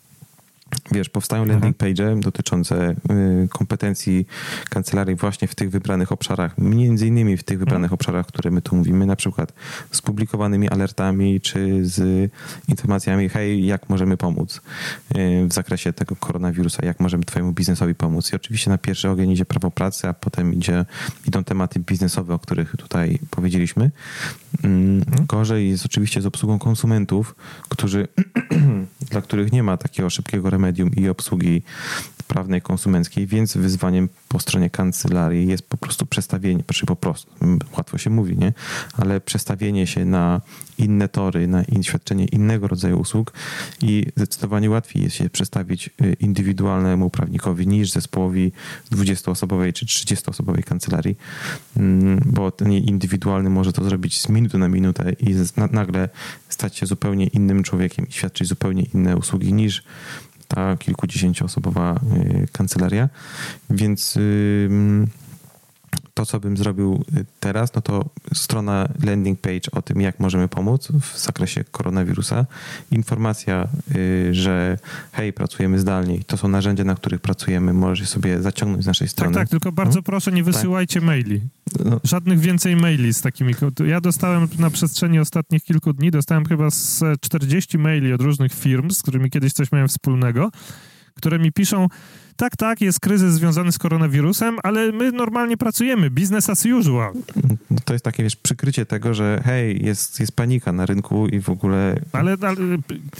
Wiesz, 0.92 1.10
powstają 1.10 1.46
landing 1.46 1.78
page 1.78 2.16
dotyczące 2.20 2.96
y, 3.12 3.48
kompetencji 3.48 4.28
kancelarii 4.70 5.16
właśnie 5.16 5.48
w 5.48 5.56
tych 5.56 5.70
wybranych 5.70 6.12
obszarach, 6.12 6.58
między 6.58 7.08
innymi 7.08 7.38
w 7.38 7.44
tych 7.44 7.60
wybranych 7.60 7.92
mhm. 7.92 7.94
obszarach, 7.94 8.26
które 8.26 8.52
my 8.52 8.62
tu 8.62 8.76
mówimy, 8.76 9.06
na 9.06 9.16
przykład 9.16 9.54
z 9.92 10.02
publikowanymi 10.02 10.70
alertami, 10.70 11.42
czy 11.42 11.86
z 11.86 12.32
informacjami, 12.68 13.30
hej, 13.30 13.66
jak 13.66 13.90
możemy 13.90 14.18
pomóc 14.18 14.62
y, 15.16 15.48
w 15.48 15.54
zakresie 15.54 15.94
tego 15.94 16.16
koronawirusa, 16.16 16.86
jak 16.86 17.00
możemy 17.00 17.24
twojemu 17.24 17.52
biznesowi 17.54 17.96
pomóc. 17.96 18.34
I 18.34 18.36
oczywiście 18.36 18.70
na 18.70 18.78
pierwszy 18.78 19.10
ogień 19.10 19.32
idzie 19.32 19.46
prawo 19.46 19.72
pracy, 19.72 20.08
a 20.08 20.14
potem 20.14 20.54
idzie, 20.54 20.86
idą 21.28 21.44
tematy 21.44 21.80
biznesowe, 21.80 22.34
o 22.34 22.40
których 22.40 22.76
tutaj 22.78 23.20
powiedzieliśmy. 23.30 23.92
Mm, 24.64 24.98
mhm. 24.98 25.26
Gorzej 25.26 25.70
jest 25.70 25.86
oczywiście 25.86 26.22
z 26.22 26.26
obsługą 26.26 26.60
konsumentów, 26.60 27.36
którzy, 27.70 28.08
dla 29.10 29.22
których 29.22 29.51
nie 29.51 29.64
ma 29.64 29.78
takiego 29.78 30.10
szybkiego 30.10 30.49
remedium 30.49 30.91
i 30.95 31.10
obsługi 31.10 31.62
prawnej 32.28 32.62
konsumenckiej, 32.62 33.28
więc 33.28 33.58
wyzwaniem 33.58 34.10
po 34.28 34.39
stronie 34.39 34.70
kancelarii 34.70 35.47
jest 35.47 35.70
po 35.70 35.78
prostu 35.78 36.05
przestawienie, 36.05 36.64
znaczy 36.64 36.86
po 36.86 36.95
prostu, 36.95 37.32
łatwo 37.78 37.97
się 37.97 38.10
mówi, 38.10 38.38
nie? 38.38 38.53
Ale 38.93 39.22
przestawienie 39.22 39.88
się 39.88 40.05
na 40.05 40.41
inne 40.78 41.10
tory, 41.10 41.47
na 41.47 41.64
świadczenie 41.82 42.26
innego 42.26 42.68
rodzaju 42.68 42.99
usług 42.99 43.34
i 43.82 44.05
zdecydowanie 44.16 44.70
łatwiej 44.70 45.03
jest 45.03 45.16
się 45.16 45.30
przestawić 45.30 45.89
y, 46.01 46.16
indywidualnemu 46.20 47.10
prawnikowi 47.10 47.68
niż 47.68 47.91
zespołowi 47.91 48.51
20-osobowej 48.91 49.74
czy 49.74 49.86
30-osobowej 49.86 50.64
kancelarii, 50.64 51.18
mm, 51.78 52.22
bo 52.26 52.51
ten 52.51 52.72
indywidualny 52.72 53.49
może 53.49 53.74
to 53.74 53.84
zrobić 53.84 54.22
z 54.22 54.30
minuty 54.30 54.58
na 54.58 54.68
minutę 54.68 55.14
i 55.20 55.36
nagle 55.72 56.10
stać 56.58 56.78
się 56.78 56.86
zupełnie 56.86 57.28
innym 57.28 57.64
człowiekiem 57.64 58.08
i 58.08 58.12
świadczyć 58.12 58.47
zupełnie 58.47 58.84
inne 58.93 59.18
usługi 59.18 59.53
niż 59.53 59.84
ta 60.47 60.78
kilkudziesięcioosobowa 60.78 61.99
y, 62.18 62.47
kancelaria. 62.51 63.10
Więc 63.70 64.20
to, 66.14 66.26
co 66.26 66.40
bym 66.40 66.58
zrobił 66.58 67.04
y, 67.18 67.26
teraz, 67.40 67.76
no 67.76 67.82
to 67.82 68.10
strona 68.34 68.90
landing 69.04 69.40
page 69.40 69.72
o 69.72 69.82
tym, 69.82 70.02
jak 70.02 70.20
możemy 70.20 70.48
pomóc 70.48 70.88
w 71.02 71.20
zakresie 71.20 71.64
koronawirusa. 71.64 72.46
Informacja, 72.92 73.68
y, 73.96 74.30
że 74.32 74.78
hej, 75.12 75.34
pracujemy 75.34 75.80
zdalnie 75.80 76.16
i 76.16 76.24
to 76.24 76.38
są 76.38 76.48
narzędzia, 76.48 76.84
na 76.84 76.96
których 76.96 77.22
pracujemy, 77.22 77.74
możesz 77.74 78.10
sobie 78.10 78.42
zaciągnąć 78.42 78.84
z 78.84 78.88
naszej 78.88 79.08
strony. 79.08 79.34
Tak, 79.34 79.44
tak, 79.44 79.50
tylko 79.50 79.72
bardzo 79.72 80.00
no? 80.00 80.04
proszę, 80.04 80.32
nie 80.32 80.44
wysyłajcie 80.44 81.00
tak. 81.00 81.08
maili. 81.08 81.42
No. 81.86 82.00
Żadnych 82.04 82.40
więcej 82.40 82.76
maili 82.76 83.14
z 83.14 83.22
takimi. 83.22 83.54
Ja 83.88 84.02
dostałem 84.02 84.48
na 84.60 84.70
przestrzeni 84.70 85.20
ostatnich 85.20 85.64
kilku 85.64 85.94
dni, 85.94 86.12
dostałem 86.12 86.46
chyba 86.46 86.70
z 86.70 87.04
40 87.22 87.78
maili 87.78 88.14
od 88.14 88.22
różnych 88.22 88.54
firm, 88.54 88.92
z 88.92 89.02
którymi 89.02 89.30
kiedyś 89.30 89.54
coś 89.54 89.72
miałem 89.72 89.88
wspólnego, 89.88 90.52
które 91.16 91.40
mi 91.40 91.52
piszą, 91.52 91.88
tak, 92.38 92.58
tak, 92.58 92.82
jest 92.82 93.00
kryzys 93.00 93.34
związany 93.34 93.72
z 93.72 93.78
koronawirusem, 93.78 94.58
ale 94.64 94.92
my 94.92 95.12
normalnie 95.12 95.58
pracujemy, 95.58 96.10
business 96.10 96.50
as 96.50 96.66
usual. 96.66 97.14
To 97.86 97.94
jest 97.94 98.06
takie, 98.06 98.24
wiesz, 98.24 98.36
przykrycie 98.36 98.86
tego, 98.86 99.14
że 99.14 99.42
hej, 99.46 99.86
jest, 99.86 100.20
jest 100.20 100.36
panika 100.36 100.72
na 100.72 100.86
rynku 100.86 101.28
i 101.28 101.40
w 101.40 101.50
ogóle... 101.50 102.00
Ale, 102.12 102.38
ale 102.42 102.58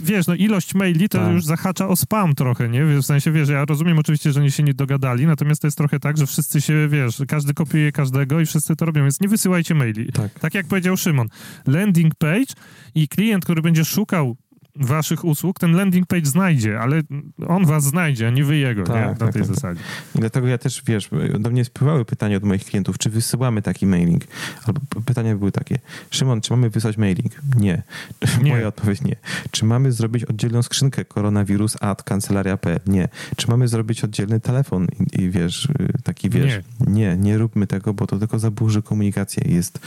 wiesz, 0.04 0.28
no 0.28 0.36
ilość 0.36 0.76
maili 0.76 1.10
to 1.10 1.18
tak. 1.18 1.34
już 1.34 1.46
zahacza 1.46 1.88
o 1.88 1.96
spam 1.96 2.36
trochę, 2.36 2.70
nie? 2.70 2.86
W 2.86 3.04
sensie, 3.04 3.32
wiesz, 3.32 3.50
ja 3.50 3.66
rozumiem 3.66 4.00
oczywiście, 4.00 4.32
że 4.32 4.40
oni 4.40 4.52
się 4.52 4.64
nie 4.64 4.74
dogadali, 4.74 5.28
natomiast 5.28 5.62
to 5.62 5.68
jest 5.68 5.78
trochę 5.78 6.00
tak, 6.00 6.18
że 6.18 6.28
wszyscy 6.28 6.62
się, 6.62 6.88
wiesz, 6.88 7.22
każdy 7.28 7.54
kopiuje 7.54 7.92
każdego 7.92 8.40
i 8.40 8.46
wszyscy 8.46 8.76
to 8.76 8.86
robią, 8.86 9.04
więc 9.04 9.22
nie 9.22 9.28
wysyłajcie 9.28 9.76
maili. 9.76 10.12
Tak, 10.12 10.40
tak 10.40 10.54
jak 10.54 10.68
powiedział 10.68 10.98
Szymon, 10.98 11.28
landing 11.68 12.16
page 12.16 12.54
i 12.96 13.08
klient, 13.08 13.44
który 13.44 13.62
będzie 13.62 13.86
szukał 13.86 14.38
waszych 14.80 15.26
usług 15.26 15.60
ten 15.60 15.76
landing 15.76 16.08
page 16.08 16.26
znajdzie, 16.26 16.80
ale 16.80 17.02
on 17.48 17.66
was 17.66 17.84
znajdzie, 17.84 18.28
a 18.28 18.30
nie 18.30 18.44
wy 18.44 18.58
jego, 18.58 18.84
tak, 18.84 18.96
nie? 18.96 19.02
Na 19.02 19.16
tak, 19.16 19.34
tej 19.34 19.42
tak, 19.42 19.56
zasadzie. 19.56 19.82
I 20.16 20.20
dlatego 20.20 20.48
ja 20.48 20.58
też, 20.58 20.84
wiesz, 20.86 21.10
do 21.40 21.50
mnie 21.50 21.66
spływały 21.66 22.06
pytania 22.06 22.38
od 22.38 22.44
moich 22.44 22.66
klientów, 22.66 22.98
czy 22.98 23.10
wysyłamy 23.10 23.62
taki 23.62 23.86
mailing? 23.86 24.24
Albo 24.66 24.82
pytania 25.06 25.36
były 25.36 25.52
takie, 25.52 25.80
Szymon, 26.10 26.42
czy 26.42 26.54
mamy 26.54 26.70
wysłać 26.70 26.98
mailing? 26.98 27.32
Nie. 27.56 27.84
nie. 28.44 28.52
Moja 28.52 28.68
odpowiedź 28.68 29.02
nie. 29.02 29.16
Czy 29.52 29.66
mamy 29.66 29.92
zrobić 29.92 30.24
oddzielną 30.24 30.64
skrzynkę 30.64 31.06
koronawirus 31.06 31.78
at 31.82 32.04
kancelaria.pl? 32.04 32.80
Nie. 32.88 33.08
Czy 33.36 33.48
mamy 33.48 33.68
zrobić 33.68 34.04
oddzielny 34.04 34.40
telefon 34.40 34.88
i, 35.00 35.22
i 35.22 35.30
wiesz, 35.30 35.68
taki 36.04 36.30
wiesz, 36.30 36.60
nie. 36.80 36.94
nie, 36.94 37.18
nie 37.18 37.38
róbmy 37.38 37.68
tego, 37.68 37.94
bo 37.94 38.08
to 38.08 38.20
tylko 38.20 38.40
zaburzy 38.40 38.82
komunikację. 38.82 39.44
Jest 39.54 39.80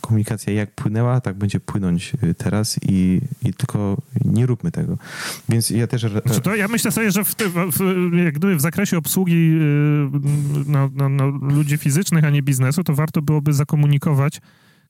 komunikacja 0.00 0.52
jak 0.52 0.70
płynęła, 0.70 1.20
tak 1.20 1.36
będzie 1.36 1.60
płynąć 1.60 2.12
y, 2.22 2.34
teraz 2.34 2.80
i, 2.88 3.20
i 3.42 3.54
tylko 3.54 3.96
nie 4.34 4.46
róbmy 4.46 4.70
tego. 4.70 4.98
Więc 5.48 5.70
ja 5.70 5.86
też... 5.86 6.06
Znaczy 6.26 6.40
to 6.40 6.54
ja 6.54 6.68
myślę 6.68 6.92
sobie, 6.92 7.10
że 7.10 7.24
w, 7.24 7.34
w, 7.72 8.10
jak 8.24 8.34
gdyby 8.34 8.56
w 8.56 8.60
zakresie 8.60 8.98
obsługi 8.98 9.50
no, 10.66 10.90
no, 10.94 11.08
no, 11.08 11.26
ludzi 11.26 11.78
fizycznych, 11.78 12.24
a 12.24 12.30
nie 12.30 12.42
biznesu, 12.42 12.84
to 12.84 12.94
warto 12.94 13.22
byłoby 13.22 13.52
zakomunikować 13.52 14.40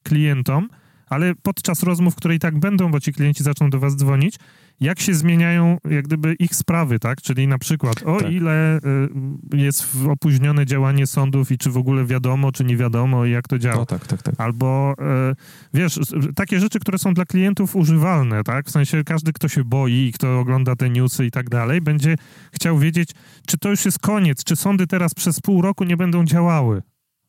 klientom, 0.03 0.69
ale 1.07 1.35
podczas 1.35 1.83
rozmów, 1.83 2.15
które 2.15 2.35
i 2.35 2.39
tak 2.39 2.59
będą, 2.59 2.91
bo 2.91 3.01
ci 3.01 3.13
klienci 3.13 3.45
zaczną 3.45 3.71
do 3.71 3.79
was 3.79 3.97
dzwonić, 3.97 4.37
jak 4.81 5.01
się 5.01 5.15
zmieniają 5.15 5.79
jak 5.91 6.05
gdyby 6.05 6.35
ich 6.35 6.55
sprawy, 6.55 6.99
tak? 6.99 7.23
Czyli 7.23 7.49
na 7.49 7.59
przykład 7.59 8.03
o 8.03 8.21
tak. 8.21 8.33
ile 8.33 8.79
y, 9.53 9.57
jest 9.57 9.97
opóźnione 10.09 10.67
działanie 10.67 11.07
sądów 11.07 11.53
i 11.53 11.59
czy 11.59 11.71
w 11.71 11.77
ogóle 11.77 12.05
wiadomo, 12.05 12.53
czy 12.53 12.65
nie 12.65 12.77
wiadomo, 12.77 13.25
jak 13.25 13.49
to 13.49 13.59
działa. 13.59 13.77
No, 13.77 13.87
tak, 13.87 14.07
tak, 14.07 14.23
tak. 14.23 14.35
Albo 14.39 14.95
y, 15.31 15.35
wiesz, 15.75 16.01
takie 16.35 16.61
rzeczy, 16.61 16.81
które 16.81 16.99
są 16.99 17.15
dla 17.15 17.25
klientów 17.25 17.77
używalne, 17.77 18.45
tak? 18.45 18.67
W 18.67 18.71
sensie 18.71 19.05
każdy, 19.05 19.33
kto 19.33 19.49
się 19.49 19.65
boi 19.65 19.93
i 19.93 20.13
kto 20.13 20.41
ogląda 20.41 20.77
te 20.77 20.91
newsy 20.91 21.27
i 21.27 21.31
tak 21.31 21.51
dalej, 21.51 21.81
będzie 21.81 22.15
chciał 22.53 22.79
wiedzieć, 22.79 23.11
czy 23.47 23.59
to 23.59 23.71
już 23.71 23.85
jest 23.85 23.99
koniec, 23.99 24.45
czy 24.45 24.57
sądy 24.57 24.87
teraz 24.87 25.15
przez 25.15 25.41
pół 25.41 25.63
roku 25.63 25.85
nie 25.85 25.97
będą 25.97 26.25
działały. 26.25 26.83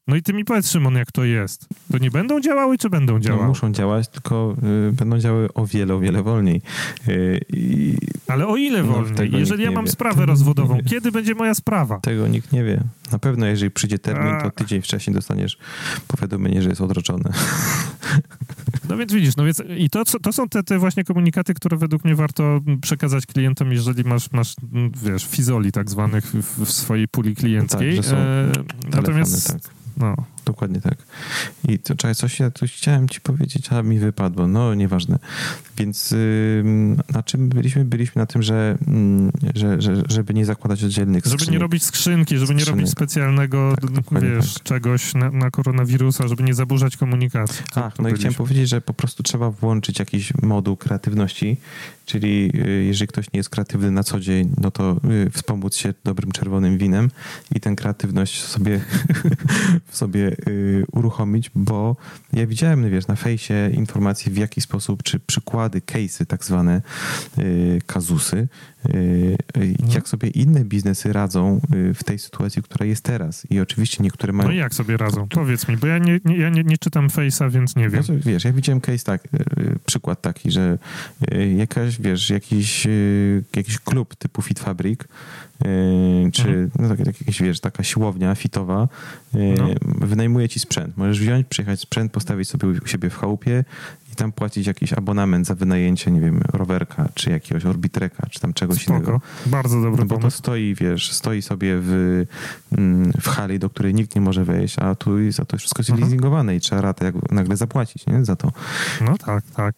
No 0.07 0.15
i 0.15 0.21
ty 0.21 0.33
mi 0.33 0.45
powiedz, 0.45 0.71
Szymon, 0.71 0.95
jak 0.95 1.11
to 1.11 1.23
jest. 1.23 1.67
To 1.91 1.97
nie 1.97 2.11
będą 2.11 2.41
działały, 2.41 2.77
czy 2.77 2.89
będą 2.89 3.13
no, 3.13 3.19
działały? 3.19 3.43
No, 3.43 3.49
muszą 3.49 3.71
działać, 3.71 4.07
tylko 4.07 4.55
y, 4.89 4.91
będą 4.91 5.19
działały 5.19 5.53
o 5.53 5.65
wiele, 5.65 5.93
o 5.93 5.99
wiele 5.99 6.23
wolniej. 6.23 6.61
Y, 7.07 7.39
i... 7.49 7.97
Ale 8.27 8.47
o 8.47 8.57
ile 8.57 8.83
no, 8.83 8.93
wolniej? 8.93 9.31
No, 9.31 9.37
jeżeli 9.37 9.63
ja 9.63 9.71
mam 9.71 9.85
wie. 9.85 9.91
sprawę 9.91 10.25
rozwodową, 10.25 10.77
kiedy 10.85 11.11
będzie 11.11 11.35
moja 11.35 11.53
sprawa? 11.53 11.99
Tego 11.99 12.27
nikt 12.27 12.51
nie 12.51 12.63
wie. 12.63 12.81
Na 13.11 13.19
pewno, 13.19 13.45
jeżeli 13.45 13.71
przyjdzie 13.71 13.99
termin, 13.99 14.41
to 14.41 14.51
tydzień 14.51 14.81
wcześniej 14.81 15.13
dostaniesz 15.13 15.57
powiadomienie, 16.07 16.61
że 16.61 16.69
jest 16.69 16.81
odroczone. 16.81 17.31
No 18.89 18.97
więc 18.97 19.13
widzisz, 19.13 19.35
no 19.35 19.45
więc 19.45 19.63
i 19.77 19.89
to, 19.89 20.03
to 20.05 20.33
są 20.33 20.49
te, 20.49 20.63
te 20.63 20.79
właśnie 20.79 21.03
komunikaty, 21.03 21.53
które 21.53 21.77
według 21.77 22.05
mnie 22.05 22.15
warto 22.15 22.59
przekazać 22.81 23.25
klientom, 23.25 23.71
jeżeli 23.71 24.03
masz, 24.03 24.31
masz 24.31 24.55
wiesz, 25.03 25.25
fizoli 25.25 25.71
tak 25.71 25.89
zwanych 25.89 26.25
w, 26.25 26.65
w 26.65 26.71
swojej 26.71 27.07
puli 27.07 27.35
klienckiej. 27.35 27.97
Tak, 27.97 28.05
e, 28.13 28.51
natomiast 28.91 29.47
tak. 29.47 29.74
No. 29.97 30.34
Dokładnie 30.45 30.81
tak. 30.81 30.97
I 31.67 31.79
to 31.79 31.95
czekaj, 31.95 32.15
coś 32.15 32.39
ja 32.39 32.51
tu 32.51 32.65
chciałem 32.67 33.09
ci 33.09 33.21
powiedzieć, 33.21 33.71
a 33.71 33.83
mi 33.83 33.99
wypadło. 33.99 34.47
No, 34.47 34.73
nieważne. 34.73 35.19
Więc 35.77 36.11
yy, 36.11 36.63
na 37.13 37.23
czym 37.23 37.49
byliśmy? 37.49 37.85
Byliśmy 37.85 38.19
na 38.19 38.25
tym, 38.25 38.43
że, 38.43 38.77
yy, 39.43 39.51
że, 39.55 39.81
że 39.81 40.03
żeby 40.09 40.33
nie 40.33 40.45
zakładać 40.45 40.83
oddzielnych 40.83 41.23
Żeby 41.23 41.35
skrzynek. 41.35 41.53
nie 41.53 41.59
robić 41.59 41.83
skrzynki, 41.83 42.35
żeby 42.35 42.45
skrzynek. 42.45 42.67
nie 42.67 42.71
robić 42.71 42.89
specjalnego, 42.89 43.75
tak, 43.81 44.23
wiesz, 44.23 44.53
tak. 44.53 44.63
czegoś 44.63 45.13
na, 45.13 45.31
na, 45.31 45.51
koronawirusa, 45.51 46.27
żeby 46.27 46.43
nie 46.43 46.53
zaburzać 46.53 46.97
komunikacji. 46.97 47.65
Ach, 47.75 47.99
no 47.99 48.09
i 48.09 48.13
chciałem 48.13 48.33
powiedzieć, 48.33 48.69
że 48.69 48.81
po 48.81 48.93
prostu 48.93 49.23
trzeba 49.23 49.51
włączyć 49.51 49.99
jakiś 49.99 50.33
moduł 50.41 50.77
kreatywności, 50.77 51.57
czyli 52.05 52.51
yy, 52.53 52.83
jeżeli 52.83 53.07
ktoś 53.07 53.25
nie 53.33 53.37
jest 53.37 53.49
kreatywny 53.49 53.91
na 53.91 54.03
co 54.03 54.19
dzień, 54.19 54.51
no 54.61 54.71
to 54.71 54.99
yy, 55.03 55.29
wspomóc 55.29 55.75
się 55.75 55.93
dobrym 56.03 56.31
czerwonym 56.31 56.77
winem 56.77 57.09
i 57.55 57.59
tę 57.59 57.75
kreatywność 57.75 58.43
sobie, 58.43 58.81
sobie 59.91 60.27
y, 60.27 60.34
uruchomić, 60.91 61.51
bo 61.55 61.95
ja 62.33 62.47
widziałem, 62.47 62.89
wiesz, 62.89 63.07
na 63.07 63.15
fejsie 63.15 63.69
informacje 63.73 64.31
w 64.31 64.37
jaki 64.37 64.61
sposób, 64.61 65.03
czy 65.03 65.19
przykłady, 65.19 65.81
case'y 65.81 66.25
tak 66.25 66.45
zwane, 66.45 66.81
y, 67.37 67.81
kazusy, 67.85 68.47
y, 68.85 69.37
mhm. 69.53 69.91
jak 69.93 70.07
sobie 70.07 70.29
inne 70.29 70.65
biznesy 70.65 71.13
radzą 71.13 71.61
y, 71.73 71.93
w 71.93 72.03
tej 72.03 72.19
sytuacji, 72.19 72.63
która 72.63 72.85
jest 72.85 73.03
teraz. 73.03 73.47
I 73.49 73.59
oczywiście 73.59 74.03
niektóre 74.03 74.33
mają... 74.33 74.49
No 74.49 74.55
i 74.55 74.57
jak 74.57 74.73
sobie 74.73 74.97
radzą? 74.97 75.27
Powiedz 75.27 75.67
mi, 75.67 75.77
bo 75.77 75.87
ja 75.87 75.97
nie, 75.97 76.19
nie 76.25 76.37
ja 76.37 76.49
nie, 76.49 76.63
nie 76.63 76.77
czytam 76.77 77.07
Face'a, 77.07 77.51
więc 77.51 77.75
nie 77.75 77.89
wiem. 77.89 78.03
Wiesz, 78.09 78.45
ja 78.45 78.53
widziałem 78.53 78.81
case 78.81 79.03
tak, 79.03 79.25
y, 79.25 79.79
przykład 79.85 80.21
taki, 80.21 80.51
że 80.51 80.77
y, 81.33 81.53
jakaś, 81.57 82.01
wiesz, 82.01 82.29
jakiś, 82.29 82.87
jakiś 83.55 83.79
klub 83.79 84.15
typu 84.15 84.41
Fit 84.41 84.59
Fabric 84.59 84.99
czy 86.33 86.47
mhm. 86.47 86.71
no, 86.79 86.89
tak, 86.89 86.97
tak, 86.97 87.21
jakieś, 87.21 87.41
wiesz, 87.41 87.59
taka 87.59 87.83
siłownia 87.83 88.35
fitowa 88.35 88.87
yy, 89.33 89.55
no. 89.57 89.67
wynajmuje 90.07 90.49
ci 90.49 90.59
sprzęt. 90.59 90.97
Możesz 90.97 91.19
wziąć, 91.19 91.47
przyjechać 91.47 91.79
sprzęt, 91.79 92.11
postawić 92.11 92.49
sobie 92.49 92.67
u 92.67 92.87
siebie 92.87 93.09
w 93.09 93.17
chałupie 93.17 93.63
i 94.13 94.15
tam 94.15 94.31
płacić 94.31 94.67
jakiś 94.67 94.93
abonament 94.93 95.47
za 95.47 95.55
wynajęcie, 95.55 96.11
nie 96.11 96.21
wiem, 96.21 96.41
rowerka, 96.53 97.09
czy 97.13 97.31
jakiegoś 97.31 97.65
orbitreka, 97.65 98.27
czy 98.29 98.39
tam 98.39 98.53
czegoś 98.53 98.81
Spoko. 98.81 98.97
innego. 98.97 99.21
Bardzo 99.45 99.81
dobry 99.81 99.99
no, 99.99 100.05
Bo 100.05 100.17
to 100.17 100.31
stoi, 100.31 100.75
wiesz, 100.75 101.11
stoi 101.11 101.41
sobie 101.41 101.75
w, 101.79 102.23
mm, 102.77 103.11
w 103.21 103.27
hali, 103.27 103.59
do 103.59 103.69
której 103.69 103.93
nikt 103.93 104.15
nie 104.15 104.21
może 104.21 104.45
wejść, 104.45 104.79
a 104.79 104.95
tu 104.95 105.31
za 105.31 105.45
to 105.45 105.57
wszystko 105.57 105.79
jest 105.79 105.89
mhm. 105.89 106.09
leasingowane 106.09 106.55
i 106.55 106.59
trzeba 106.59 106.81
ratę 106.81 107.05
jak 107.05 107.31
nagle 107.31 107.57
zapłacić, 107.57 108.07
nie? 108.07 108.25
Za 108.25 108.35
to. 108.35 108.51
No 109.01 109.17
tak, 109.17 109.43
tak. 109.55 109.75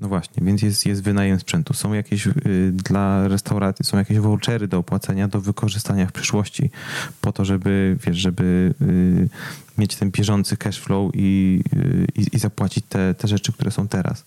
No 0.00 0.08
właśnie, 0.08 0.46
więc 0.46 0.62
jest, 0.62 0.86
jest 0.86 1.02
wynajem 1.02 1.40
sprzętu. 1.40 1.74
Są 1.74 1.92
jakieś 1.92 2.26
y, 2.26 2.32
dla 2.72 3.28
restauracji, 3.28 3.84
są 3.84 3.98
jakieś 3.98 4.18
vouchery 4.18 4.68
do 4.68 4.78
opłacenia, 4.78 5.28
do 5.28 5.40
wykorzystania 5.40 6.06
w 6.06 6.12
przyszłości, 6.12 6.70
po 7.20 7.32
to, 7.32 7.44
żeby, 7.44 7.96
wiesz, 8.06 8.16
żeby 8.16 8.74
y, 8.82 9.28
mieć 9.80 9.96
ten 9.96 10.10
bieżący 10.10 10.56
cash 10.56 10.78
flow 10.80 11.10
i, 11.14 11.60
i, 12.16 12.36
i, 12.36 12.38
zapłacić 12.38 12.84
te, 12.88 13.14
te 13.14 13.28
rzeczy, 13.28 13.52
które 13.52 13.70
są 13.70 13.88
teraz. 13.88 14.24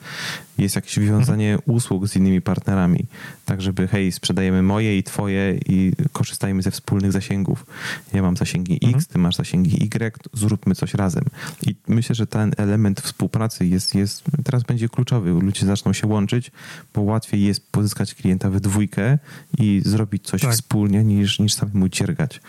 Jest 0.57 0.75
jakieś 0.75 0.99
wiązanie 0.99 1.53
mhm. 1.53 1.75
usług 1.75 2.07
z 2.07 2.15
innymi 2.15 2.41
partnerami, 2.41 3.05
tak 3.45 3.61
żeby 3.61 3.87
hej, 3.87 4.11
sprzedajemy 4.11 4.61
moje 4.61 4.97
i 4.97 5.03
twoje 5.03 5.59
i 5.65 5.91
korzystajmy 6.11 6.61
ze 6.61 6.71
wspólnych 6.71 7.11
zasięgów. 7.11 7.65
Ja 8.13 8.21
mam 8.21 8.37
zasięgi 8.37 8.75
X, 8.75 8.85
mhm. 8.85 9.03
ty 9.05 9.19
masz 9.19 9.35
zasięgi 9.35 9.83
Y, 9.85 10.17
zróbmy 10.33 10.75
coś 10.75 10.93
razem. 10.93 11.23
I 11.67 11.75
myślę, 11.87 12.15
że 12.15 12.27
ten 12.27 12.51
element 12.57 13.01
współpracy 13.01 13.65
jest, 13.65 13.95
jest 13.95 14.23
teraz 14.43 14.63
będzie 14.63 14.89
kluczowy. 14.89 15.29
Ludzie 15.29 15.62
zaczną 15.65 15.93
się 15.93 16.07
łączyć, 16.07 16.51
bo 16.93 17.01
łatwiej 17.01 17.43
jest 17.43 17.71
pozyskać 17.71 18.15
klienta 18.15 18.49
we 18.49 18.59
dwójkę 18.59 19.17
i 19.57 19.81
zrobić 19.85 20.23
coś 20.23 20.41
tak. 20.41 20.51
wspólnie 20.51 21.03
niż, 21.03 21.39
niż 21.39 21.53
samemu 21.53 21.89
dziergać. 21.89 22.41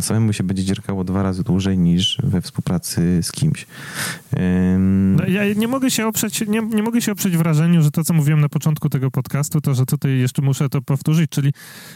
Samemu 0.00 0.32
się 0.32 0.44
będzie 0.44 0.64
dziergało 0.64 1.04
dwa 1.04 1.22
razy 1.22 1.44
dłużej 1.44 1.78
niż 1.78 2.18
we 2.22 2.40
współpracy 2.42 3.22
z 3.22 3.32
kimś. 3.32 3.66
No, 5.16 5.26
ja 5.26 5.54
nie 5.56 5.68
mogę 5.68 5.90
się 5.90 6.06
oprzeć, 6.06 6.40
nie, 6.40 6.60
nie 6.60 6.82
mogę 6.82 7.00
się 7.00 7.12
oprzeć 7.12 7.36
wrażeniu, 7.36 7.82
że 7.82 7.90
to, 7.90 8.04
co 8.04 8.14
mówiłem 8.14 8.40
na 8.40 8.48
początku 8.48 8.88
tego 8.88 9.10
podcastu, 9.10 9.60
to, 9.60 9.74
że 9.74 9.86
tutaj 9.86 10.18
jeszcze 10.18 10.42
muszę 10.42 10.68
to 10.68 10.82
powtórzyć, 10.82 11.30
czyli, 11.30 11.52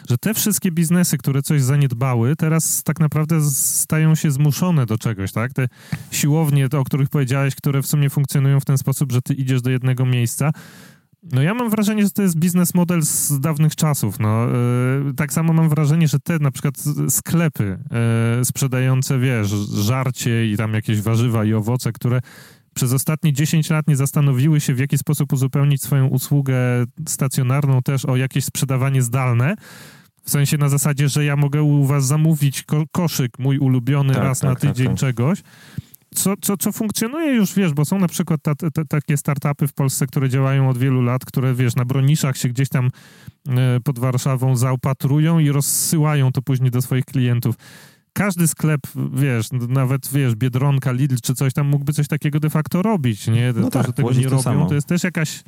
że 0.09 0.19
te 0.19 0.35
wszystkie 0.35 0.71
biznesy, 0.73 1.19
które 1.19 1.43
coś 1.43 1.63
zaniedbały, 1.63 2.37
teraz 2.37 2.83
tak 2.83 3.01
naprawdę 3.01 3.51
stają 3.51 4.15
się 4.15 4.31
zmuszone 4.31 4.87
do 4.87 4.99
czegoś, 4.99 5.33
tak? 5.33 5.53
Te 5.53 5.69
siłownie, 6.11 6.69
o 6.73 6.85
których 6.85 7.09
powiedziałeś, 7.09 7.55
które 7.55 7.83
w 7.83 7.87
sumie 7.87 8.11
funkcjonują 8.11 8.61
w 8.61 8.65
ten 8.65 8.79
sposób, 8.79 9.13
że 9.13 9.23
ty 9.23 9.35
idziesz 9.35 9.63
do 9.63 9.71
jednego 9.71 10.07
miejsca, 10.07 10.46
No 11.33 11.43
ja 11.43 11.55
mam 11.55 11.71
wrażenie, 11.71 12.03
że 12.03 12.11
to 12.11 12.23
jest 12.23 12.37
biznes 12.37 12.75
model 12.75 13.03
z 13.03 13.41
dawnych 13.41 13.77
czasów. 13.77 14.19
No, 14.19 14.47
yy, 15.07 15.15
tak 15.15 15.33
samo 15.33 15.53
mam 15.53 15.69
wrażenie, 15.69 16.09
że 16.09 16.21
te 16.21 16.39
na 16.39 16.51
przykład 16.51 16.75
sklepy 17.09 17.79
yy, 18.39 18.45
sprzedające, 18.45 19.19
wiesz, 19.19 19.49
żarcie 19.75 20.47
i 20.47 20.57
tam 20.57 20.75
jakieś 20.75 21.01
warzywa 21.01 21.45
i 21.45 21.55
owoce, 21.55 21.93
które 21.93 22.21
przez 22.75 22.93
ostatnie 22.93 23.33
10 23.33 23.71
lat 23.71 23.89
nie 23.89 23.97
zastanowiły 23.97 24.61
się, 24.61 24.75
w 24.75 24.79
jaki 24.79 24.99
sposób 24.99 25.33
uzupełnić 25.33 25.83
swoją 25.83 26.07
usługę 26.07 26.57
stacjonarną 27.09 27.83
też 27.83 28.05
o 28.05 28.17
jakieś 28.17 28.45
sprzedawanie 28.45 29.03
zdalne, 29.03 29.55
w 30.23 30.31
sensie 30.31 30.59
na 30.59 30.69
zasadzie, 30.69 31.09
że 31.09 31.25
ja 31.25 31.37
mogę 31.37 31.63
u 31.63 31.85
was 31.85 32.07
zamówić 32.07 32.63
ko 32.63 32.85
koszyk 32.93 33.39
mój 33.39 33.59
ulubiony 33.59 34.15
tak, 34.15 34.23
raz 34.23 34.41
tak, 34.41 34.51
na 34.51 34.55
tak, 34.55 34.61
tydzień 34.61 34.89
tak, 34.89 34.97
czegoś, 34.97 35.43
co, 36.17 36.35
co, 36.41 36.57
co 36.57 36.73
funkcjonuje 36.73 37.35
już, 37.35 37.55
wiesz, 37.55 37.73
bo 37.73 37.85
są 37.85 37.99
na 37.99 38.09
przykład 38.09 38.43
ta, 38.43 38.55
ta, 38.55 38.85
takie 38.85 39.17
startupy 39.17 39.67
w 39.67 39.73
Polsce, 39.73 40.07
które 40.07 40.29
działają 40.29 40.69
od 40.69 40.79
wielu 40.79 41.03
lat, 41.03 41.25
które, 41.25 41.55
wiesz, 41.55 41.77
na 41.77 41.85
broniszach 41.85 42.37
się 42.37 42.49
gdzieś 42.49 42.69
tam 42.69 42.91
e, 43.49 43.81
pod 43.85 43.99
Warszawą 43.99 44.57
zaopatrują 44.57 45.39
i 45.39 45.51
rozsyłają 45.51 46.33
to 46.33 46.43
później 46.43 46.71
do 46.71 46.83
swoich 46.83 47.05
klientów. 47.05 47.55
Każdy 48.13 48.49
sklep, 48.49 48.81
wiesz, 49.13 49.49
nawet, 49.69 50.09
wiesz, 50.13 50.35
Biedronka, 50.35 50.93
Lidl 50.93 51.17
czy 51.23 51.35
coś 51.35 51.53
tam 51.53 51.67
mógłby 51.67 51.93
coś 51.93 52.09
takiego 52.09 52.41
de 52.41 52.51
facto 52.51 52.83
robić, 52.83 53.27
nie? 53.27 53.53
No 53.57 53.63
to, 53.63 53.71
tak, 53.71 53.87
że 53.87 53.93
tego 53.93 54.13
nie 54.13 54.25
robią, 54.25 54.43
samo. 54.43 54.67
to 54.67 54.75
jest 54.75 54.87
też 54.87 55.05
jakaś 55.05 55.43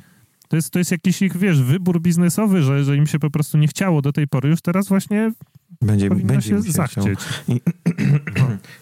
to 0.47 0.55
jest, 0.55 0.69
to 0.69 0.79
jest 0.79 0.91
jakiś 0.91 1.21
ich, 1.21 1.37
wiesz, 1.37 1.61
wybór 1.61 2.01
biznesowy, 2.01 2.63
że, 2.63 2.83
że 2.83 2.97
im 2.97 3.07
się 3.07 3.19
po 3.19 3.29
prostu 3.29 3.57
nie 3.57 3.67
chciało 3.67 4.01
do 4.01 4.13
tej 4.13 4.27
pory. 4.27 4.49
Już 4.49 4.61
teraz 4.61 4.87
właśnie 4.87 5.31
będzie, 5.81 6.09
będzie 6.09 6.49
się 6.49 6.61
zachcieć. 6.61 7.19
I, 7.47 7.53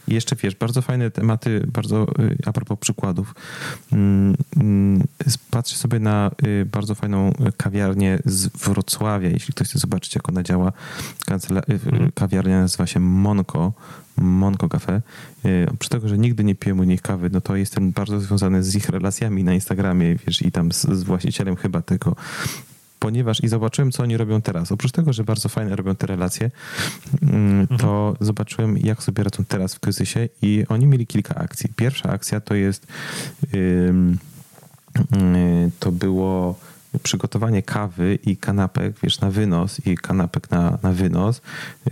I, 0.07 0.13
jeszcze 0.13 0.35
wiesz, 0.35 0.55
bardzo 0.55 0.81
fajne 0.81 1.11
tematy, 1.11 1.67
bardzo 1.73 2.07
y, 2.19 2.37
a 2.45 2.53
propos 2.53 2.79
przykładów. 2.79 3.35
Mm, 3.91 4.35
mm, 4.57 5.03
patrzę 5.51 5.75
sobie 5.75 5.99
na 5.99 6.31
y, 6.45 6.65
bardzo 6.65 6.95
fajną 6.95 7.33
kawiarnię 7.57 8.19
z 8.25 8.47
Wrocławia, 8.47 9.29
jeśli 9.29 9.53
ktoś 9.53 9.67
chce 9.67 9.79
zobaczyć, 9.79 10.15
jak 10.15 10.29
ona 10.29 10.43
działa. 10.43 10.71
Mhm. 11.29 12.11
kawiarnia 12.15 12.61
nazywa 12.61 12.87
się 12.87 12.99
Monko. 12.99 13.73
Monko 14.17 14.69
Cafe. 14.69 15.01
Przy 15.79 15.89
tego, 15.89 16.07
że 16.07 16.17
nigdy 16.17 16.43
nie 16.43 16.55
piłem 16.55 16.79
u 16.79 16.83
nich 16.83 17.01
kawy, 17.01 17.29
no 17.33 17.41
to 17.41 17.55
jestem 17.55 17.91
bardzo 17.91 18.19
związany 18.19 18.63
z 18.63 18.75
ich 18.75 18.89
relacjami 18.89 19.43
na 19.43 19.53
Instagramie, 19.53 20.15
wiesz, 20.15 20.41
i 20.41 20.51
tam 20.51 20.71
z, 20.71 20.81
z 20.81 21.03
właścicielem 21.03 21.55
chyba 21.55 21.81
tego 21.81 22.15
ponieważ 22.99 23.43
i 23.43 23.47
zobaczyłem, 23.47 23.91
co 23.91 24.03
oni 24.03 24.17
robią 24.17 24.41
teraz. 24.41 24.71
Oprócz 24.71 24.91
tego, 24.91 25.13
że 25.13 25.23
bardzo 25.23 25.49
fajne 25.49 25.75
robią 25.75 25.95
te 25.95 26.07
relacje, 26.07 26.51
mm, 27.21 27.67
to 27.67 28.07
mhm. 28.07 28.15
zobaczyłem, 28.19 28.77
jak 28.77 29.03
sobie 29.03 29.23
radzą 29.23 29.45
teraz 29.45 29.75
w 29.75 29.79
kryzysie 29.79 30.29
i 30.41 30.65
oni 30.69 30.87
mieli 30.87 31.07
kilka 31.07 31.35
akcji. 31.35 31.69
Pierwsza 31.75 32.09
akcja 32.09 32.41
to 32.41 32.55
jest 32.55 32.87
yy, 33.53 34.17
to 35.79 35.91
było 35.91 36.59
przygotowanie 37.03 37.63
kawy 37.63 38.19
i 38.25 38.37
kanapek, 38.37 38.95
wiesz, 39.03 39.21
na 39.21 39.31
wynos 39.31 39.85
i 39.85 39.97
kanapek 39.97 40.51
na, 40.51 40.77
na 40.83 40.91
wynos 40.91 41.41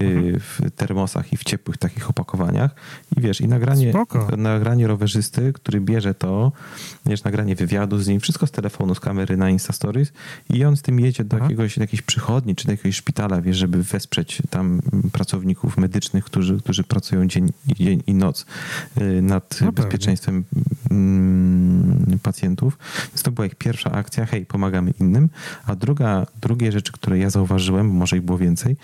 y, 0.02 0.06
mhm. 0.06 0.40
w 0.40 0.72
termosach 0.76 1.34
i 1.34 1.38
w 1.38 1.44
ciepłych 1.44 1.78
takich 1.78 2.10
opakowaniach. 2.10 2.72
I 3.18 3.22
wiesz, 3.22 3.42
i 3.42 3.48
nagranie, 3.48 3.94
nagranie 4.38 4.88
rowerzysty, 4.88 5.54
który 5.54 5.82
bierze 5.82 6.14
to, 6.14 6.52
wiesz, 7.06 7.24
nagranie 7.24 7.56
wywiadu 7.56 8.00
z 8.00 8.08
nim, 8.08 8.20
wszystko 8.20 8.48
z 8.48 8.52
telefonu, 8.52 8.96
z 8.96 9.00
kamery 9.00 9.38
na 9.38 9.50
Insta 9.50 9.74
Stories. 9.74 10.14
I 10.50 10.66
on 10.66 10.78
z 10.78 10.82
tym 10.82 11.00
jedzie 11.00 11.24
do 11.24 11.38
jakiegoś, 11.38 11.78
jakiejś 11.78 12.02
przychodni 12.02 12.56
czy 12.56 12.66
do 12.66 12.72
jakiegoś 12.72 12.96
szpitala, 12.96 13.42
wiesz, 13.42 13.58
żeby 13.58 13.84
wesprzeć 13.84 14.42
tam 14.50 14.82
pracowników 15.12 15.78
medycznych, 15.78 16.26
którzy, 16.26 16.58
którzy 16.58 16.84
pracują 16.84 17.28
dzień, 17.28 17.50
dzień 17.68 18.04
i 18.08 18.14
noc 18.14 18.46
y, 18.98 19.22
nad 19.22 19.60
no 19.62 19.72
bezpieczeństwem 19.72 20.44
mm, 20.92 22.20
pacjentów. 22.24 22.78
Więc 23.08 23.24
to 23.24 23.32
była 23.32 23.48
ich 23.48 23.56
pierwsza 23.56 23.92
akcja, 23.92 24.26
hej, 24.26 24.46
pomagamy 24.46 24.94
innym. 25.00 25.30
A 25.66 25.76
druga, 25.76 26.26
drugie 26.42 26.72
rzeczy, 26.72 26.92
które 26.92 27.18
ja 27.18 27.30
zauważyłem, 27.30 27.88
może 27.88 28.18
ich 28.18 28.24
było 28.24 28.38
więcej, 28.38 28.78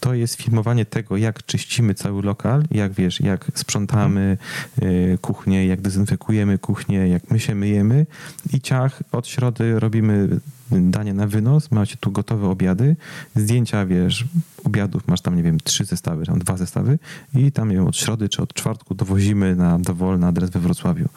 to 0.00 0.14
jest 0.14 0.34
filmowanie 0.34 0.86
tego, 0.86 1.16
jak 1.16 1.46
czyścimy 1.46 1.94
cały 1.94 2.22
lokal, 2.22 2.64
jak 2.70 2.92
wiesz, 2.92 3.20
jak 3.20 3.50
sprzątamy 3.54 4.38
y, 4.82 5.18
kuchnię, 5.20 5.66
jak 5.66 5.80
dezynfekujemy 5.80 6.58
kuchnię, 6.58 7.08
jak 7.08 7.30
my 7.30 7.40
się 7.40 7.54
myjemy 7.54 8.06
i 8.52 8.60
ciach 8.60 9.02
od 9.12 9.26
środy 9.26 9.80
robimy 9.80 10.40
danie 10.80 11.14
na 11.14 11.26
wynos, 11.26 11.70
macie 11.70 11.96
tu 12.00 12.12
gotowe 12.12 12.48
obiady, 12.48 12.96
zdjęcia, 13.36 13.86
wiesz, 13.86 14.24
obiadów, 14.64 15.08
masz 15.08 15.20
tam, 15.20 15.36
nie 15.36 15.42
wiem, 15.42 15.58
trzy 15.60 15.84
zestawy, 15.84 16.26
tam 16.26 16.38
dwa 16.38 16.56
zestawy 16.56 16.98
i 17.34 17.52
tam, 17.52 17.68
nie 17.68 17.76
wiem, 17.76 17.86
od 17.86 17.96
środy 17.96 18.28
czy 18.28 18.42
od 18.42 18.54
czwartku 18.54 18.94
dowozimy 18.94 19.56
na 19.56 19.78
dowolny 19.78 20.26
adres 20.26 20.50
we 20.50 20.60
Wrocławiu. 20.60 21.08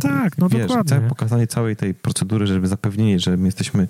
Tak, 0.00 0.38
no 0.38 0.48
wiesz, 0.48 0.68
dokładnie. 0.68 1.08
pokazanie 1.08 1.46
całej 1.46 1.76
tej 1.76 1.94
procedury, 1.94 2.46
żeby 2.46 2.68
zapewnienie, 2.68 3.20
że 3.20 3.36
my 3.36 3.46
jesteśmy 3.46 3.88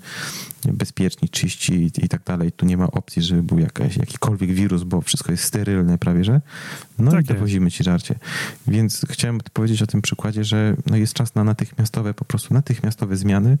bezpieczni, 0.65 1.29
czyści 1.29 1.91
i, 2.03 2.09
tak 2.09 2.23
dalej. 2.23 2.51
Tu 2.51 2.65
nie 2.65 2.77
ma 2.77 2.91
opcji, 2.91 3.21
żeby 3.21 3.43
był 3.43 3.59
jakaś, 3.59 3.97
jakikolwiek 3.97 4.51
wirus, 4.51 4.83
bo 4.83 5.01
wszystko 5.01 5.31
jest 5.31 5.43
sterylne 5.43 5.97
prawie, 5.97 6.23
że 6.23 6.41
no 6.99 7.11
tak 7.11 7.21
i 7.21 7.23
dowozimy 7.23 7.71
ci 7.71 7.83
żarcie. 7.83 8.15
Więc 8.67 9.05
chciałem 9.09 9.39
powiedzieć 9.53 9.81
o 9.81 9.87
tym 9.87 10.01
przykładzie, 10.01 10.43
że 10.43 10.75
no 10.85 10.97
jest 10.97 11.13
czas 11.13 11.35
na 11.35 11.43
natychmiastowe, 11.43 12.13
po 12.13 12.25
prostu 12.25 12.53
natychmiastowe 12.53 13.17
zmiany 13.17 13.57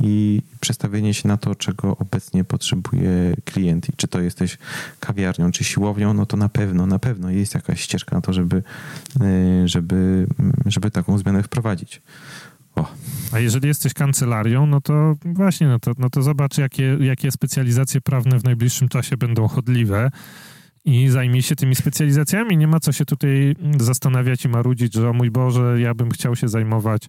i 0.00 0.42
przestawienie 0.60 1.14
się 1.14 1.28
na 1.28 1.36
to, 1.36 1.54
czego 1.54 1.96
obecnie 1.96 2.44
potrzebuje 2.44 3.34
klient. 3.44 3.88
I 3.88 3.92
czy 3.96 4.08
to 4.08 4.20
jesteś 4.20 4.58
kawiarnią, 5.00 5.50
czy 5.50 5.64
siłownią, 5.64 6.14
no 6.14 6.26
to 6.26 6.36
na 6.36 6.48
pewno, 6.48 6.86
na 6.86 6.98
pewno 6.98 7.30
jest 7.30 7.54
jakaś 7.54 7.80
ścieżka 7.80 8.16
na 8.16 8.22
to, 8.22 8.32
żeby, 8.32 8.62
y, 9.22 9.68
żeby, 9.68 10.26
żeby 10.66 10.90
taką 10.90 11.18
zmianę 11.18 11.42
wprowadzić. 11.42 12.02
O. 12.80 12.94
A 13.32 13.38
jeżeli 13.38 13.68
jesteś 13.68 13.94
kancelarią, 13.94 14.66
no 14.66 14.80
to 14.80 15.14
właśnie, 15.24 15.68
no 15.68 15.78
to, 15.78 15.92
no 15.98 16.10
to 16.10 16.22
zobacz, 16.22 16.58
jakie, 16.58 16.96
jakie 17.00 17.30
specjalizacje 17.30 18.00
prawne 18.00 18.38
w 18.38 18.44
najbliższym 18.44 18.88
czasie 18.88 19.16
będą 19.16 19.48
chodliwe 19.48 20.10
i 20.84 21.08
zajmij 21.08 21.42
się 21.42 21.56
tymi 21.56 21.74
specjalizacjami. 21.74 22.56
Nie 22.56 22.66
ma 22.66 22.80
co 22.80 22.92
się 22.92 23.04
tutaj 23.04 23.56
zastanawiać 23.80 24.44
i 24.44 24.48
marudzić, 24.48 24.94
że 24.94 25.10
o 25.10 25.12
mój 25.12 25.30
Boże, 25.30 25.80
ja 25.80 25.94
bym 25.94 26.10
chciał 26.10 26.36
się 26.36 26.48
zajmować 26.48 27.02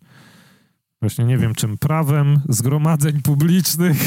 Właśnie 1.02 1.26
nie 1.26 1.38
wiem 1.38 1.56
czym, 1.56 1.78
prawem 1.78 2.40
zgromadzeń 2.50 3.22
publicznych. 3.22 3.98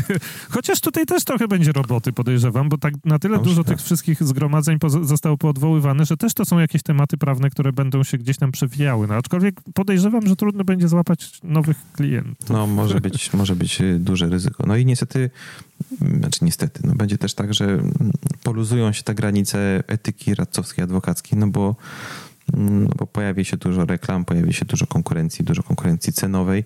Chociaż 0.54 0.80
tutaj 0.80 1.06
też 1.06 1.24
trochę 1.24 1.48
będzie 1.48 1.72
roboty, 1.72 2.12
podejrzewam, 2.12 2.68
bo 2.68 2.78
tak 2.78 2.94
na 3.04 3.18
tyle 3.18 3.38
dużo 3.38 3.64
tak. 3.64 3.76
tych 3.76 3.84
wszystkich 3.84 4.22
zgromadzeń 4.22 4.78
zostało 5.02 5.38
poodwoływane, 5.38 6.04
że 6.04 6.16
też 6.16 6.34
to 6.34 6.44
są 6.44 6.58
jakieś 6.58 6.82
tematy 6.82 7.16
prawne, 7.16 7.50
które 7.50 7.72
będą 7.72 8.02
się 8.02 8.18
gdzieś 8.18 8.36
tam 8.36 8.52
przewijały. 8.52 9.06
No, 9.06 9.14
aczkolwiek 9.14 9.60
podejrzewam, 9.74 10.26
że 10.26 10.36
trudno 10.36 10.64
będzie 10.64 10.88
złapać 10.88 11.40
nowych 11.42 11.76
klientów. 11.92 12.50
No, 12.50 12.66
może 12.66 13.00
być, 13.00 13.32
może 13.40 13.56
być 13.56 13.80
y, 13.80 13.98
duże 13.98 14.28
ryzyko. 14.28 14.64
No 14.66 14.76
i 14.76 14.86
niestety, 14.86 15.30
znaczy 16.18 16.44
niestety, 16.44 16.80
no 16.84 16.94
będzie 16.94 17.18
też 17.18 17.34
tak, 17.34 17.54
że 17.54 17.64
mm, 17.64 17.92
poluzują 18.42 18.92
się 18.92 19.02
te 19.02 19.14
granice 19.14 19.82
etyki 19.86 20.34
radcowskiej, 20.34 20.84
adwokackiej, 20.84 21.38
no 21.38 21.46
bo 21.46 21.76
no 22.56 22.88
bo 22.96 23.06
pojawi 23.06 23.44
się 23.44 23.56
dużo 23.56 23.84
reklam, 23.84 24.24
pojawi 24.24 24.52
się 24.52 24.64
dużo 24.64 24.86
konkurencji, 24.86 25.44
dużo 25.44 25.62
konkurencji 25.62 26.12
cenowej, 26.12 26.64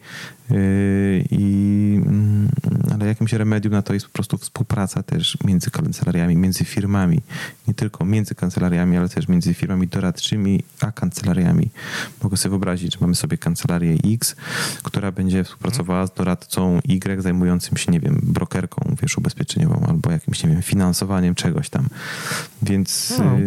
I, 1.30 2.00
mm, 2.06 2.48
ale 2.94 3.06
jakimś 3.06 3.32
remedium 3.32 3.72
na 3.72 3.82
to 3.82 3.94
jest 3.94 4.06
po 4.06 4.12
prostu 4.12 4.38
współpraca 4.38 5.02
też 5.02 5.38
między 5.44 5.70
kancelariami, 5.70 6.36
między 6.36 6.64
firmami. 6.64 7.20
Nie 7.68 7.74
tylko 7.74 8.04
między 8.04 8.34
kancelariami, 8.34 8.96
ale 8.96 9.08
też 9.08 9.28
między 9.28 9.54
firmami 9.54 9.88
doradczymi 9.88 10.62
a 10.80 10.92
kancelariami. 10.92 11.70
Mogę 12.22 12.36
sobie 12.36 12.50
wyobrazić, 12.50 12.92
że 12.92 12.98
mamy 13.00 13.14
sobie 13.14 13.38
kancelarię 13.38 13.96
X, 14.14 14.36
która 14.82 15.12
będzie 15.12 15.44
współpracowała 15.44 16.06
z 16.06 16.14
doradcą 16.14 16.80
Y 16.88 17.22
zajmującym 17.22 17.76
się, 17.76 17.92
nie 17.92 18.00
wiem, 18.00 18.20
brokerką, 18.22 18.96
wiesz, 19.02 19.18
ubezpieczeniową 19.18 19.86
albo 19.88 20.10
jakimś, 20.10 20.42
nie 20.42 20.50
wiem, 20.50 20.62
finansowaniem 20.62 21.34
czegoś 21.34 21.70
tam. 21.70 21.88
Więc 22.62 23.12
no. 23.18 23.38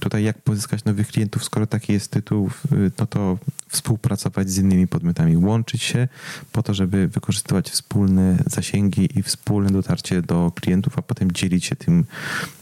tutaj 0.00 0.24
jak 0.24 0.42
pozyskać 0.42 0.84
nowych 0.84 1.08
klientów, 1.08 1.44
skoro 1.44 1.66
taki 1.66 1.92
jest 1.92 2.10
tytuł, 2.10 2.50
no 2.98 3.06
to 3.06 3.38
współpracować 3.74 4.50
z 4.50 4.58
innymi 4.58 4.86
podmiotami, 4.86 5.36
łączyć 5.36 5.82
się 5.82 6.08
po 6.52 6.62
to, 6.62 6.74
żeby 6.74 7.08
wykorzystywać 7.08 7.70
wspólne 7.70 8.38
zasięgi 8.46 9.18
i 9.18 9.22
wspólne 9.22 9.70
dotarcie 9.70 10.22
do 10.22 10.52
klientów, 10.54 10.98
a 10.98 11.02
potem 11.02 11.32
dzielić 11.32 11.64
się 11.64 11.76
tym, 11.76 12.04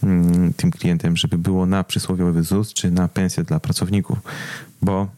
mm, 0.02 0.52
tym 0.52 0.70
klientem, 0.70 1.16
żeby 1.16 1.38
było 1.38 1.66
na 1.66 1.84
przysłowiowy 1.84 2.42
ZUS 2.42 2.72
czy 2.72 2.90
na 2.90 3.08
pensję 3.08 3.44
dla 3.44 3.60
pracowników, 3.60 4.18
bo 4.82 5.08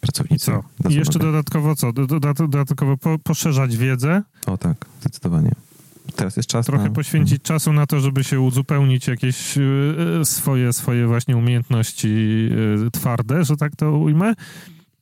pracownicy. 0.00 0.46
Co? 0.46 0.88
I 0.90 0.94
jeszcze 0.94 1.18
dodatkowo 1.18 1.76
co? 1.76 1.92
Dodatkowo 1.92 2.96
poszerzać 3.24 3.76
wiedzę? 3.76 4.22
O 4.46 4.58
tak, 4.58 4.86
zdecydowanie. 5.00 5.52
Teraz 6.16 6.36
jest 6.36 6.48
czas 6.48 6.66
Trochę 6.66 6.84
na... 6.84 6.90
poświęcić 6.90 7.40
mhm. 7.40 7.46
czasu 7.46 7.72
na 7.72 7.86
to, 7.86 8.00
żeby 8.00 8.24
się 8.24 8.40
uzupełnić 8.40 9.08
jakieś 9.08 9.58
e, 9.58 10.24
swoje, 10.24 10.72
swoje 10.72 11.06
właśnie 11.06 11.36
umiejętności 11.36 12.48
e, 12.86 12.90
twarde, 12.90 13.44
że 13.44 13.56
tak 13.56 13.76
to 13.76 13.92
ujmę. 13.92 14.34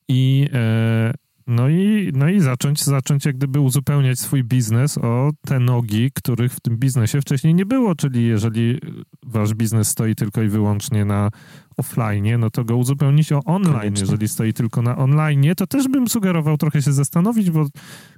I 0.09 0.49
e, 0.53 1.13
no 1.47 1.69
i, 1.69 2.11
no 2.15 2.29
i 2.29 2.41
zacząć, 2.41 2.85
zacząć 2.85 3.25
jak 3.25 3.37
gdyby 3.37 3.61
uzupełniać 3.61 4.19
swój 4.19 4.45
biznes 4.45 4.99
o 4.99 5.31
te 5.47 5.61
nogi, 5.61 6.11
których 6.15 6.53
w 6.53 6.61
tym 6.61 6.79
biznesie 6.79 7.21
wcześniej 7.21 7.55
nie 7.55 7.67
było, 7.67 7.95
czyli 7.95 8.27
jeżeli 8.27 8.79
wasz 9.23 9.55
biznes 9.55 9.89
stoi 9.89 10.15
tylko 10.15 10.43
i 10.43 10.49
wyłącznie 10.49 11.05
na 11.05 11.31
offline, 11.79 12.41
no 12.41 12.51
to 12.51 12.65
go 12.65 12.77
uzupełnić 12.77 13.33
o 13.33 13.41
online. 13.45 13.75
Koniecznie. 13.75 14.01
Jeżeli 14.01 14.29
stoi 14.29 14.53
tylko 14.53 14.83
na 14.83 14.97
online, 14.97 15.43
to 15.57 15.67
też 15.67 15.89
bym 15.89 16.09
sugerował 16.09 16.57
trochę 16.57 16.83
się 16.83 16.93
zastanowić, 16.93 17.51
bo 17.51 17.65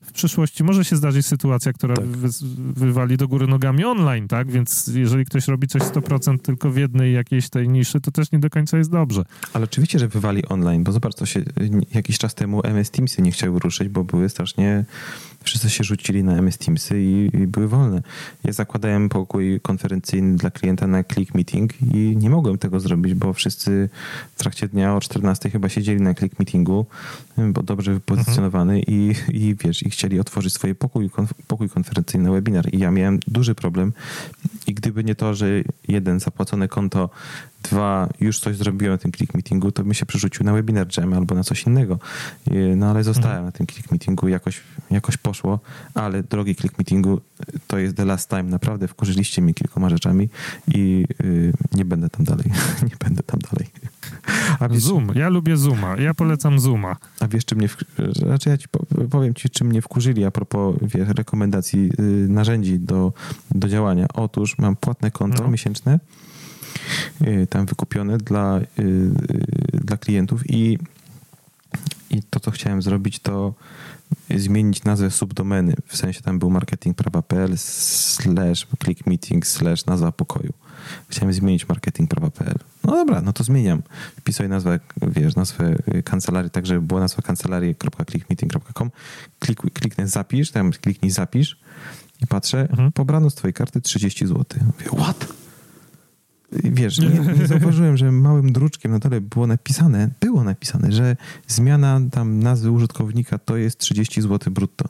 w 0.03 0.13
przyszłości 0.13 0.65
może 0.65 0.85
się 0.85 0.97
zdarzyć 0.97 1.27
sytuacja, 1.27 1.73
która 1.73 1.97
Tak. 1.97 2.07
wy, 2.07 2.29
wywali 2.75 3.17
do 3.17 3.29
góry 3.29 3.47
nogami 3.47 3.85
online, 3.85 4.29
tak? 4.29 4.51
Więc 4.51 4.87
jeżeli 4.95 5.25
ktoś 5.25 5.49
robi 5.49 5.69
coś 5.69 5.83
100% 5.83 6.39
tylko 6.39 6.71
w 6.71 6.77
jednej 6.77 7.15
jakiejś 7.15 7.49
tej 7.49 7.69
niszy, 7.69 8.01
to 8.01 8.11
też 8.11 8.33
nie 8.33 8.39
do 8.39 8.51
końca 8.51 8.79
jest 8.79 8.91
dobrze. 8.91 9.25
Ale 9.53 9.65
oczywiście, 9.65 9.99
że 9.99 10.09
wywali 10.09 10.47
online, 10.47 10.85
bo 10.85 10.93
zobacz, 10.93 11.15
to 11.15 11.27
się 11.27 11.43
jakiś 11.95 12.19
czas 12.19 12.35
temu 12.35 12.61
MS 12.65 12.91
Teamsy 12.91 13.23
nie 13.23 13.31
chciały 13.31 13.59
ruszyć, 13.59 13.89
bo 13.89 14.05
były 14.05 14.29
strasznie. 14.29 14.85
Wszyscy 15.43 15.71
się 15.71 15.85
rzucili 15.85 16.25
na 16.25 16.37
MS 16.37 16.59
Teamsy 16.59 17.03
i, 17.03 17.37
i 17.37 17.47
były 17.47 17.69
wolne. 17.69 18.03
Ja 18.45 18.53
zakładałem 18.53 19.09
pokój 19.09 19.61
konferencyjny 19.61 20.37
dla 20.37 20.51
klienta 20.51 20.87
na 20.87 21.05
Click 21.05 21.35
Meeting 21.35 21.73
i 21.95 22.17
nie 22.17 22.31
mogłem 22.31 22.59
tego 22.59 22.81
zrobić, 22.81 23.15
bo 23.15 23.33
wszyscy 23.33 23.50
w 24.35 24.39
trakcie 24.39 24.69
dnia 24.69 24.97
o 24.97 25.01
14 25.01 25.51
chyba 25.51 25.69
siedzieli 25.69 26.01
na 26.01 26.15
Click 26.15 26.39
Meetingu, 26.39 26.87
bo 27.39 27.63
dobrze 27.63 27.95
wypozycjonowany 27.95 28.81
i, 28.87 29.15
i 29.33 29.55
wiesz, 29.55 29.83
i 29.83 29.91
chcieli 29.91 30.21
otworzyć 30.21 30.55
swoje 30.55 30.75
pokój, 30.75 31.11
konf, 31.11 31.35
pokój 31.47 31.69
konferencyjny 31.69 32.25
na 32.25 32.33
webinar. 32.33 32.75
I 32.75 32.79
ja 32.79 32.91
miałem 32.91 33.21
duży 33.27 33.55
problem. 33.55 33.93
I 34.67 34.75
gdyby 34.75 35.05
nie 35.05 35.15
to, 35.15 35.35
że 35.35 35.47
jeden, 35.89 36.21
zapłacone 36.21 36.69
konto, 36.69 37.11
dwa, 37.63 38.09
już 38.21 38.39
coś 38.41 38.57
zrobiłem 38.57 38.95
na 38.95 38.99
tym 38.99 39.13
click 39.13 39.35
meetingu, 39.35 39.73
to 39.73 39.85
bym 39.85 39.95
się 39.95 40.07
przerzucił 40.07 40.45
na 40.45 40.53
webinar 40.53 40.87
jam 40.99 41.13
albo 41.13 41.35
na 41.35 41.45
coś 41.45 41.67
innego. 41.67 41.99
No 42.77 42.91
ale 42.91 43.05
zostałem 43.05 43.31
Mhm. 43.37 43.45
na 43.45 43.53
tym 43.53 43.67
click 43.67 43.91
meetingu, 43.91 44.29
jakoś, 44.29 44.61
jakoś 44.91 45.17
poszło, 45.17 45.61
ale 45.95 46.23
drogi 46.23 46.55
click 46.57 46.79
meetingu, 46.79 47.21
to 47.67 47.79
jest 47.79 47.97
the 47.97 48.05
last 48.05 48.29
time. 48.31 48.43
Naprawdę 48.43 48.89
wkurzyliście 48.89 49.43
mnie 49.43 49.55
kilkoma 49.55 49.89
rzeczami 49.91 50.29
i 50.75 51.05
y, 51.25 51.53
nie 51.75 51.85
będę 51.85 52.11
tam 52.11 52.25
dalej. 52.25 52.45
nie 52.91 52.97
będę 53.05 53.23
tam 53.23 53.41
dalej. 53.53 53.71
A 54.59 54.69
wiesz, 54.69 54.83
Zoom. 54.83 55.13
Ja 55.15 55.29
lubię 55.29 55.57
Zooma. 55.57 55.97
Ja 55.97 56.15
polecam 56.15 56.61
Zooma. 56.61 56.97
a 57.21 57.29
wiesz, 57.29 57.45
czym 57.45 57.59
mnie, 57.59 57.69
znaczy 58.13 58.49
ja 58.49 58.59
ci 58.59 58.69
po- 58.69 58.87
powiem 59.11 59.35
ci, 59.35 59.51
czym 59.51 59.67
mnie 59.67 59.83
wkurzyli 59.83 60.25
a 60.25 60.31
propos 60.31 60.77
wiesz, 60.83 61.09
rekomendacji 61.09 61.91
y, 62.01 62.03
narzędzi 62.29 62.79
do, 62.79 63.13
do 63.51 63.69
działania. 63.69 64.07
Otóż 64.15 64.59
mam 64.59 64.77
płatne 64.77 65.11
konto 65.11 65.43
No. 65.43 65.51
miesięczne, 65.51 66.01
tam 67.51 67.67
wykupione 67.67 68.19
dla, 68.19 68.59
y, 68.61 68.83
y, 68.83 69.13
dla 69.85 69.97
klientów 69.97 70.51
i, 70.51 70.79
i 72.11 72.23
to, 72.23 72.41
co 72.41 72.51
chciałem 72.51 72.83
zrobić, 72.83 73.19
to 73.19 73.55
zmienić 74.37 74.85
nazwę 74.85 75.11
subdomeny. 75.11 75.75
W 75.87 75.97
sensie 75.97 76.21
tam 76.23 76.39
był 76.39 76.51
marketingprawa.pl 76.51 77.59
slash 77.59 78.67
click 78.85 79.07
meeting 79.07 79.47
slash 79.47 79.87
nazwa 79.87 80.13
pokoju. 80.13 80.53
Chciałem 81.09 81.33
zmienić 81.33 81.69
marketingprawa.pl. 81.69 82.59
No 82.85 82.93
dobra, 82.93 83.21
no 83.21 83.33
to 83.33 83.45
zmieniam. 83.45 83.83
Wpisuję 84.19 84.49
nazwę, 84.49 84.81
wiesz, 85.03 85.37
nazwę 85.37 85.77
y, 85.95 86.03
kancelarii, 86.03 86.51
tak 86.51 86.67
żeby 86.67 86.81
była 86.81 87.01
nazwa 87.01 87.23
kancelarii.clickmeeting.com. 87.23 88.91
Klik, 89.39 89.61
kliknę 89.73 90.09
zapisz, 90.09 90.51
tam 90.51 90.71
kliknij 90.73 91.11
zapisz 91.11 91.57
i 92.23 92.27
patrzę, 92.27 92.61
Mhm. 92.71 92.93
pobrano 92.93 93.31
z 93.31 93.35
twojej 93.35 93.55
karty 93.55 93.81
30 93.81 94.27
zł. 94.27 94.45
Mówię, 94.67 95.03
what? 95.05 95.33
Wiesz, 96.53 96.99
nie, 96.99 97.09
nie 97.39 97.47
zauważyłem, 97.47 97.97
że 97.97 98.13
małym 98.13 98.53
druczkiem 98.53 98.93
na 98.93 98.99
dole 98.99 99.21
było 99.21 99.47
napisane, 99.47 100.11
było 100.21 100.45
napisane, 100.45 100.93
że 100.93 101.17
zmiana 101.47 102.01
tam 102.11 102.39
nazwy 102.43 102.71
użytkownika 102.71 103.39
to 103.39 103.57
jest 103.57 103.79
30 103.79 104.23
zł 104.23 104.53
brutto. 104.53 104.85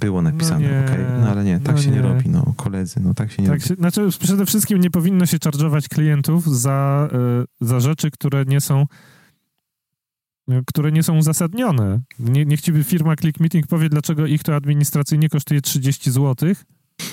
Było 0.00 0.22
napisane, 0.22 0.60
nie, 0.60 0.84
okej. 0.84 1.04
No 1.20 1.28
ale 1.30 1.44
nie, 1.44 1.60
tak 1.60 1.76
no 1.76 1.82
się 1.82 1.90
nie. 1.90 1.96
nie. 1.96 2.02
robi, 2.02 2.28
no 2.28 2.54
koledzy, 2.56 3.00
no 3.00 3.14
tak 3.14 3.32
się 3.32 3.42
nie 3.42 3.48
Tak 3.48 3.58
robi. 3.58 3.68
się, 3.68 3.74
znaczy, 3.74 4.08
przede 4.20 4.46
wszystkim 4.46 4.80
nie 4.80 4.90
powinno 4.90 5.26
się 5.26 5.36
charge'ować 5.36 5.88
klientów 5.88 6.46
za, 6.58 7.08
y, 7.62 7.66
za 7.66 7.80
rzeczy, 7.80 8.10
które 8.10 8.44
nie 8.44 8.60
są 8.60 8.86
y, 10.50 10.62
które 10.66 10.92
nie 10.92 11.02
są 11.02 11.18
uzasadnione. 11.18 12.00
Nie, 12.18 12.44
niech 12.44 12.60
ci 12.60 12.72
firma 12.84 13.16
Click 13.16 13.40
Meeting 13.40 13.66
powie, 13.66 13.88
dlaczego 13.88 14.26
ich 14.26 14.42
to 14.42 14.56
administracyjnie 14.56 15.28
kosztuje 15.28 15.60
30 15.60 16.10
zł, 16.10 16.54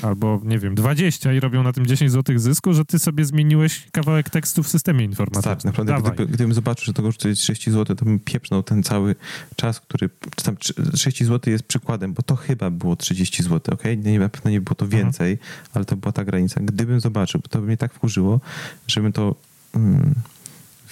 albo 0.02 0.42
nie 0.44 0.60
wiem, 0.60 0.76
20 0.76 1.34
i 1.34 1.40
robią 1.40 1.64
na 1.64 1.74
tym 1.74 1.86
10 1.86 2.12
zł 2.12 2.40
zysku, 2.40 2.74
że 2.74 2.86
ty 2.86 3.00
sobie 3.00 3.26
zmieniłeś 3.26 3.88
kawałek 3.92 4.30
tekstu 4.30 4.64
w 4.64 4.68
systemie 4.68 5.06
informatycznym. 5.06 5.56
Tak, 5.56 5.64
naprawdę, 5.66 5.94
Dawaj. 5.94 6.12
gdyby, 6.14 6.32
gdybym 6.34 6.54
zobaczył, 6.54 6.86
że 6.86 6.94
to 6.94 7.02
kosztuje 7.04 7.34
30 7.36 7.72
zł, 7.72 7.96
to 7.96 8.06
bym 8.06 8.20
pieprznął 8.20 8.64
ten 8.64 8.84
cały 8.84 9.16
czas, 9.56 9.80
który, 9.80 10.10
czy 10.36 10.46
tam 10.46 10.56
trzy- 10.58 10.92
30 10.94 11.26
zł 11.26 11.52
jest 11.54 11.64
przykładem, 11.64 12.14
bo 12.14 12.22
to 12.24 12.36
chyba 12.36 12.70
było 12.70 12.96
30 12.96 13.44
zł, 13.44 13.74
ok? 13.74 13.84
Nie, 14.04 14.20
na 14.20 14.30
pewno 14.30 14.52
nie 14.52 14.62
było 14.62 14.76
to 14.76 14.86
Mhm. 14.86 15.04
więcej, 15.04 15.38
ale 15.74 15.86
to 15.86 15.96
była 15.96 16.12
ta 16.12 16.26
granica. 16.26 16.62
Gdybym 16.64 17.00
zobaczył, 17.00 17.42
to 17.50 17.60
by 17.60 17.68
mnie 17.68 17.78
tak 17.78 17.94
wkurzyło, 17.94 18.40
żebym 18.88 19.12
to 19.14 19.36
mm, 19.76 20.16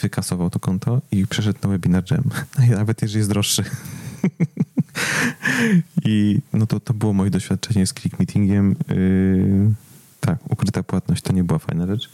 wykasował 0.02 0.50
to 0.50 0.60
konto 0.60 1.02
i 1.12 1.28
przeszedł 1.28 1.60
na 1.64 1.70
webinar 1.70 2.04
jam. 2.12 2.24
Nawet 2.80 3.02
jeżeli 3.02 3.18
jest 3.18 3.30
droższy. 3.30 3.64
I 6.06 6.40
no 6.54 6.68
to, 6.68 6.80
to 6.80 6.94
było 6.94 7.14
moje 7.14 7.32
doświadczenie 7.32 7.88
z 7.88 7.94
click 7.94 8.20
meetingiem. 8.20 8.76
Yy, 8.90 9.74
tak, 10.20 10.52
ukryta 10.52 10.84
płatność 10.84 11.24
to 11.24 11.34
nie 11.34 11.44
była 11.44 11.60
fajna 11.60 11.88
rzecz. 11.88 12.10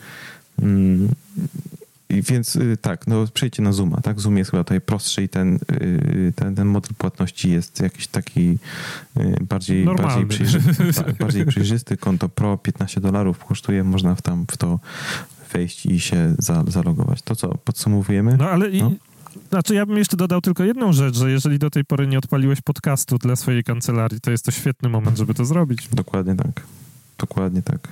I 2.10 2.22
więc 2.22 2.56
y, 2.56 2.78
tak, 2.82 3.08
no 3.08 3.26
przejdźcie 3.34 3.64
na 3.64 3.74
Zooma, 3.74 4.02
tak? 4.02 4.20
Zoom 4.20 4.38
jest 4.38 4.52
chyba 4.52 4.64
tutaj 4.64 4.82
prostszy 4.82 5.24
i 5.24 5.30
ten, 5.30 5.60
y, 5.72 6.34
ten, 6.36 6.56
ten 6.56 6.68
model 6.68 6.92
płatności 6.98 7.52
jest 7.52 7.82
jakiś 7.82 8.08
taki 8.08 8.58
y, 9.20 9.38
bardziej, 9.50 9.86
Normalny. 9.86 10.08
bardziej, 10.08 10.26
przejrzysty, 10.28 10.94
tak, 11.04 11.18
bardziej 11.18 11.46
przejrzysty. 11.46 11.98
Konto 11.98 12.30
Pro 12.30 12.58
15 12.58 13.02
dolarów 13.02 13.46
kosztuje, 13.46 13.84
można 13.84 14.16
w 14.16 14.22
tam 14.22 14.46
w 14.52 14.58
to 14.58 14.80
wejść 15.54 15.86
i 15.86 16.00
się 16.00 16.36
za, 16.40 16.64
zalogować. 16.68 17.22
To 17.22 17.36
co, 17.36 17.58
podsumowujemy? 17.58 18.38
No 18.38 18.50
ale 18.50 18.70
i, 18.70 18.82
No. 18.84 18.92
Znaczy 19.56 19.76
ja 19.76 19.86
bym 19.86 19.98
jeszcze 19.98 20.18
dodał 20.18 20.42
tylko 20.42 20.64
jedną 20.64 20.94
rzecz, 20.94 21.16
że 21.16 21.32
jeżeli 21.32 21.60
do 21.60 21.70
tej 21.70 21.86
pory 21.86 22.08
nie 22.08 22.18
odpaliłeś 22.18 22.62
podcastu 22.62 23.18
dla 23.18 23.36
swojej 23.36 23.64
kancelarii, 23.64 24.22
to 24.22 24.32
jest 24.32 24.46
to 24.46 24.52
świetny 24.52 24.90
moment, 24.90 25.18
żeby 25.18 25.34
to 25.34 25.46
zrobić. 25.46 25.88
Dokładnie 25.92 26.36
tak. 26.36 26.64
Dokładnie 27.18 27.62
tak. 27.62 27.88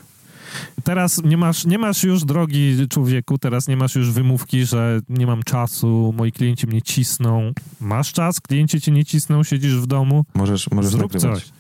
Teraz 0.84 1.24
nie 1.24 1.38
masz, 1.38 1.66
nie 1.66 1.78
masz 1.78 2.04
już, 2.04 2.24
drogi 2.26 2.88
człowieku, 2.90 3.38
teraz 3.38 3.68
nie 3.68 3.78
masz 3.78 3.96
już 3.96 4.12
wymówki, 4.12 4.66
że 4.66 5.00
nie 5.10 5.28
mam 5.28 5.44
czasu, 5.44 6.14
moi 6.18 6.32
klienci 6.32 6.68
mnie 6.68 6.82
cisną. 6.82 7.52
Masz 7.82 8.14
czas, 8.14 8.40
klienci 8.40 8.82
cię 8.82 8.92
nie 8.92 9.06
cisną, 9.06 9.44
siedzisz 9.44 9.76
w 9.76 9.88
domu, 9.88 10.26
Możesz, 10.34 10.72
możesz 10.72 10.92
zrób 10.92 11.14
nagrywać 11.14 11.40
coś. 11.40 11.52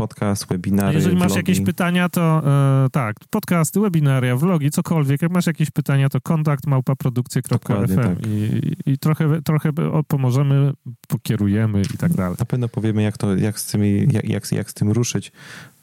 Podcast, 0.00 0.46
webinary, 0.46 0.94
jeżeli 0.94 1.16
masz 1.16 1.32
vlogi. 1.32 1.36
jakieś 1.36 1.60
pytania, 1.60 2.08
to 2.08 2.42
e, 2.84 2.90
tak, 2.92 3.16
podcasty, 3.30 3.80
webinaria, 3.80 4.36
vlogi, 4.36 4.70
cokolwiek. 4.70 5.22
Jak 5.22 5.30
masz 5.30 5.46
jakieś 5.46 5.70
pytania, 5.70 6.08
to 6.08 6.20
kontakt 6.20 6.66
małpaprodukcje.fm 6.66 7.96
tak. 7.96 8.26
i, 8.26 8.72
i 8.86 8.98
trochę, 8.98 9.42
trochę 9.42 9.70
pomożemy, 10.08 10.72
pokierujemy 11.08 11.82
i 11.94 11.98
tak 11.98 12.12
dalej. 12.12 12.36
Na 12.38 12.44
pewno 12.44 12.68
powiemy, 12.68 13.02
jak, 13.02 13.18
to, 13.18 13.36
jak, 13.36 13.60
z 13.60 13.66
tymi, 13.66 14.08
jak, 14.12 14.24
jak, 14.24 14.52
jak 14.52 14.70
z 14.70 14.74
tym 14.74 14.92
ruszyć. 14.92 15.32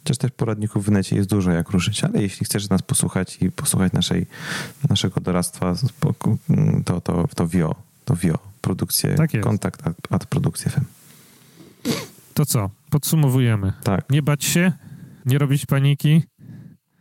Chociaż 0.04 0.18
też 0.18 0.32
poradników 0.32 0.86
w 0.86 0.92
necie 0.92 1.16
jest 1.16 1.30
dużo, 1.30 1.52
jak 1.52 1.70
ruszyć, 1.70 2.04
ale 2.04 2.22
jeśli 2.22 2.46
chcesz 2.46 2.70
nas 2.70 2.82
posłuchać 2.82 3.38
i 3.42 3.52
posłuchać 3.52 3.94
naszej, 3.94 4.26
naszego 4.90 5.22
doradztwa, 5.22 5.74
to, 6.86 7.02
to, 7.02 7.28
to 7.36 7.48
WIO, 7.48 7.76
to 8.06 8.16
WIO, 8.16 8.40
produkcję, 8.62 9.16
Tak 9.16 9.42
kontakt 9.42 9.88
at, 9.88 9.96
at 10.10 10.26
produkcję 10.26 10.72
FM. 10.72 10.86
To 12.34 12.46
co? 12.46 12.70
Podsumowujemy. 12.90 13.74
Tak, 13.84 14.10
Nie 14.10 14.22
bać 14.22 14.44
się, 14.46 14.72
nie 15.26 15.38
robić 15.38 15.66
paniki. 15.66 16.24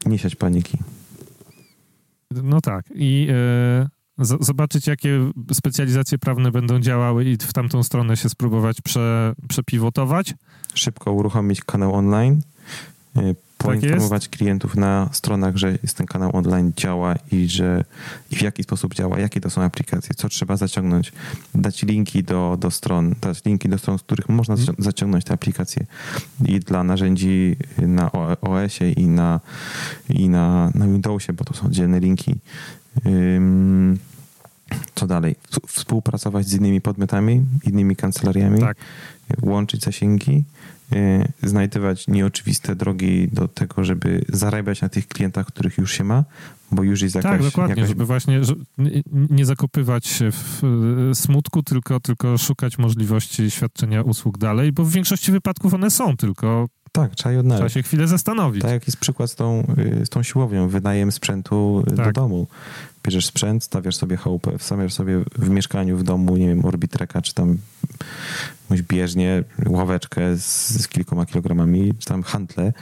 nie 0.06 0.18
siać 0.18 0.36
paniki. 0.36 0.78
No 2.30 2.60
tak. 2.60 2.84
I 2.94 3.28
e, 3.30 4.24
z- 4.24 4.46
zobaczyć, 4.46 4.86
jakie 4.86 5.30
specjalizacje 5.52 6.18
prawne 6.18 6.50
będą 6.50 6.80
działały 6.80 7.24
i 7.24 7.36
w 7.36 7.52
tamtą 7.52 7.82
stronę 7.82 8.16
się 8.16 8.28
spróbować 8.28 8.80
prze, 8.80 9.34
przepivotować. 9.48 10.34
Szybko 10.74 11.12
uruchomić 11.12 11.60
kanał 11.64 11.94
online, 11.94 12.40
y, 13.16 13.34
Tak 13.58 13.66
poinformować 13.66 14.28
klientów 14.28 14.76
na 14.76 15.08
stronach, 15.12 15.56
że 15.56 15.78
jest 15.82 15.96
ten 15.96 16.06
kanał 16.06 16.36
online 16.36 16.72
działa 16.76 17.14
i 17.32 17.48
że 17.48 17.84
i 18.30 18.36
w 18.36 18.42
jaki 18.42 18.62
sposób 18.62 18.94
działa, 18.94 19.18
jakie 19.18 19.40
to 19.40 19.50
są 19.50 19.62
aplikacje, 19.62 20.14
co 20.14 20.28
trzeba 20.28 20.56
zaciągnąć, 20.56 21.12
dać 21.54 21.82
linki 21.82 22.22
do, 22.24 22.56
do 22.60 22.70
stron, 22.70 23.14
dać 23.20 23.44
linki 23.44 23.68
do 23.68 23.78
stron, 23.78 23.98
z 23.98 24.02
których 24.02 24.28
można 24.28 24.54
zaci- 24.54 24.74
zaciągnąć 24.78 25.24
te 25.24 25.34
aplikacje 25.34 25.86
i 26.44 26.60
dla 26.60 26.84
narzędzi 26.84 27.56
na 27.78 28.12
OS-ie 28.40 28.92
i 28.92 29.06
na, 29.06 29.40
i 30.08 30.28
na, 30.28 30.70
na 30.74 30.86
Windowsie, 30.86 31.32
bo 31.32 31.44
to 31.44 31.54
są 31.54 31.66
oddzielne 31.66 32.00
linki. 32.00 32.34
Co 34.94 35.06
dalej? 35.06 35.36
Współpracować 35.66 36.46
z 36.46 36.54
innymi 36.54 36.80
podmiotami, 36.80 37.44
innymi 37.64 37.96
kancelariami, 37.96 38.60
Tak. 38.60 38.76
łączyć 39.42 39.84
zasięgi, 39.84 40.44
znajdywać 41.42 42.08
nieoczywiste 42.08 42.74
drogi 42.76 43.28
do 43.32 43.48
tego, 43.48 43.84
żeby 43.84 44.24
zarabiać 44.28 44.82
na 44.82 44.88
tych 44.88 45.08
klientach, 45.08 45.46
których 45.46 45.78
już 45.78 45.92
się 45.92 46.04
ma, 46.04 46.24
bo 46.72 46.82
już 46.82 47.02
jest 47.02 47.14
jakaś... 47.14 47.30
tak, 47.32 47.42
dokładnie, 47.42 47.74
jakaś 47.74 47.88
żeby 47.88 48.06
właśnie 48.06 48.40
nie- 49.30 49.46
zakopywać 49.46 50.06
się 50.06 50.30
w 50.32 50.62
smutku, 51.14 51.62
tylko, 51.62 52.00
tylko 52.00 52.38
szukać 52.38 52.78
możliwości 52.78 53.50
świadczenia 53.50 54.02
usług 54.02 54.38
dalej, 54.38 54.72
bo 54.72 54.84
w 54.84 54.90
większości 54.92 55.32
wypadków 55.32 55.74
one 55.74 55.90
są, 55.90 56.16
tylko 56.16 56.68
Tak, 56.92 57.14
trzeba 57.14 57.32
je 57.32 57.42
Trzeba 57.42 57.68
się 57.68 57.82
chwilę 57.82 58.08
zastanowić. 58.08 58.62
Tak 58.62 58.70
jak 58.70 58.86
jest 58.86 58.96
przykład 58.96 59.30
z 59.30 59.34
tą, 59.34 59.66
y, 60.02 60.06
z 60.06 60.08
tą 60.08 60.22
siłownią, 60.22 60.68
wynajem 60.68 61.12
sprzętu 61.12 61.84
y, 61.86 61.90
do 61.90 62.02
Tak. 62.04 62.14
domu. 62.14 62.46
Bierzesz 63.06 63.26
sprzęt, 63.26 63.64
stawiasz 63.64 63.96
sobie 63.96 64.16
chałupę, 64.16 64.58
wstawiasz 64.58 64.92
sobie 64.92 65.20
w 65.38 65.48
mieszkaniu, 65.48 65.96
w 65.96 66.02
domu, 66.02 66.36
nie 66.36 66.48
wiem, 66.48 66.64
orbitreka, 66.64 67.22
czy 67.22 67.34
tam 67.34 67.58
jakąś 68.62 68.82
bieżnię, 68.82 69.44
ławeczkę 69.66 70.36
z, 70.36 70.82
z 70.82 70.88
kilkoma 70.88 71.26
kilogramami, 71.26 71.92
czy 71.98 72.06
tam 72.08 72.22
hantle. 72.22 72.72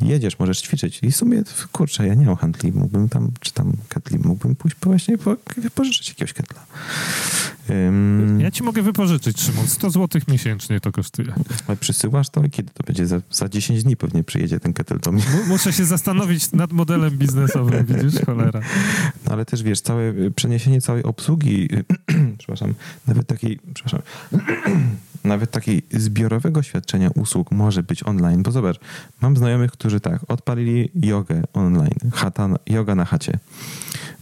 Jedziesz, 0.00 0.38
możesz 0.38 0.60
ćwiczyć. 0.60 1.00
I 1.02 1.10
w 1.12 1.16
sumie, 1.16 1.42
kurczę, 1.72 2.06
ja 2.06 2.14
nie 2.14 2.26
mam 2.26 2.36
handli, 2.36 2.72
mógłbym 2.72 3.08
tam, 3.08 3.30
czy 3.40 3.52
tam 3.52 3.72
ketli, 3.88 4.18
mógłbym 4.18 4.56
pójść 4.56 4.76
po 4.80 4.90
właśnie 4.90 5.18
po, 5.18 5.36
wypożyczyć 5.56 6.08
jakiegoś 6.08 6.32
ketla. 6.32 6.66
Ym, 7.70 8.40
Ja 8.40 8.50
ci 8.50 8.62
mogę 8.62 8.82
wypożyczyć, 8.82 9.40
Szymon. 9.40 9.66
100 9.68 9.90
zł 9.90 10.20
miesięcznie 10.28 10.80
to 10.80 10.92
kosztuje. 10.92 11.32
ale 11.66 11.76
przysyłasz 11.76 12.28
to 12.30 12.44
i 12.44 12.50
kiedy 12.50 12.70
to 12.74 12.82
będzie? 12.86 13.06
Za, 13.06 13.20
za 13.30 13.48
10 13.48 13.82
dni 13.84 13.96
pewnie 13.96 14.24
przyjedzie 14.24 14.60
ten 14.60 14.72
ketel 14.72 14.98
do 15.00 15.12
mnie. 15.12 15.22
Muszę 15.48 15.72
się 15.72 15.84
zastanowić 15.84 16.52
nad 16.52 16.72
modelem 16.72 17.18
biznesowym, 17.18 17.86
widzisz, 17.86 18.20
cholera. 18.26 18.60
No 19.26 19.32
ale 19.32 19.44
też 19.44 19.62
wiesz, 19.62 19.80
całe 19.80 20.30
przeniesienie 20.36 20.80
całej 20.80 21.02
obsługi, 21.02 21.68
przepraszam, 22.38 22.74
nawet 23.06 23.26
takiej, 23.26 23.58
przepraszam, 23.74 24.00
nawet 25.28 25.50
takiej 25.50 25.82
zbiorowego 25.90 26.62
świadczenia 26.62 27.10
usług 27.14 27.50
może 27.50 27.82
być 27.82 28.02
online, 28.02 28.42
bo 28.42 28.50
zobacz, 28.50 28.80
mam 29.20 29.36
znajomych, 29.36 29.72
którzy 29.72 30.00
tak, 30.00 30.20
odpalili 30.28 30.90
jogę 30.94 31.42
online, 31.52 32.10
chata, 32.12 32.48
yoga 32.66 32.94
na 32.94 33.04
chacie. 33.04 33.38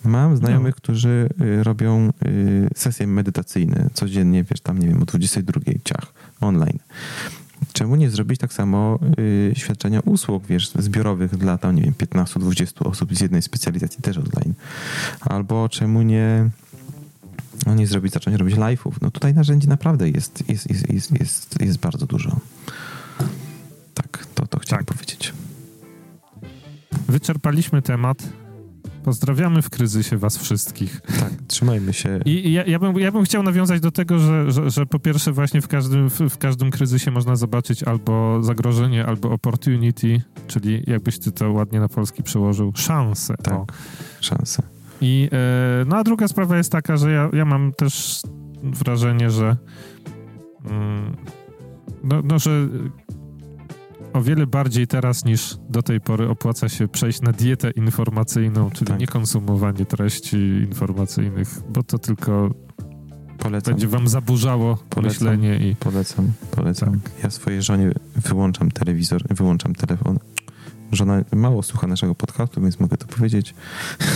Mam 0.05 0.37
znajomych, 0.37 0.75
którzy 0.75 1.29
y, 1.41 1.63
robią 1.63 2.13
y, 2.27 2.69
sesje 2.77 3.07
medytacyjne 3.07 3.91
codziennie, 3.95 4.45
wiesz, 4.45 4.61
tam 4.61 4.79
nie 4.79 4.89
wiem, 4.89 5.03
o 5.03 5.05
22 5.05 5.61
ciach 5.85 6.13
online. 6.41 6.79
Czemu 7.73 7.97
nie 7.97 8.11
zrobić 8.11 8.41
tak 8.41 8.53
samo 8.53 8.99
y, 9.19 9.53
świadczenia 9.57 10.01
usług, 10.01 10.47
wiesz, 10.47 10.71
zbiorowych 10.71 11.37
dla 11.37 11.59
tam, 11.59 11.75
nie 11.75 11.83
wiem, 11.83 11.95
15-20 11.95 12.89
osób 12.89 13.15
z 13.15 13.21
jednej 13.21 13.43
specjalizacji 13.43 14.03
też 14.03 14.19
online? 14.19 14.55
Albo 15.21 15.69
czemu 15.69 16.03
nie, 16.03 16.51
no 17.67 17.75
nie 17.75 17.87
zrobić, 17.87 18.13
zacząć 18.13 18.37
robić 18.37 18.57
live'ów? 18.57 18.93
No 19.03 19.11
tutaj 19.11 19.35
narzędzi 19.35 19.69
naprawdę 19.69 20.09
jest, 20.11 20.49
jest, 20.49 20.71
jest, 20.71 20.93
jest, 20.93 21.21
jest, 21.21 21.61
jest 21.61 21.79
bardzo 21.79 22.07
dużo. 22.07 22.41
Tak, 23.95 24.27
to, 24.35 24.47
to 24.47 24.59
chciałem 24.59 24.85
Tak. 24.85 24.97
powiedzieć. 24.97 25.33
Wyczerpaliśmy 27.09 27.83
temat. 27.83 28.29
Pozdrawiamy 29.05 29.63
w 29.63 29.71
kryzysie 29.71 30.19
was 30.19 30.39
wszystkich. 30.39 31.01
Tak, 31.01 31.33
trzymajmy 31.49 31.93
się. 31.93 32.21
I 32.25 32.53
ja, 32.53 32.65
ja, 32.65 32.79
bym, 32.79 32.99
ja 32.99 33.13
bym 33.13 33.25
chciał 33.25 33.43
nawiązać 33.43 33.81
do 33.81 33.91
tego, 33.91 34.19
że, 34.19 34.51
że, 34.53 34.71
że 34.71 34.87
po 34.87 34.99
pierwsze 34.99 35.33
właśnie 35.33 35.61
w 35.61 35.69
każdym, 35.69 36.11
w, 36.11 36.21
w 36.21 36.39
każdym 36.39 36.71
kryzysie 36.71 37.11
można 37.11 37.37
zobaczyć 37.37 37.83
albo 37.83 38.43
zagrożenie, 38.43 39.07
albo 39.07 39.31
opportunity, 39.31 40.23
czyli 40.47 40.83
jakbyś 40.87 41.19
ty 41.19 41.33
to 41.33 41.53
ładnie 41.53 41.81
na 41.81 41.89
polski 41.89 42.23
przełożył, 42.23 42.73
szansę. 42.77 43.35
Tak, 43.43 43.55
O. 43.55 43.67
I, 45.01 45.29
e, 45.33 45.85
no 45.89 45.97
a 45.97 46.05
druga 46.05 46.29
sprawa 46.29 46.57
jest 46.57 46.73
taka, 46.73 46.97
że 46.97 47.13
ja, 47.13 47.31
ja 47.33 47.45
mam 47.45 47.73
też 47.73 48.23
wrażenie, 48.63 49.31
że 49.31 49.57
mm, 50.71 51.17
no, 52.05 52.23
no, 52.25 52.39
że 52.39 52.69
o 54.13 54.23
wiele 54.23 54.47
bardziej 54.47 54.87
teraz 54.87 55.25
niż 55.25 55.57
do 55.69 55.83
tej 55.83 56.01
pory 56.01 56.29
opłaca 56.29 56.69
się 56.69 56.89
przejść 56.89 57.21
na 57.23 57.33
dietę 57.33 57.71
informacyjną, 57.71 58.71
czyli 58.71 58.87
Tak. 58.87 59.01
niekonsumowanie 59.01 59.85
treści 59.87 60.37
informacyjnych, 60.69 61.49
bo 61.69 61.83
to 61.83 61.99
tylko 61.99 62.51
Polecam. 63.39 63.75
będzie 63.75 63.89
wam 63.89 64.09
zaburzało 64.09 64.79
Polecam. 64.91 65.13
myślenie 65.29 65.57
i 65.71 65.77
Polecam, 65.77 66.33
polecam. 66.51 67.01
Tak. 67.01 67.13
Ja 67.25 67.31
swojej 67.31 67.63
żonie 67.63 67.93
wyłączam 68.17 68.71
telewizor, 68.71 69.23
wyłączam 69.31 69.75
telefon. 69.75 70.19
Żona 70.93 71.25
mało 71.33 71.63
słucha 71.63 71.87
naszego 71.87 72.15
podcastu, 72.15 72.61
więc 72.61 72.81
mogę 72.81 72.97
to 72.97 73.07
powiedzieć. 73.07 73.55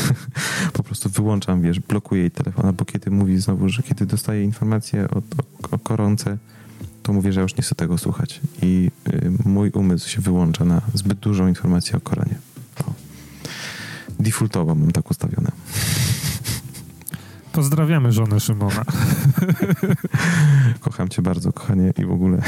po 0.72 0.82
prostu 0.82 1.08
wyłączam, 1.08 1.62
wiesz, 1.62 1.80
blokuję 1.80 2.20
jej 2.20 2.30
telefon, 2.30 2.66
albo 2.66 2.84
kiedy 2.84 3.10
mówi 3.10 3.40
znowu, 3.40 3.68
że 3.68 3.82
kiedy 3.82 4.06
dostaje 4.06 4.44
informacje 4.44 5.08
o, 5.10 5.16
o, 5.16 5.70
o 5.70 5.78
koronce, 5.78 6.38
to 7.02 7.12
mówię, 7.12 7.32
że 7.32 7.40
już 7.40 7.56
nie 7.56 7.62
chcę 7.62 7.74
tego 7.74 7.98
słuchać. 7.98 8.40
I 8.62 8.90
y, 9.08 9.32
mój 9.44 9.70
umysł 9.70 10.08
się 10.08 10.20
wyłącza 10.20 10.64
na 10.64 10.80
zbyt 10.94 11.18
dużą 11.18 11.48
informację 11.48 11.96
o 11.96 12.00
koronie. 12.00 12.38
O. 12.86 12.92
Defaultowo 14.20 14.74
mam 14.74 14.90
tak 14.90 15.10
ustawione. 15.10 15.50
pozdrawiamy 17.52 18.12
żonę 18.12 18.40
Szymona. 18.40 18.84
Kocham 20.80 21.08
cię 21.08 21.22
bardzo, 21.22 21.52
kochanie, 21.52 21.92
i 21.98 22.04
w 22.04 22.12
ogóle. 22.12 22.42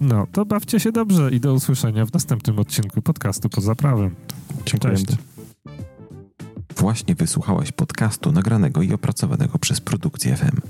No, 0.00 0.26
to 0.32 0.44
bawcie 0.44 0.80
się 0.80 0.92
dobrze 0.92 1.30
i 1.30 1.40
do 1.40 1.54
usłyszenia 1.54 2.06
w 2.06 2.12
następnym 2.12 2.58
odcinku 2.58 3.02
podcastu 3.02 3.48
Poza 3.48 3.74
Prawem. 3.74 4.14
Dziękuję. 4.66 4.94
Cześć. 4.94 5.06
Właśnie 6.76 7.14
wysłuchałeś 7.14 7.72
podcastu 7.72 8.32
nagranego 8.32 8.82
i 8.82 8.92
opracowanego 8.92 9.58
przez 9.58 9.80
Produkcję 9.80 10.36
FM. 10.36 10.60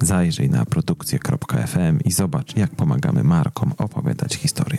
Zajrzyj 0.00 0.50
na 0.50 0.64
produkcję.fm 0.64 2.00
i 2.04 2.12
zobacz, 2.12 2.56
jak 2.56 2.70
pomagamy 2.70 3.24
markom 3.24 3.72
opowiadać 3.78 4.34
historię. 4.34 4.78